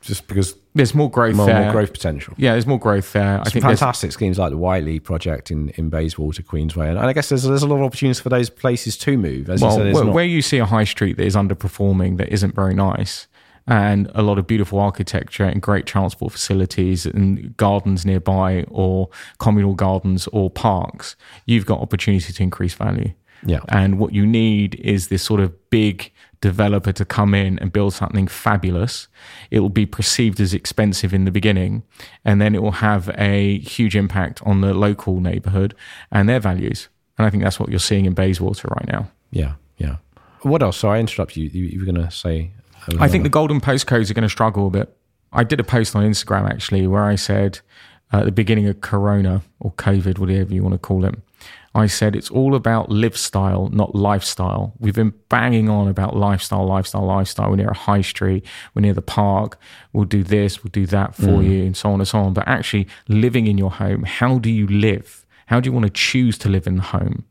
Just 0.02 0.28
because 0.28 0.56
there's 0.80 0.96
more 0.96 1.12
growth 1.12 1.36
more, 1.36 1.46
there. 1.46 1.64
More 1.64 1.72
growth 1.72 1.94
potential. 1.94 2.34
Yeah, 2.38 2.54
there's 2.54 2.66
more 2.66 2.80
growth 2.80 3.14
there. 3.14 3.40
I 3.40 3.44
think 3.44 3.64
fantastic 3.64 4.12
schemes 4.12 4.40
like 4.40 4.52
the 4.52 4.58
Whiteley 4.58 5.00
project 5.00 5.52
in, 5.52 5.70
in 5.70 5.90
Bayswater, 5.90 6.42
Queensway, 6.42 6.90
and 6.90 7.00
I 7.00 7.14
guess 7.14 7.30
there's 7.30 7.44
there's 7.44 7.64
a 7.64 7.68
lot 7.68 7.78
of 7.78 7.84
opportunities 7.84 8.20
for 8.20 8.30
those 8.30 8.50
places 8.50 8.98
to 9.00 9.18
move. 9.18 9.50
As 9.50 9.62
well, 9.62 9.78
you 9.78 9.84
said, 9.84 9.94
where, 9.94 10.06
not... 10.06 10.14
where 10.14 10.26
you 10.26 10.42
see 10.42 10.58
a 10.58 10.66
high 10.66 10.84
street 10.84 11.18
that 11.18 11.26
is 11.26 11.36
underperforming, 11.36 12.18
that 12.18 12.30
isn't 12.30 12.56
very 12.56 12.74
nice, 12.74 13.28
and 13.68 14.10
a 14.16 14.22
lot 14.22 14.40
of 14.40 14.48
beautiful 14.48 14.80
architecture 14.80 15.46
and 15.46 15.62
great 15.62 15.86
transport 15.86 16.32
facilities 16.32 17.06
and 17.06 17.56
gardens 17.58 18.06
nearby, 18.06 18.66
or 18.70 19.10
communal 19.38 19.76
gardens 19.76 20.28
or 20.28 20.50
parks, 20.50 21.16
you've 21.46 21.66
got 21.66 21.80
opportunity 21.80 22.34
to 22.34 22.44
increase 22.44 22.74
value. 22.74 23.12
Yeah, 23.46 23.60
and 23.70 24.00
what 24.00 24.14
you 24.14 24.26
need 24.26 24.76
is 24.76 25.08
this 25.08 25.24
sort 25.24 25.40
of 25.40 25.70
big 25.70 26.12
developer 26.42 26.92
to 26.94 27.06
come 27.06 27.34
in 27.34 27.60
and 27.60 27.72
build 27.72 27.94
something 27.94 28.28
fabulous. 28.28 29.08
It 29.52 29.60
will 29.60 29.70
be 29.70 29.86
perceived 29.86 30.40
as 30.40 30.54
expensive 30.54 31.14
in 31.14 31.26
the 31.26 31.32
beginning, 31.32 31.84
and 32.24 32.42
then 32.42 32.56
it 32.56 32.62
will 32.62 32.72
have 32.72 33.10
a 33.18 33.60
huge 33.60 33.96
impact 33.96 34.42
on 34.44 34.62
the 34.62 34.74
local 34.74 35.20
neighborhood 35.20 35.76
and 36.12 36.30
their 36.30 36.40
values. 36.40 36.90
And 37.18 37.26
I 37.26 37.30
think 37.30 37.44
that's 37.44 37.60
what 37.60 37.70
you're 37.70 37.80
seeing 37.80 38.06
in 38.06 38.14
Bayswater 38.14 38.68
right 38.70 38.88
now. 38.88 39.12
Yeah, 39.32 39.56
yeah. 39.78 39.98
What 40.42 40.64
else? 40.64 40.78
So 40.78 40.90
I 40.90 41.00
interrupt 41.00 41.36
you. 41.36 41.46
You, 41.46 41.66
you 41.66 41.80
were 41.80 41.86
going 41.86 42.04
to 42.04 42.12
say. 42.12 42.52
I 42.98 43.10
think 43.10 43.24
the 43.24 43.30
golden 43.30 43.60
postcodes 43.60 44.10
are 44.10 44.14
going 44.14 44.24
to 44.24 44.30
struggle 44.30 44.68
a 44.68 44.70
bit. 44.70 44.96
I 45.34 45.44
did 45.44 45.60
a 45.60 45.64
post 45.64 45.96
on 45.96 46.04
Instagram 46.04 46.50
actually 46.50 46.88
where 46.88 47.04
I 47.04 47.16
said 47.16 47.60
uh, 48.12 48.20
at 48.20 48.26
the 48.26 48.32
beginning 48.32 48.68
of 48.68 48.82
Corona 48.82 49.44
or 49.60 49.74
COVID, 49.74 50.18
whatever 50.18 50.54
you 50.54 50.64
want 50.64 50.74
to 50.74 50.80
call 50.80 51.06
it, 51.06 51.16
I 51.76 51.88
said 51.88 52.16
it's 52.16 52.32
all 52.32 52.56
about 52.56 52.90
live 52.90 53.18
style, 53.18 53.70
not 53.72 53.94
lifestyle. 53.94 54.74
We've 54.80 54.96
been 54.96 55.14
banging 55.30 55.70
on 55.70 55.88
about 55.88 56.16
lifestyle, 56.16 56.66
lifestyle, 56.66 57.06
lifestyle. 57.06 57.50
We're 57.50 57.58
near 57.58 57.70
a 57.70 57.76
high 57.76 58.02
street, 58.02 58.46
we're 58.74 58.82
near 58.82 58.94
the 58.94 59.02
park, 59.02 59.60
we'll 59.94 60.06
do 60.06 60.24
this, 60.24 60.64
we'll 60.64 60.72
do 60.72 60.86
that 60.88 61.16
for 61.16 61.28
mm. 61.28 61.50
you, 61.50 61.66
and 61.66 61.78
so 61.78 61.92
on 61.92 62.00
and 62.00 62.08
so 62.08 62.20
on. 62.20 62.34
But 62.34 62.48
actually, 62.48 62.88
living 63.08 63.48
in 63.48 63.58
your 63.58 63.72
home, 63.72 64.04
how 64.04 64.40
do 64.40 64.50
you 64.50 64.68
live? 64.68 65.26
How 65.46 65.60
do 65.60 65.68
you 65.68 65.74
want 65.74 65.86
to 65.86 65.92
choose 65.92 66.38
to 66.40 66.50
live 66.50 66.68
in 66.68 66.78
the 66.78 66.84
home? 66.84 67.26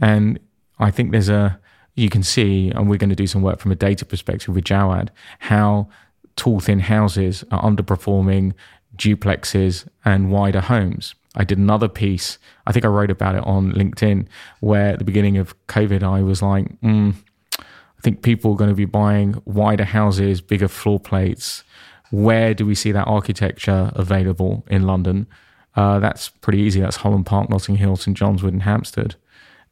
And 0.00 0.38
I 0.78 0.90
think 0.90 1.10
there's 1.10 1.28
a, 1.28 1.58
you 1.94 2.08
can 2.08 2.22
see, 2.22 2.70
and 2.70 2.88
we're 2.88 2.98
going 2.98 3.10
to 3.10 3.16
do 3.16 3.26
some 3.26 3.42
work 3.42 3.58
from 3.58 3.72
a 3.72 3.76
data 3.76 4.04
perspective 4.04 4.54
with 4.54 4.64
Jawad, 4.64 5.08
how 5.40 5.88
tall, 6.36 6.60
thin 6.60 6.80
houses 6.80 7.44
are 7.50 7.62
underperforming 7.62 8.52
duplexes 8.96 9.88
and 10.04 10.30
wider 10.30 10.60
homes. 10.60 11.14
I 11.36 11.44
did 11.44 11.58
another 11.58 11.88
piece. 11.88 12.38
I 12.66 12.72
think 12.72 12.84
I 12.84 12.88
wrote 12.88 13.10
about 13.10 13.34
it 13.34 13.44
on 13.44 13.72
LinkedIn, 13.72 14.26
where 14.60 14.92
at 14.92 14.98
the 14.98 15.04
beginning 15.04 15.36
of 15.36 15.54
COVID, 15.66 16.02
I 16.02 16.22
was 16.22 16.42
like, 16.42 16.80
mm, 16.80 17.14
I 17.58 18.00
think 18.02 18.22
people 18.22 18.52
are 18.52 18.56
going 18.56 18.70
to 18.70 18.76
be 18.76 18.86
buying 18.86 19.40
wider 19.44 19.84
houses, 19.84 20.40
bigger 20.40 20.68
floor 20.68 20.98
plates. 20.98 21.62
Where 22.10 22.54
do 22.54 22.64
we 22.64 22.74
see 22.74 22.92
that 22.92 23.06
architecture 23.06 23.92
available 23.94 24.64
in 24.68 24.86
London? 24.86 25.26
Uh, 25.74 25.98
that's 25.98 26.30
pretty 26.30 26.60
easy. 26.60 26.80
That's 26.80 26.96
Holland 26.96 27.26
Park, 27.26 27.50
Notting 27.50 27.76
Hill, 27.76 27.96
St 27.96 28.16
John's 28.16 28.42
Wood, 28.42 28.54
and 28.54 28.62
Hampstead. 28.62 29.16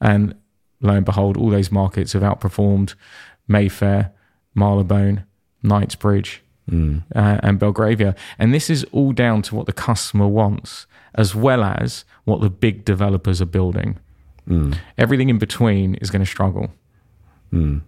And 0.01 0.35
lo 0.81 0.95
and 0.95 1.07
behold, 1.07 1.37
all 1.37 1.49
those 1.49 1.73
markets 1.73 2.13
have 2.13 2.23
outperformed 2.23 2.95
Mayfair, 3.49 4.13
Marylebone, 4.55 5.25
Knightsbridge, 5.63 6.43
mm. 6.71 7.03
uh, 7.15 7.41
and 7.43 7.59
Belgravia. 7.59 8.15
And 8.39 8.53
this 8.53 8.69
is 8.69 8.85
all 8.93 9.13
down 9.13 9.41
to 9.43 9.55
what 9.55 9.67
the 9.67 9.73
customer 9.73 10.27
wants 10.27 10.87
as 11.15 11.35
well 11.35 11.63
as 11.65 12.05
what 12.25 12.41
the 12.41 12.51
big 12.51 12.85
developers 12.85 13.41
are 13.41 13.47
building. 13.47 13.99
Mm. 14.49 14.77
Everything 14.99 15.29
in 15.31 15.39
between 15.39 15.95
is 15.97 16.11
going 16.11 16.21
to 16.25 16.31
struggle. 16.31 16.71
Mm. 17.53 17.83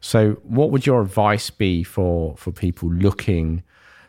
So, 0.00 0.32
what 0.42 0.70
would 0.70 0.84
your 0.86 1.00
advice 1.02 1.50
be 1.50 1.84
for 1.84 2.36
for 2.36 2.50
people 2.50 2.90
looking 2.92 3.62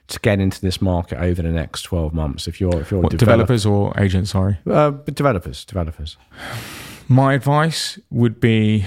to 0.08 0.20
get 0.20 0.40
into 0.40 0.60
this 0.60 0.82
market 0.82 1.20
over 1.20 1.42
the 1.42 1.52
next 1.52 1.84
twelve 1.84 2.14
months? 2.14 2.48
If 2.48 2.60
you're 2.60 2.82
if 2.82 2.90
you're 2.92 3.02
What, 3.02 3.12
develop- 3.12 3.48
developers 3.48 3.66
or 3.66 3.94
agents? 4.00 4.32
Sorry. 4.32 4.58
uh, 4.70 4.92
but 4.92 5.14
developers, 5.16 5.66
developers. 5.66 6.18
My 7.08 7.34
advice 7.34 8.00
would 8.10 8.40
be 8.40 8.86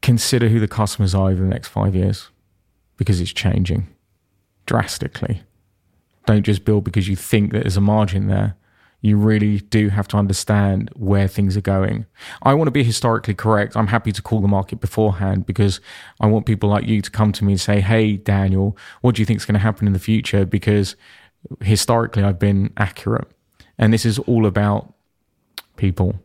consider 0.00 0.48
who 0.48 0.60
the 0.60 0.68
customers 0.68 1.14
are 1.14 1.28
over 1.30 1.42
the 1.42 1.48
next 1.48 1.68
five 1.68 1.94
years 1.94 2.28
because 2.96 3.20
it's 3.20 3.32
changing 3.32 3.88
drastically. 4.66 5.42
Don't 6.26 6.42
just 6.44 6.64
build 6.64 6.84
because 6.84 7.08
you 7.08 7.16
think 7.16 7.52
that 7.52 7.62
there's 7.64 7.76
a 7.76 7.80
margin 7.80 8.28
there. 8.28 8.54
You 9.00 9.16
really 9.16 9.60
do 9.60 9.90
have 9.90 10.08
to 10.08 10.16
understand 10.16 10.90
where 10.96 11.28
things 11.28 11.56
are 11.56 11.62
going. 11.62 12.06
I 12.42 12.54
want 12.54 12.66
to 12.66 12.72
be 12.72 12.82
historically 12.82 13.34
correct. 13.34 13.76
I'm 13.76 13.86
happy 13.86 14.10
to 14.10 14.20
call 14.20 14.40
the 14.40 14.48
market 14.48 14.80
beforehand 14.80 15.46
because 15.46 15.80
I 16.20 16.26
want 16.26 16.46
people 16.46 16.68
like 16.68 16.86
you 16.86 17.00
to 17.02 17.10
come 17.10 17.30
to 17.32 17.44
me 17.44 17.52
and 17.52 17.60
say, 17.60 17.80
Hey, 17.80 18.16
Daniel, 18.16 18.76
what 19.00 19.14
do 19.14 19.22
you 19.22 19.26
think 19.26 19.38
is 19.38 19.44
going 19.44 19.54
to 19.54 19.60
happen 19.60 19.86
in 19.86 19.92
the 19.92 20.00
future? 20.00 20.44
Because 20.44 20.96
historically, 21.62 22.24
I've 22.24 22.40
been 22.40 22.72
accurate. 22.76 23.28
And 23.78 23.92
this 23.92 24.04
is 24.04 24.18
all 24.20 24.46
about 24.46 24.92
people. 25.76 26.18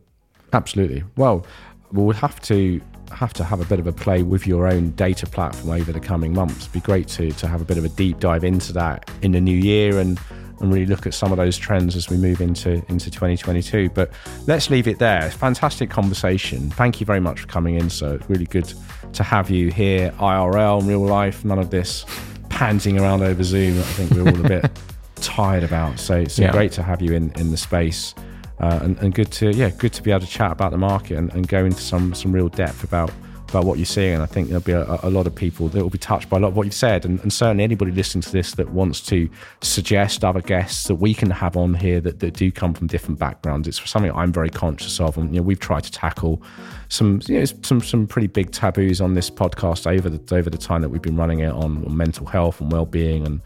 Absolutely. 0.52 1.04
Well, 1.16 1.46
we'll 1.92 2.12
have 2.16 2.40
to 2.42 2.80
have 3.12 3.32
to 3.34 3.44
have 3.44 3.60
a 3.60 3.64
bit 3.66 3.78
of 3.78 3.86
a 3.86 3.92
play 3.92 4.22
with 4.22 4.46
your 4.46 4.66
own 4.66 4.90
data 4.92 5.26
platform 5.26 5.70
over 5.70 5.92
the 5.92 6.00
coming 6.00 6.32
months. 6.32 6.62
It'd 6.62 6.72
be 6.72 6.80
great 6.80 7.06
to 7.08 7.30
to 7.32 7.46
have 7.46 7.60
a 7.60 7.64
bit 7.64 7.78
of 7.78 7.84
a 7.84 7.88
deep 7.90 8.18
dive 8.18 8.44
into 8.44 8.72
that 8.72 9.08
in 9.22 9.32
the 9.32 9.40
new 9.40 9.56
year 9.56 9.98
and 9.98 10.18
and 10.60 10.72
really 10.72 10.86
look 10.86 11.06
at 11.06 11.14
some 11.14 11.30
of 11.32 11.36
those 11.38 11.56
trends 11.58 11.96
as 11.96 12.08
we 12.08 12.16
move 12.16 12.40
into 12.40 12.74
into 12.88 13.10
2022. 13.10 13.90
But 13.90 14.10
let's 14.46 14.70
leave 14.70 14.86
it 14.88 14.98
there. 14.98 15.30
Fantastic 15.30 15.90
conversation. 15.90 16.70
Thank 16.70 17.00
you 17.00 17.06
very 17.06 17.20
much 17.20 17.40
for 17.40 17.46
coming 17.46 17.74
in. 17.74 17.90
So 17.90 18.14
it's 18.14 18.28
really 18.30 18.46
good 18.46 18.72
to 19.12 19.22
have 19.22 19.50
you 19.50 19.70
here, 19.70 20.10
IRL, 20.18 20.80
in 20.82 20.86
real 20.86 21.04
life. 21.04 21.44
None 21.44 21.58
of 21.58 21.70
this 21.70 22.04
panting 22.48 22.98
around 22.98 23.22
over 23.22 23.42
Zoom. 23.42 23.78
I 23.78 23.82
think 23.82 24.10
we're 24.12 24.22
all 24.28 24.44
a 24.44 24.48
bit 24.48 24.70
tired 25.16 25.64
about. 25.64 25.98
So 25.98 26.16
it's 26.16 26.38
Yeah. 26.38 26.52
great 26.52 26.72
to 26.72 26.82
have 26.82 27.02
you 27.02 27.12
in 27.14 27.32
in 27.36 27.50
the 27.50 27.56
space. 27.56 28.14
Uh, 28.60 28.78
and, 28.82 28.96
and 28.98 29.12
good 29.14 29.32
to 29.32 29.50
yeah, 29.50 29.68
good 29.70 29.92
to 29.92 30.02
be 30.02 30.10
able 30.12 30.20
to 30.20 30.26
chat 30.28 30.52
about 30.52 30.70
the 30.70 30.78
market 30.78 31.18
and, 31.18 31.32
and 31.34 31.48
go 31.48 31.64
into 31.64 31.80
some 31.80 32.14
some 32.14 32.30
real 32.32 32.48
depth 32.48 32.84
about 32.84 33.10
about 33.54 33.64
what 33.64 33.78
you're 33.78 33.86
seeing. 33.86 34.14
And 34.14 34.22
I 34.22 34.26
think 34.26 34.48
there'll 34.48 34.62
be 34.62 34.72
a, 34.72 34.98
a 35.02 35.10
lot 35.10 35.26
of 35.26 35.34
people 35.34 35.68
that 35.68 35.82
will 35.82 35.90
be 35.90 35.98
touched 35.98 36.28
by 36.28 36.36
a 36.36 36.40
lot 36.40 36.48
of 36.48 36.56
what 36.56 36.64
you've 36.64 36.74
said, 36.74 37.04
and, 37.04 37.20
and 37.20 37.32
certainly 37.32 37.64
anybody 37.64 37.92
listening 37.92 38.22
to 38.22 38.32
this 38.32 38.52
that 38.52 38.70
wants 38.70 39.00
to 39.02 39.28
suggest 39.62 40.24
other 40.24 40.40
guests 40.40 40.84
that 40.84 40.96
we 40.96 41.14
can 41.14 41.30
have 41.30 41.56
on 41.56 41.74
here 41.74 42.00
that, 42.00 42.20
that 42.20 42.34
do 42.34 42.50
come 42.50 42.74
from 42.74 42.86
different 42.86 43.18
backgrounds. 43.18 43.68
It's 43.68 43.88
something 43.88 44.12
I'm 44.12 44.32
very 44.32 44.50
conscious 44.50 45.00
of, 45.00 45.16
and 45.16 45.34
you 45.34 45.40
know 45.40 45.44
we've 45.44 45.60
tried 45.60 45.84
to 45.84 45.92
tackle 45.92 46.42
some 46.88 47.20
you 47.26 47.38
know, 47.38 47.44
some 47.44 47.80
some 47.80 48.06
pretty 48.06 48.28
big 48.28 48.50
taboos 48.50 49.00
on 49.00 49.14
this 49.14 49.30
podcast 49.30 49.86
over 49.86 50.08
the 50.08 50.34
over 50.34 50.50
the 50.50 50.58
time 50.58 50.82
that 50.82 50.88
we've 50.88 51.02
been 51.02 51.16
running 51.16 51.40
it 51.40 51.52
on, 51.52 51.84
on 51.84 51.96
mental 51.96 52.26
health 52.26 52.60
and 52.60 52.70
well-being 52.72 53.26
and 53.26 53.40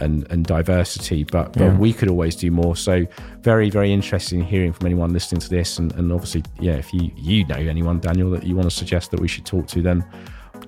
and, 0.00 0.26
and 0.30 0.44
diversity, 0.44 1.24
but, 1.24 1.52
but 1.52 1.60
Yeah. 1.62 1.76
we 1.76 1.92
could 1.92 2.08
always 2.08 2.36
do 2.36 2.50
more. 2.50 2.76
So 2.76 3.06
very, 3.40 3.70
very 3.70 3.92
interesting 3.92 4.42
hearing 4.42 4.72
from 4.72 4.86
anyone 4.86 5.12
listening 5.12 5.40
to 5.40 5.48
this. 5.48 5.78
And, 5.78 5.92
and 5.94 6.12
obviously, 6.12 6.42
yeah, 6.60 6.74
if 6.74 6.92
you, 6.92 7.10
you 7.16 7.46
know 7.46 7.56
anyone, 7.56 8.00
Daniel, 8.00 8.30
that 8.30 8.44
you 8.44 8.54
want 8.56 8.68
to 8.68 8.74
suggest 8.76 9.10
that 9.12 9.20
we 9.20 9.28
should 9.28 9.46
talk 9.46 9.66
to, 9.68 9.82
then 9.82 10.04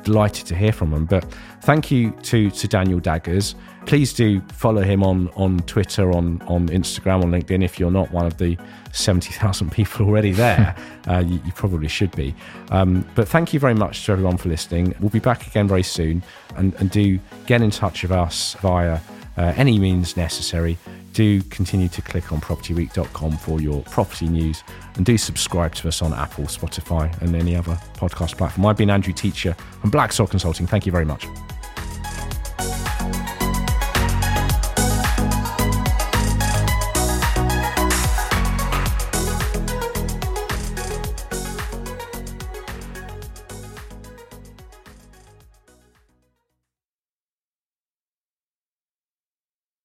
delighted 0.05 0.47
to 0.47 0.55
hear 0.55 0.73
from 0.73 0.91
them. 0.91 1.05
But 1.05 1.25
thank 1.63 1.91
you 1.91 2.13
to, 2.23 2.51
to 2.51 2.69
Daniel 2.69 3.01
Daggers. 3.01 3.55
Please 3.87 4.13
do 4.13 4.41
follow 4.53 4.83
him 4.83 5.03
on, 5.03 5.29
on 5.37 5.59
Twitter, 5.61 6.13
on, 6.13 6.43
on 6.47 6.69
Instagram, 6.69 7.23
on 7.23 7.31
LinkedIn. 7.31 7.65
If 7.65 7.79
you're 7.79 7.91
not 7.91 8.11
one 8.13 8.27
of 8.27 8.37
the 8.39 8.57
70,000 8.93 9.71
people 9.73 10.07
already 10.07 10.33
there, 10.33 10.77
uh, 11.09 11.19
you, 11.27 11.41
you 11.45 11.53
probably 11.53 11.89
should 11.89 12.15
be. 12.15 12.35
Um, 12.71 13.09
but 13.15 13.29
thank 13.29 13.53
you 13.53 13.61
very 13.61 13.75
much 13.75 14.07
to 14.07 14.13
everyone 14.13 14.37
for 14.37 14.49
listening. 14.49 14.95
We'll 15.01 15.11
be 15.11 15.19
back 15.19 15.47
again 15.47 15.67
very 15.69 15.83
soon. 15.85 16.23
And, 16.57 16.75
and 16.77 16.91
do 16.91 17.19
get 17.47 17.63
in 17.63 17.71
touch 17.71 18.03
with 18.03 18.13
us 18.13 18.55
via 18.61 18.99
uh, 19.37 19.53
any 19.57 19.79
means 19.79 20.17
necessary. 20.17 20.77
Do 21.13 21.43
continue 21.45 21.89
to 21.89 22.03
click 22.03 22.31
on 22.33 22.41
propertyweek.com 22.41 23.39
for 23.39 23.61
your 23.61 23.83
property 23.85 24.29
news 24.29 24.63
and 24.97 25.07
do 25.07 25.17
subscribe 25.17 25.75
to 25.77 25.89
us 25.89 26.03
on 26.03 26.13
Apple, 26.13 26.45
Spotify, 26.45 27.19
and 27.23 27.35
any 27.35 27.57
other 27.57 27.79
podcast 27.95 28.37
platform. 28.37 28.67
I've 28.67 28.77
been 28.77 28.91
Andrew 28.91 29.15
Teacher 29.15 29.55
from 29.81 29.91
Black 29.91 30.13
Soul 30.13 30.27
Consulting. 30.27 30.67
Thank 30.67 30.85
you 30.85 30.93
very 30.93 31.07
much. 31.07 31.27